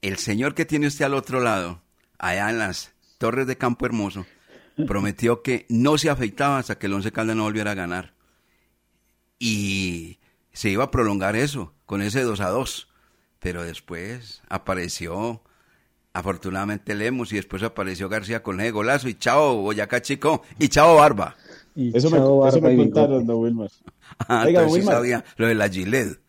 El 0.02 0.18
señor 0.18 0.54
que 0.54 0.66
tiene 0.66 0.88
usted 0.88 1.06
al 1.06 1.14
otro 1.16 1.40
lado, 1.40 1.82
allá 2.20 2.50
en 2.50 2.60
las 2.60 2.94
torres 3.18 3.48
de 3.48 3.58
Campo 3.58 3.86
Hermoso, 3.86 4.26
prometió 4.88 5.42
que 5.42 5.66
no 5.70 5.98
se 5.98 6.10
afeitaba 6.10 6.60
hasta 6.60 6.78
que 6.78 6.86
el 6.88 6.94
Once 6.94 7.12
Caldas 7.12 7.36
no 7.36 7.44
volviera 7.44 7.72
a 7.72 7.76
ganar. 7.76 8.14
Y 9.40 10.20
se 10.54 10.70
iba 10.70 10.86
a 10.86 10.92
prolongar 10.92 11.36
eso, 11.36 11.74
con 11.86 12.02
ese 12.02 12.22
2 12.22 12.40
a 12.42 12.50
2. 12.50 12.88
Pero 13.40 13.64
después 13.64 14.42
apareció, 14.50 15.42
afortunadamente 16.14 16.96
Lemos, 16.96 17.32
y 17.34 17.36
después 17.36 17.62
apareció 17.64 18.10
García 18.10 18.44
con 18.44 18.60
ese 18.62 18.72
golazo, 18.72 19.08
y 19.10 19.16
chao 19.16 19.62
Boyacá 19.62 20.02
Chico, 20.02 20.44
y 20.60 20.70
chao 20.70 20.96
Barba. 20.96 21.36
Eso 21.76 22.10
me, 22.10 22.18
Chao, 22.18 22.48
eso 22.48 22.62
Barba 22.62 22.68
me 22.70 22.74
y 22.74 22.78
contaron, 22.78 23.26
don 23.26 23.38
Wilmar. 23.38 23.70
Ah, 24.28 24.44
Oiga, 24.46 24.62
entonces 24.62 24.72
sí 24.72 24.80
Wilmar. 24.80 24.96
sabía 24.96 25.26
lo 25.38 25.48
de 25.48 25.56
la 25.56 25.68
Gillette. 25.70 26.20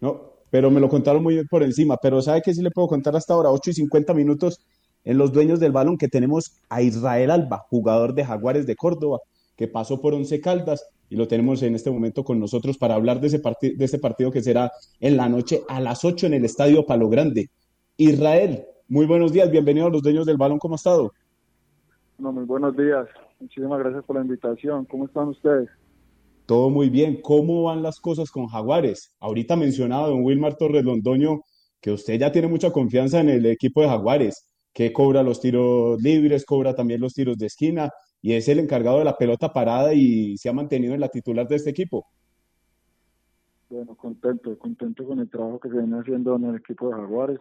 No. 0.00 0.32
Pero 0.50 0.70
me 0.70 0.80
lo 0.80 0.88
contaron 0.88 1.22
muy 1.22 1.34
bien 1.34 1.46
por 1.48 1.62
encima. 1.62 1.96
Pero 2.02 2.20
¿sabe 2.20 2.42
qué 2.44 2.52
sí 2.52 2.62
le 2.62 2.70
puedo 2.70 2.88
contar 2.88 3.16
hasta 3.16 3.34
ahora? 3.34 3.50
8 3.50 3.70
y 3.70 3.74
50 3.74 4.12
minutos 4.14 4.60
en 5.04 5.18
los 5.18 5.32
dueños 5.32 5.60
del 5.60 5.72
balón 5.72 5.96
que 5.96 6.08
tenemos 6.08 6.60
a 6.68 6.82
Israel 6.82 7.30
Alba, 7.30 7.64
jugador 7.70 8.14
de 8.14 8.24
Jaguares 8.24 8.66
de 8.66 8.76
Córdoba, 8.76 9.18
que 9.56 9.68
pasó 9.68 10.00
por 10.00 10.14
Once 10.14 10.40
Caldas 10.40 10.84
y 11.08 11.16
lo 11.16 11.28
tenemos 11.28 11.62
en 11.62 11.74
este 11.74 11.90
momento 11.90 12.24
con 12.24 12.38
nosotros 12.38 12.78
para 12.78 12.94
hablar 12.94 13.20
de, 13.20 13.26
ese 13.26 13.38
de 13.38 13.84
este 13.84 13.98
partido 13.98 14.30
que 14.30 14.42
será 14.42 14.70
en 15.00 15.16
la 15.16 15.28
noche 15.28 15.62
a 15.68 15.80
las 15.80 16.04
8 16.04 16.26
en 16.26 16.34
el 16.34 16.44
Estadio 16.44 16.86
Palo 16.86 17.08
Grande. 17.08 17.50
Israel, 17.96 18.64
muy 18.88 19.06
buenos 19.06 19.32
días, 19.32 19.50
bienvenido 19.50 19.86
a 19.86 19.90
los 19.90 20.02
dueños 20.02 20.26
del 20.26 20.36
balón, 20.36 20.58
¿cómo 20.58 20.74
ha 20.74 20.76
estado? 20.76 21.12
No, 22.18 22.32
muy 22.32 22.44
buenos 22.44 22.76
días. 22.76 23.06
Muchísimas 23.40 23.78
gracias 23.80 24.04
por 24.04 24.16
la 24.16 24.22
invitación. 24.22 24.84
¿Cómo 24.84 25.06
están 25.06 25.28
ustedes? 25.28 25.68
Todo 26.46 26.70
muy 26.70 26.90
bien. 26.90 27.20
¿Cómo 27.22 27.64
van 27.64 27.82
las 27.82 28.00
cosas 28.00 28.30
con 28.30 28.46
Jaguares? 28.46 29.14
Ahorita 29.20 29.56
mencionaba 29.56 30.08
don 30.08 30.24
Wilmar 30.24 30.56
Torres 30.56 30.84
Londoño 30.84 31.42
que 31.82 31.90
usted 31.90 32.18
ya 32.18 32.30
tiene 32.30 32.48
mucha 32.48 32.70
confianza 32.70 33.20
en 33.20 33.28
el 33.28 33.44
equipo 33.44 33.82
de 33.82 33.88
Jaguares, 33.88 34.48
que 34.72 34.92
cobra 34.92 35.22
los 35.22 35.40
tiros 35.40 36.00
libres, 36.00 36.46
cobra 36.46 36.74
también 36.74 37.00
los 37.00 37.12
tiros 37.12 37.36
de 37.36 37.46
esquina 37.46 37.90
y 38.22 38.34
es 38.34 38.48
el 38.48 38.60
encargado 38.60 39.00
de 39.00 39.04
la 39.04 39.18
pelota 39.18 39.52
parada 39.52 39.92
y 39.92 40.38
se 40.38 40.48
ha 40.48 40.52
mantenido 40.52 40.94
en 40.94 41.00
la 41.00 41.08
titular 41.08 41.46
de 41.48 41.56
este 41.56 41.70
equipo. 41.70 42.06
Bueno, 43.68 43.96
contento, 43.96 44.56
contento 44.58 45.04
con 45.04 45.18
el 45.18 45.28
trabajo 45.28 45.58
que 45.58 45.70
se 45.70 45.76
viene 45.76 45.98
haciendo 45.98 46.36
en 46.36 46.44
el 46.44 46.56
equipo 46.56 46.88
de 46.88 46.94
Jaguares. 46.94 47.40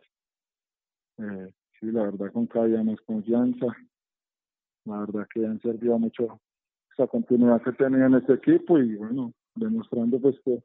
Eh, 1.20 1.54
sí, 1.80 1.92
la 1.92 2.04
verdad, 2.04 2.32
con 2.32 2.48
cada 2.48 2.66
día 2.66 2.84
más 2.84 3.00
confianza. 3.02 3.68
La 4.86 5.02
verdad 5.02 5.28
que 5.32 5.46
han 5.46 5.62
servido 5.62 6.00
mucho 6.00 6.40
esa 6.94 7.08
continuidad 7.08 7.62
que 7.62 7.72
tenía 7.72 8.06
en 8.06 8.16
este 8.16 8.34
equipo 8.34 8.78
y 8.78 8.96
bueno, 8.96 9.34
demostrando 9.56 10.20
pues 10.20 10.36
que, 10.44 10.62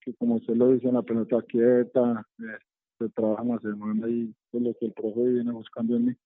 que 0.00 0.14
como 0.14 0.36
usted 0.36 0.54
lo 0.54 0.72
dice, 0.72 0.88
en 0.88 0.94
la 0.94 1.02
pelota 1.02 1.42
quieta, 1.48 2.26
eh, 2.38 2.58
se 2.98 3.08
trabaja 3.10 3.44
más 3.44 3.62
semana 3.62 4.08
y 4.08 4.34
pues, 4.50 4.62
lo 4.62 4.74
que 4.78 4.86
el 4.86 4.92
profe 4.92 5.20
viene 5.20 5.52
buscando 5.52 5.96
en 5.96 6.06
mí. 6.06 6.16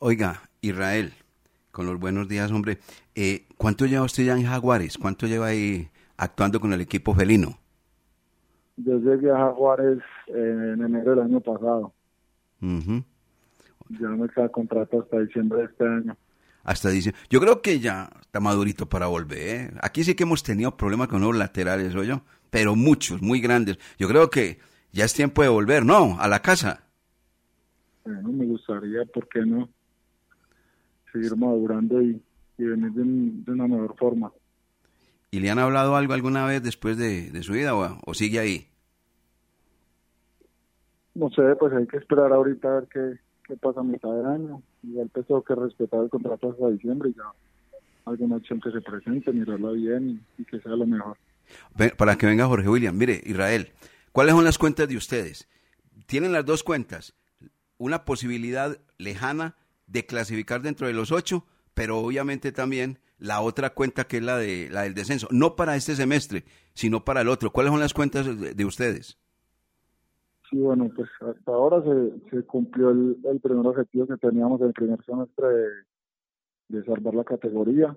Oiga, 0.00 0.42
Israel, 0.60 1.12
con 1.70 1.86
los 1.86 1.98
buenos 1.98 2.28
días, 2.28 2.52
hombre. 2.52 2.78
Eh, 3.14 3.46
¿Cuánto 3.56 3.86
lleva 3.86 4.04
usted 4.04 4.24
ya 4.24 4.36
en 4.36 4.44
Jaguares? 4.44 4.98
¿Cuánto 4.98 5.26
lleva 5.26 5.46
ahí 5.46 5.88
actuando 6.16 6.60
con 6.60 6.72
el 6.72 6.80
equipo 6.80 7.14
felino? 7.14 7.58
Yo 8.76 8.98
llegué 8.98 9.30
a 9.30 9.38
Jaguares 9.38 9.98
eh, 10.28 10.72
en 10.74 10.84
enero 10.84 11.10
del 11.10 11.20
año 11.20 11.40
pasado. 11.40 11.92
Ujú. 12.62 13.02
Ya 14.00 14.08
me 14.08 14.28
queda 14.28 14.48
contrato 14.50 15.00
hasta 15.00 15.20
diciembre 15.20 15.60
de 15.60 15.64
este 15.64 15.84
año. 15.84 16.16
Hasta 16.68 16.90
dice, 16.90 17.14
yo 17.30 17.40
creo 17.40 17.62
que 17.62 17.80
ya 17.80 18.10
está 18.20 18.40
madurito 18.40 18.90
para 18.90 19.06
volver. 19.06 19.72
Aquí 19.80 20.04
sí 20.04 20.14
que 20.14 20.24
hemos 20.24 20.42
tenido 20.42 20.76
problemas 20.76 21.08
con 21.08 21.22
los 21.22 21.34
laterales, 21.34 21.94
yo, 21.94 22.20
pero 22.50 22.76
muchos, 22.76 23.22
muy 23.22 23.40
grandes. 23.40 23.78
Yo 23.98 24.06
creo 24.06 24.28
que 24.28 24.58
ya 24.92 25.06
es 25.06 25.14
tiempo 25.14 25.40
de 25.40 25.48
volver, 25.48 25.86
¿no? 25.86 26.20
A 26.20 26.28
la 26.28 26.42
casa. 26.42 26.84
Bueno, 28.04 28.28
me 28.32 28.44
gustaría, 28.44 29.02
¿por 29.06 29.26
qué 29.28 29.46
no? 29.46 29.70
seguir 31.10 31.34
madurando 31.36 32.02
y, 32.02 32.22
y 32.58 32.64
venir 32.64 32.92
de, 32.92 33.02
de 33.02 33.50
una 33.50 33.66
mejor 33.66 33.96
forma. 33.96 34.30
¿Y 35.30 35.40
le 35.40 35.48
han 35.48 35.58
hablado 35.58 35.96
algo 35.96 36.12
alguna 36.12 36.44
vez 36.44 36.62
después 36.62 36.98
de, 36.98 37.30
de 37.30 37.42
su 37.42 37.54
vida 37.54 37.74
o, 37.74 37.98
o 38.04 38.12
sigue 38.12 38.40
ahí? 38.40 38.68
No 41.14 41.30
sé, 41.30 41.42
pues 41.58 41.72
hay 41.72 41.86
que 41.86 41.96
esperar 41.96 42.30
ahorita 42.30 42.68
a 42.68 42.80
ver 42.80 42.88
qué, 42.92 43.18
qué 43.46 43.56
pasa 43.56 43.80
a 43.80 43.84
mitad 43.84 44.10
de 44.10 44.28
año. 44.28 44.62
Igual 44.82 45.10
pues 45.12 45.26
tengo 45.26 45.42
que 45.42 45.54
respetar 45.54 46.02
el 46.02 46.10
contrato 46.10 46.50
hasta 46.50 46.68
diciembre 46.70 47.10
y 47.10 47.14
ya 47.14 47.24
alguna 48.04 48.36
opción 48.36 48.60
que 48.60 48.70
se 48.70 48.80
presente, 48.80 49.32
mirarla 49.32 49.70
bien 49.72 50.22
y, 50.38 50.42
y 50.42 50.44
que 50.44 50.60
sea 50.60 50.72
lo 50.72 50.86
mejor. 50.86 51.16
Para 51.96 52.16
que 52.16 52.26
venga 52.26 52.46
Jorge 52.46 52.68
William. 52.68 52.96
Mire, 52.96 53.20
Israel, 53.24 53.70
¿cuáles 54.12 54.34
son 54.34 54.44
las 54.44 54.58
cuentas 54.58 54.88
de 54.88 54.96
ustedes? 54.96 55.48
Tienen 56.06 56.32
las 56.32 56.44
dos 56.44 56.62
cuentas. 56.62 57.14
Una 57.76 58.04
posibilidad 58.04 58.78
lejana 58.96 59.56
de 59.86 60.06
clasificar 60.06 60.62
dentro 60.62 60.86
de 60.86 60.92
los 60.92 61.12
ocho, 61.12 61.46
pero 61.74 61.98
obviamente 61.98 62.52
también 62.52 62.98
la 63.18 63.40
otra 63.40 63.70
cuenta 63.70 64.06
que 64.06 64.18
es 64.18 64.22
la, 64.22 64.38
de, 64.38 64.68
la 64.70 64.82
del 64.82 64.94
descenso. 64.94 65.28
No 65.30 65.56
para 65.56 65.76
este 65.76 65.96
semestre, 65.96 66.44
sino 66.74 67.04
para 67.04 67.22
el 67.22 67.28
otro. 67.28 67.52
¿Cuáles 67.52 67.72
son 67.72 67.80
las 67.80 67.94
cuentas 67.94 68.26
de, 68.26 68.54
de 68.54 68.64
ustedes? 68.64 69.18
Sí, 70.48 70.56
bueno, 70.56 70.90
pues 70.94 71.10
hasta 71.20 71.52
ahora 71.52 71.82
se, 72.30 72.42
cumplió 72.44 72.90
el, 72.90 73.40
primer 73.42 73.66
objetivo 73.66 74.06
que 74.06 74.16
teníamos 74.16 74.60
en 74.62 74.68
el 74.68 74.72
primer 74.72 75.04
semestre 75.04 75.46
de, 76.68 76.84
salvar 76.84 77.14
la 77.14 77.24
categoría, 77.24 77.94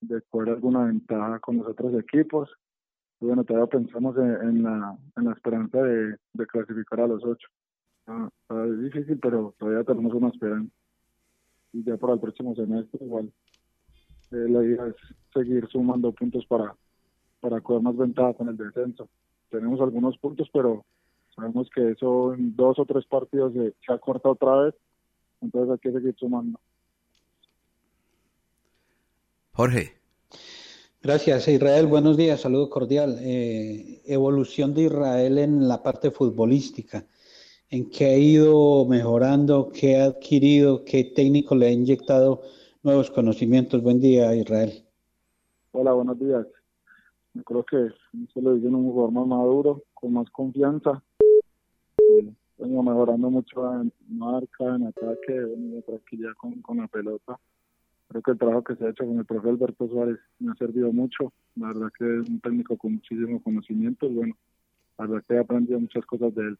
de 0.00 0.22
coger 0.22 0.54
alguna 0.54 0.86
ventaja 0.86 1.38
con 1.38 1.58
los 1.58 1.68
otros 1.68 1.94
equipos. 1.94 2.50
Y 3.20 3.26
bueno, 3.26 3.44
todavía 3.44 3.68
pensamos 3.68 4.16
en, 4.16 4.62
la, 4.64 4.98
esperanza 5.32 5.82
de, 5.82 6.16
de 6.32 6.46
clasificar 6.46 7.00
a 7.00 7.06
los 7.06 7.24
ocho. 7.24 7.48
Ah, 8.08 8.28
ah, 8.48 8.64
es 8.68 8.80
difícil, 8.82 9.18
pero 9.20 9.54
todavía 9.58 9.84
tenemos 9.84 10.14
una 10.14 10.28
esperanza. 10.28 10.72
Y 11.72 11.84
ya 11.84 11.96
para 11.96 12.14
el 12.14 12.20
próximo 12.20 12.56
semestre 12.56 13.04
igual. 13.04 13.32
eh, 14.32 14.48
la 14.48 14.64
idea 14.64 14.86
es 14.88 14.96
seguir 15.32 15.68
sumando 15.68 16.10
puntos 16.12 16.44
para, 16.46 16.74
para 17.40 17.60
coger 17.60 17.82
más 17.82 17.96
ventaja 17.96 18.34
con 18.34 18.48
el 18.48 18.56
descenso. 18.56 19.08
Tenemos 19.48 19.80
algunos 19.80 20.18
puntos, 20.18 20.48
pero 20.52 20.84
sabemos 21.36 21.68
que 21.72 21.90
eso 21.90 22.34
en 22.34 22.56
dos 22.56 22.78
o 22.78 22.84
tres 22.84 23.04
partidos 23.06 23.52
se, 23.52 23.74
se 23.86 23.92
acorta 23.92 24.30
otra 24.30 24.56
vez, 24.56 24.74
entonces 25.40 25.70
hay 25.72 25.78
que 25.78 25.92
seguir 25.92 26.16
sumando. 26.18 26.58
Jorge. 29.52 29.92
Gracias, 31.02 31.46
Israel. 31.46 31.86
Buenos 31.86 32.16
días, 32.16 32.40
saludo 32.40 32.68
cordial. 32.68 33.16
Eh, 33.20 34.02
evolución 34.06 34.74
de 34.74 34.82
Israel 34.82 35.38
en 35.38 35.68
la 35.68 35.82
parte 35.82 36.10
futbolística. 36.10 37.06
¿En 37.70 37.88
qué 37.90 38.06
ha 38.06 38.18
ido 38.18 38.84
mejorando? 38.86 39.70
¿Qué 39.72 39.96
ha 39.96 40.06
adquirido? 40.06 40.84
¿Qué 40.84 41.04
técnico 41.04 41.54
le 41.54 41.66
ha 41.66 41.70
inyectado 41.70 42.42
nuevos 42.82 43.10
conocimientos? 43.10 43.82
Buen 43.82 44.00
día, 44.00 44.34
Israel. 44.34 44.84
Hola, 45.72 45.92
buenos 45.92 46.18
días. 46.18 46.46
Yo 47.34 47.42
creo 47.44 47.64
que 47.64 47.88
se 48.34 48.42
lo 48.42 48.54
dice 48.54 48.66
un 48.66 48.90
jugador 48.90 49.12
más 49.12 49.26
maduro, 49.26 49.84
con 49.94 50.12
más 50.12 50.28
confianza. 50.30 51.02
Vengo 52.58 52.82
mejorando 52.82 53.30
mucho 53.30 53.72
en 53.74 53.92
marca, 54.08 54.64
en 54.64 54.86
ataque, 54.86 55.44
bueno, 55.44 55.82
tranquilidad 55.82 56.32
con, 56.38 56.62
con 56.62 56.78
la 56.78 56.86
pelota. 56.88 57.38
Creo 58.08 58.22
que 58.22 58.30
el 58.30 58.38
trabajo 58.38 58.64
que 58.64 58.76
se 58.76 58.86
ha 58.86 58.90
hecho 58.90 59.04
con 59.04 59.18
el 59.18 59.24
profe 59.24 59.48
Alberto 59.50 59.88
Suárez 59.88 60.18
me 60.38 60.52
ha 60.52 60.54
servido 60.54 60.92
mucho. 60.92 61.32
La 61.56 61.68
verdad 61.68 61.88
que 61.98 62.04
es 62.04 62.28
un 62.28 62.40
técnico 62.40 62.76
con 62.76 62.94
muchísimo 62.94 63.42
conocimiento. 63.42 64.06
y 64.06 64.14
Bueno, 64.14 64.34
la 64.98 65.06
verdad 65.06 65.24
que 65.26 65.34
he 65.34 65.38
aprendido 65.38 65.80
muchas 65.80 66.06
cosas 66.06 66.34
de 66.34 66.42
él. 66.42 66.58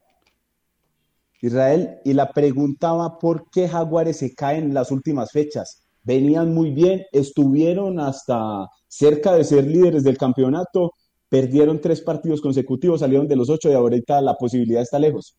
Israel, 1.40 1.98
y 2.04 2.14
la 2.14 2.32
preguntaba 2.32 3.18
por 3.18 3.50
qué 3.50 3.68
Jaguares 3.68 4.18
se 4.18 4.34
caen 4.34 4.64
en 4.64 4.74
las 4.74 4.90
últimas 4.90 5.30
fechas. 5.32 5.86
Venían 6.02 6.54
muy 6.54 6.70
bien, 6.70 7.02
estuvieron 7.12 8.00
hasta 8.00 8.68
cerca 8.88 9.34
de 9.34 9.44
ser 9.44 9.66
líderes 9.66 10.02
del 10.02 10.16
campeonato, 10.16 10.92
perdieron 11.28 11.80
tres 11.80 12.00
partidos 12.00 12.40
consecutivos, 12.40 13.00
salieron 13.00 13.28
de 13.28 13.36
los 13.36 13.50
ocho 13.50 13.70
y 13.70 13.74
ahorita 13.74 14.20
la 14.20 14.34
posibilidad 14.34 14.82
está 14.82 14.98
lejos. 14.98 15.36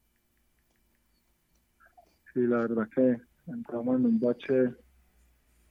Sí, 2.38 2.46
la 2.46 2.58
verdad 2.60 2.88
que 2.94 3.20
entramos 3.48 3.96
en 3.96 4.06
un 4.06 4.20
bache 4.20 4.76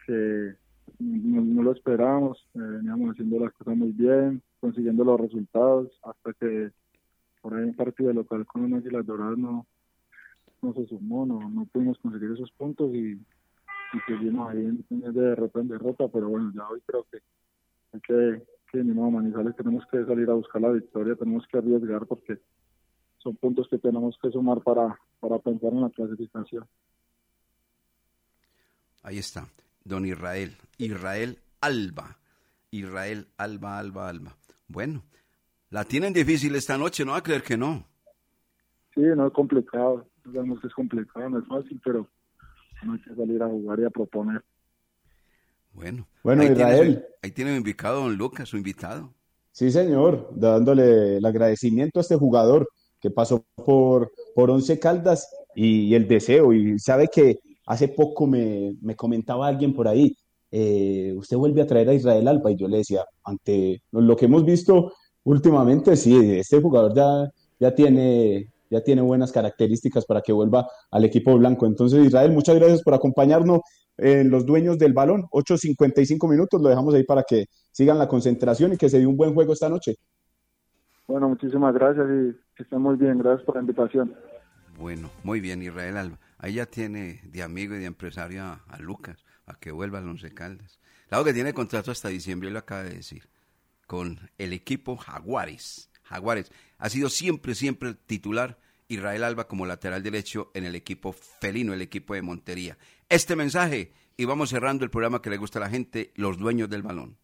que 0.05 0.57
no, 0.99 1.63
lo 1.63 1.71
esperábamos. 1.71 2.45
eh, 2.55 2.59
veníamos 2.59 3.13
haciendo 3.13 3.39
las 3.39 3.53
cosas 3.53 3.77
muy 3.77 3.93
bien, 3.93 4.43
consiguiendo 4.59 5.05
los 5.05 5.21
resultados, 5.21 5.93
hasta 6.03 6.33
que 6.33 6.73
por 7.41 7.55
ahí 7.55 7.63
un 7.63 7.77
partido 7.77 8.13
local 8.13 8.45
con 8.47 8.65
un 8.65 8.75
Águilas 8.75 9.07
Doradas 9.07 9.39
no, 9.39 9.65
no 10.61 10.75
se 10.75 10.87
sumó, 10.89 11.25
no, 11.25 11.49
no 11.49 11.67
pudimos 11.67 11.99
conseguir 11.99 12.33
esos 12.33 12.51
puntos 12.51 12.93
y, 12.93 13.13
y 13.13 13.99
seguimos 14.09 14.51
ahí 14.51 14.65
en, 14.65 14.85
en 14.91 15.15
de 15.15 15.21
derrota 15.21 15.61
en 15.61 15.69
derrota, 15.69 16.09
pero 16.13 16.31
bueno, 16.31 16.51
ya 16.53 16.67
hoy 16.69 16.81
creo 16.85 17.07
que 17.13 17.19
hay 17.93 18.01
que, 18.01 18.43
que 18.73 18.83
ni 18.83 18.93
modo, 18.93 19.13
Manizales 19.13 19.55
tenemos 19.55 19.87
que 19.87 20.05
salir 20.05 20.29
a 20.31 20.35
buscar 20.35 20.61
la 20.63 20.73
victoria, 20.73 21.15
tenemos 21.15 21.47
que 21.47 21.59
arriesgar 21.59 22.07
porque 22.07 22.41
son 23.27 23.35
puntos 23.37 23.67
que 23.69 23.79
tenemos 23.79 24.17
que 24.23 24.31
sumar 24.31 24.61
para, 24.63 24.97
para 25.19 25.39
pensar 25.41 25.73
en 25.73 25.81
la 25.81 25.91
clasificación. 25.91 26.65
Ahí 29.03 29.19
está, 29.19 29.49
don 29.85 30.07
Israel. 30.07 30.57
Israel 30.79 31.39
Alba. 31.61 32.17
Israel 32.71 33.27
Alba, 33.37 33.79
Alba, 33.81 34.09
Alba. 34.09 34.37
Bueno, 34.69 35.03
la 35.71 35.85
tienen 35.85 36.13
difícil 36.13 36.55
esta 36.55 36.79
noche, 36.79 37.05
no 37.05 37.13
va 37.13 37.19
a 37.19 37.23
creer 37.23 37.43
que 37.43 37.57
no. 37.57 37.85
Sí, 38.95 39.01
no 39.17 39.27
es 39.27 39.33
complicado, 39.33 40.07
sabemos 40.25 40.61
que 40.61 40.69
es 40.69 40.75
complicado, 40.75 41.29
no 41.29 41.39
es 41.41 41.47
fácil, 41.49 41.81
pero 41.85 42.09
no 42.85 42.93
hay 42.93 43.01
que 43.01 43.15
salir 43.15 43.43
a 43.43 43.49
jugar 43.49 43.81
y 43.81 43.85
a 43.85 43.91
proponer. 43.91 44.45
Bueno, 45.73 46.07
Bueno, 46.23 46.43
ahí 46.43 46.55
tiene 46.55 46.73
Israel. 46.75 46.95
su- 46.95 47.15
ahí 47.23 47.31
tiene 47.33 47.57
invitado 47.57 48.03
don 48.03 48.17
Lucas, 48.17 48.49
su 48.49 48.57
invitado. 48.57 49.13
Sí, 49.53 49.71
señor, 49.71 50.31
dándole 50.35 51.17
el 51.17 51.25
agradecimiento 51.25 51.99
a 51.99 52.03
este 52.03 52.17
jugador 52.17 52.69
que 53.01 53.11
pasó 53.11 53.45
por, 53.55 54.13
por 54.35 54.51
Once 54.51 54.79
Caldas 54.79 55.29
y, 55.55 55.95
el 55.95 56.07
deseo. 56.09 56.53
Y 56.53 56.79
sabe 56.79 57.09
que 57.09 57.39
hace 57.67 57.89
poco 57.89 58.27
me, 58.27 58.77
me 58.81 58.95
comentaba 58.95 59.47
alguien 59.49 59.75
por 59.75 59.89
ahí, 59.89 60.17
eh, 60.51 61.13
usted 61.17 61.37
vuelve 61.37 61.63
a 61.63 61.67
traer 61.67 61.89
a 61.89 61.95
Israel 61.95 62.29
Alba 62.29 62.51
y 62.51 62.57
yo 62.57 62.69
le 62.69 62.79
decía, 62.79 63.05
ante 63.25 63.83
lo 63.93 64.17
que 64.17 64.27
hemos 64.27 64.45
visto 64.45 64.93
últimamente, 65.25 65.97
sí, 65.97 66.17
este 66.39 66.61
jugador 66.61 66.95
ya, 66.95 67.31
ya 67.59 67.75
tiene, 67.75 68.53
ya 68.71 68.81
tiene 68.81 69.03
buenas 69.03 69.33
características 69.33 70.07
para 70.07 70.23
que 70.23 70.33
vuelva 70.33 70.69
al 70.91 71.05
equipo 71.05 71.37
blanco. 71.37 71.67
Entonces, 71.67 72.07
Israel, 72.07 72.33
muchas 72.33 72.57
gracias 72.57 72.83
por 72.83 72.95
acompañarnos 72.95 73.61
en 73.99 74.31
los 74.31 74.47
dueños 74.47 74.79
del 74.79 74.93
balón. 74.93 75.25
8.55 75.33 76.29
minutos, 76.29 76.63
lo 76.63 76.69
dejamos 76.69 76.95
ahí 76.95 77.05
para 77.05 77.23
que 77.25 77.47
sigan 77.73 77.99
la 77.99 78.09
concentración 78.09 78.73
y 78.73 78.77
que 78.77 78.89
se 78.89 79.01
dé 79.01 79.07
un 79.07 79.17
buen 79.17 79.35
juego 79.35 79.53
esta 79.53 79.69
noche. 79.69 79.97
Bueno, 81.09 81.29
muchísimas 81.29 81.75
gracias 81.75 82.07
y 82.09 82.46
estén 82.63 82.81
muy 82.81 82.97
bien, 82.97 83.19
gracias 83.19 83.45
por 83.45 83.57
la 83.57 83.63
invitación. 83.63 84.15
Bueno, 84.79 85.11
muy 85.23 85.41
bien, 85.41 85.63
Israel 85.63 85.97
Alba. 85.97 86.19
Ahí 86.39 86.55
ya 86.55 86.67
tiene 86.67 87.21
de 87.25 87.43
amigo 87.43 87.75
y 87.75 87.79
de 87.79 87.87
empresario 87.87 88.43
a, 88.43 88.65
a 88.69 88.79
Lucas, 88.79 89.25
a 89.47 89.55
que 89.55 89.73
vuelva 89.73 89.99
al 89.99 90.09
Once 90.09 90.33
Caldas. 90.35 90.79
Claro 91.09 91.25
que 91.25 91.33
tiene 91.33 91.55
contrato 91.55 91.91
hasta 91.91 92.09
diciembre, 92.09 92.51
lo 92.51 92.59
acaba 92.59 92.83
de 92.83 92.97
decir, 92.97 93.29
con 93.87 94.19
el 94.39 94.53
equipo 94.53 94.97
Jaguares. 94.97 95.91
Jaguares. 96.03 96.53
Ha 96.79 96.89
sido 96.89 97.09
siempre, 97.09 97.55
siempre 97.55 97.89
el 97.89 97.97
titular 97.97 98.59
Israel 98.89 99.25
Alba 99.25 99.49
como 99.49 99.67
lateral 99.67 100.03
derecho 100.03 100.51
en 100.55 100.65
el 100.65 100.75
equipo 100.75 101.13
felino, 101.13 101.75
el 101.75 101.83
equipo 101.83 102.15
de 102.15 102.23
Montería. 102.23 102.79
Este 103.09 103.37
mensaje 103.37 103.93
y 104.17 104.25
vamos 104.25 104.51
cerrando 104.51 104.85
el 104.85 104.91
programa 104.91 105.21
que 105.21 105.31
le 105.31 105.37
gusta 105.37 105.59
a 105.59 105.63
la 105.63 105.71
gente, 105.71 106.13
los 106.15 106.39
dueños 106.39 106.71
del 106.71 106.83
balón. 106.83 107.19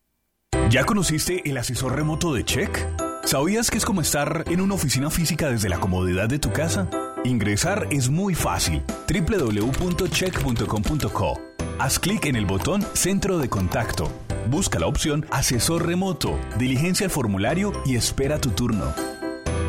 ¿Ya 0.71 0.85
conociste 0.85 1.49
el 1.49 1.57
asesor 1.57 1.97
remoto 1.97 2.35
de 2.35 2.45
Check? 2.45 3.12
¿Sabías 3.25 3.71
que 3.71 3.79
es 3.79 3.85
como 3.85 4.01
estar 4.01 4.43
en 4.49 4.61
una 4.61 4.75
oficina 4.75 5.09
física 5.09 5.49
desde 5.49 5.69
la 5.69 5.79
comodidad 5.79 6.29
de 6.29 6.41
tu 6.41 6.53
casa? 6.53 6.89
Ingresar 7.25 7.87
es 7.91 8.09
muy 8.11 8.35
fácil. 8.35 8.83
www.check.com.co. 9.09 11.41
Haz 11.79 11.99
clic 11.99 12.27
en 12.27 12.37
el 12.37 12.45
botón 12.47 12.87
Centro 12.95 13.39
de 13.39 13.49
Contacto. 13.49 14.11
Busca 14.49 14.79
la 14.79 14.87
opción 14.87 15.27
Asesor 15.31 15.87
Remoto, 15.87 16.39
diligencia 16.59 17.05
el 17.05 17.11
formulario 17.11 17.73
y 17.87 17.97
espera 17.97 18.39
tu 18.41 18.51
turno. 18.51 18.93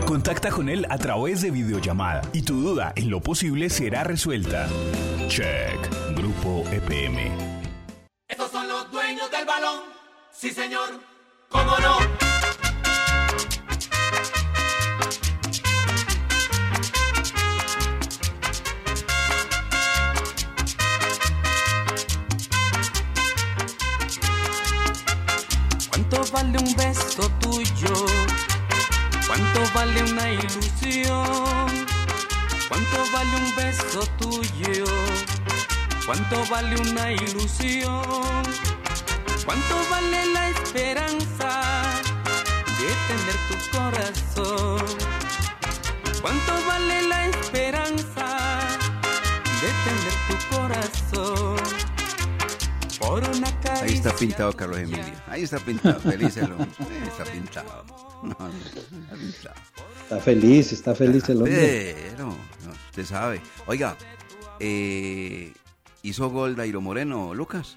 Contacta 0.06 0.50
con 0.50 0.68
él 0.68 0.86
a 0.90 0.98
través 0.98 1.42
de 1.42 1.52
videollamada 1.52 2.22
y 2.34 2.42
tu 2.42 2.62
duda 2.62 2.92
en 2.96 3.10
lo 3.10 3.22
posible 3.22 3.70
será 3.70 4.04
resuelta. 4.04 4.68
Check, 5.28 5.80
Grupo 6.16 6.66
EPM. 6.72 7.32
Estos 8.28 8.52
son 8.52 8.68
los 8.68 8.92
dueños 8.92 9.32
del 9.32 9.46
balón. 9.46 9.80
Sí, 10.32 10.50
señor. 10.50 11.00
¿Cómo 11.50 11.78
no? 11.80 12.33
Vale 26.34 26.58
un 26.58 26.76
beso 26.76 27.30
tuyo? 27.40 27.94
¿Cuánto 29.28 29.62
vale 29.76 30.04
una 30.04 30.32
ilusión? 30.32 31.86
¿Cuánto 32.68 32.98
vale 33.14 33.36
un 33.38 33.56
beso 33.56 34.02
tuyo? 34.18 34.86
¿Cuánto 36.06 36.44
vale 36.50 36.76
una 36.82 37.12
ilusión? 37.12 38.44
¿Cuánto 39.46 39.76
vale 39.92 40.26
la 40.34 40.50
esperanza 40.50 41.62
de 42.80 42.90
tener 43.08 43.38
tu 43.50 43.78
corazón? 43.78 44.86
¿Cuánto 46.20 46.54
vale 46.66 47.02
la 47.08 47.28
esperanza 47.28 48.28
de 49.62 49.70
tener 49.86 50.16
tu 50.28 50.56
corazón? 50.56 51.83
Por 53.06 53.22
una 53.22 53.60
caricia. 53.62 53.84
Ahí 53.84 53.94
está 53.94 54.16
pintado 54.16 54.54
Carlos 54.54 54.80
Emilio. 54.80 55.14
Ahí 55.28 55.44
está 55.44 55.60
pintado. 55.60 56.00
Feliz 56.00 56.38
el 56.38 56.52
hombre. 56.52 56.70
Ahí 56.80 57.08
Está 57.08 57.24
pintado. 57.26 57.84
No, 58.24 58.30
no, 58.30 58.48
está 58.48 59.16
pintado. 59.16 59.56
Está 60.02 60.20
feliz, 60.20 60.72
está 60.72 60.96
feliz 60.96 61.28
el 61.30 61.38
hombre. 61.38 61.96
Pero, 62.12 62.28
no, 62.28 62.72
usted 62.90 63.04
sabe. 63.04 63.42
Oiga, 63.68 63.98
eh, 64.60 65.52
¿hizo 66.02 66.30
gol 66.30 66.56
Dairo 66.56 66.80
Moreno, 66.80 67.34
Lucas? 67.34 67.76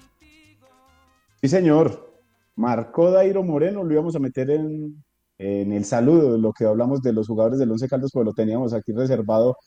Sí, 1.41 1.47
señor. 1.49 2.07
Marcó 2.55 3.11
Dairo 3.11 3.43
Moreno, 3.43 3.83
lo 3.83 3.93
íbamos 3.93 4.15
a 4.15 4.19
meter 4.19 4.49
en, 4.49 5.03
en 5.37 5.73
el 5.73 5.85
saludo, 5.85 6.37
lo 6.37 6.53
que 6.53 6.65
hablamos 6.65 7.01
de 7.03 7.13
los 7.13 7.27
jugadores 7.27 7.59
del 7.59 7.69
Once 7.69 7.87
Caldas, 7.87 8.11
pues 8.11 8.25
lo 8.25 8.33
teníamos 8.33 8.73
aquí 8.73 8.91
reservado 8.93 9.57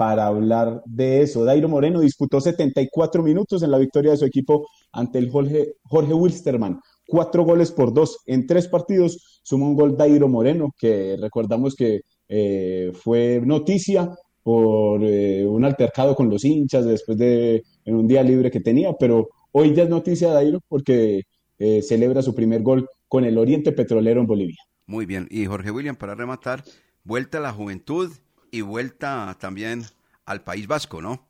para 0.00 0.28
hablar 0.28 0.82
de 0.86 1.20
eso. 1.20 1.44
Dairo 1.44 1.68
Moreno 1.68 2.00
disputó 2.00 2.40
74 2.40 3.22
minutos 3.22 3.62
en 3.62 3.70
la 3.70 3.76
victoria 3.76 4.12
de 4.12 4.16
su 4.16 4.24
equipo 4.24 4.66
ante 4.92 5.18
el 5.18 5.28
Jorge, 5.28 5.74
Jorge 5.82 6.14
Wilstermann. 6.14 6.80
Cuatro 7.06 7.44
goles 7.44 7.70
por 7.70 7.92
dos 7.92 8.20
en 8.24 8.46
tres 8.46 8.66
partidos. 8.66 9.42
Sumó 9.42 9.66
un 9.66 9.76
gol 9.76 9.98
Dairo 9.98 10.26
Moreno, 10.26 10.70
que 10.78 11.18
recordamos 11.20 11.74
que 11.74 12.00
eh, 12.30 12.92
fue 12.94 13.42
noticia 13.44 14.08
por 14.42 15.04
eh, 15.04 15.44
un 15.46 15.66
altercado 15.66 16.14
con 16.16 16.30
los 16.30 16.46
hinchas 16.46 16.86
después 16.86 17.18
de 17.18 17.62
en 17.84 17.94
un 17.94 18.08
día 18.08 18.22
libre 18.22 18.50
que 18.50 18.60
tenía, 18.60 18.94
pero 18.98 19.28
hoy 19.52 19.74
ya 19.74 19.82
es 19.82 19.90
noticia 19.90 20.32
Dairo 20.32 20.60
porque 20.66 21.24
eh, 21.58 21.82
celebra 21.82 22.22
su 22.22 22.34
primer 22.34 22.62
gol 22.62 22.88
con 23.06 23.26
el 23.26 23.36
Oriente 23.36 23.72
Petrolero 23.72 24.22
en 24.22 24.26
Bolivia. 24.26 24.62
Muy 24.86 25.04
bien. 25.04 25.28
Y 25.30 25.44
Jorge 25.44 25.70
William, 25.70 25.96
para 25.96 26.14
rematar, 26.14 26.64
vuelta 27.04 27.36
a 27.36 27.42
la 27.42 27.52
juventud 27.52 28.10
y 28.50 28.60
vuelta 28.62 29.36
también 29.40 29.84
al 30.26 30.42
País 30.42 30.66
Vasco, 30.66 31.00
¿no? 31.00 31.26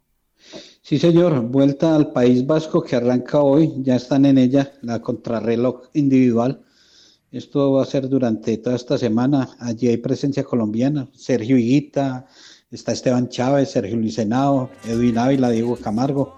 Sí, 0.83 0.99
señor, 0.99 1.41
vuelta 1.43 1.95
al 1.95 2.13
País 2.13 2.47
Vasco 2.47 2.83
que 2.83 2.97
arranca 2.97 3.41
hoy, 3.41 3.73
ya 3.79 3.97
están 3.97 4.25
en 4.25 4.39
ella, 4.39 4.73
la 4.83 5.01
contrarreloj 5.01 5.89
individual. 5.93 6.63
Esto 7.31 7.73
va 7.73 7.83
a 7.83 7.87
ser 7.87 8.09
durante 8.09 8.57
toda 8.59 8.77
esta 8.77 8.99
semana. 8.99 9.51
Allí 9.61 9.89
hay 9.89 9.99
presencia 9.99 10.43
colombiana, 10.43 11.09
Sergio 11.15 11.57
Higuita, 11.57 12.27
está 12.71 12.93
Esteban 12.93 13.29
Chávez, 13.29 13.71
Sergio 13.71 13.97
Luis 13.97 14.19
Henao, 14.19 14.71
Edwin 14.85 15.19
Ávila, 15.19 15.51
Diego 15.51 15.77
Camargo, 15.77 16.37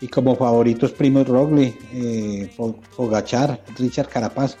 y 0.00 0.08
como 0.08 0.36
favoritos 0.36 0.92
Primo 0.92 1.24
Rogli, 1.24 1.74
eh, 1.92 2.50
Richard 3.78 4.08
Carapaz. 4.08 4.56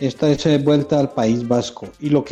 Esta 0.00 0.28
es 0.30 0.44
eh, 0.46 0.58
vuelta 0.58 0.98
al 0.98 1.12
País 1.12 1.46
Vasco. 1.46 1.88
Y 2.00 2.08
lo 2.08 2.24
que 2.24 2.30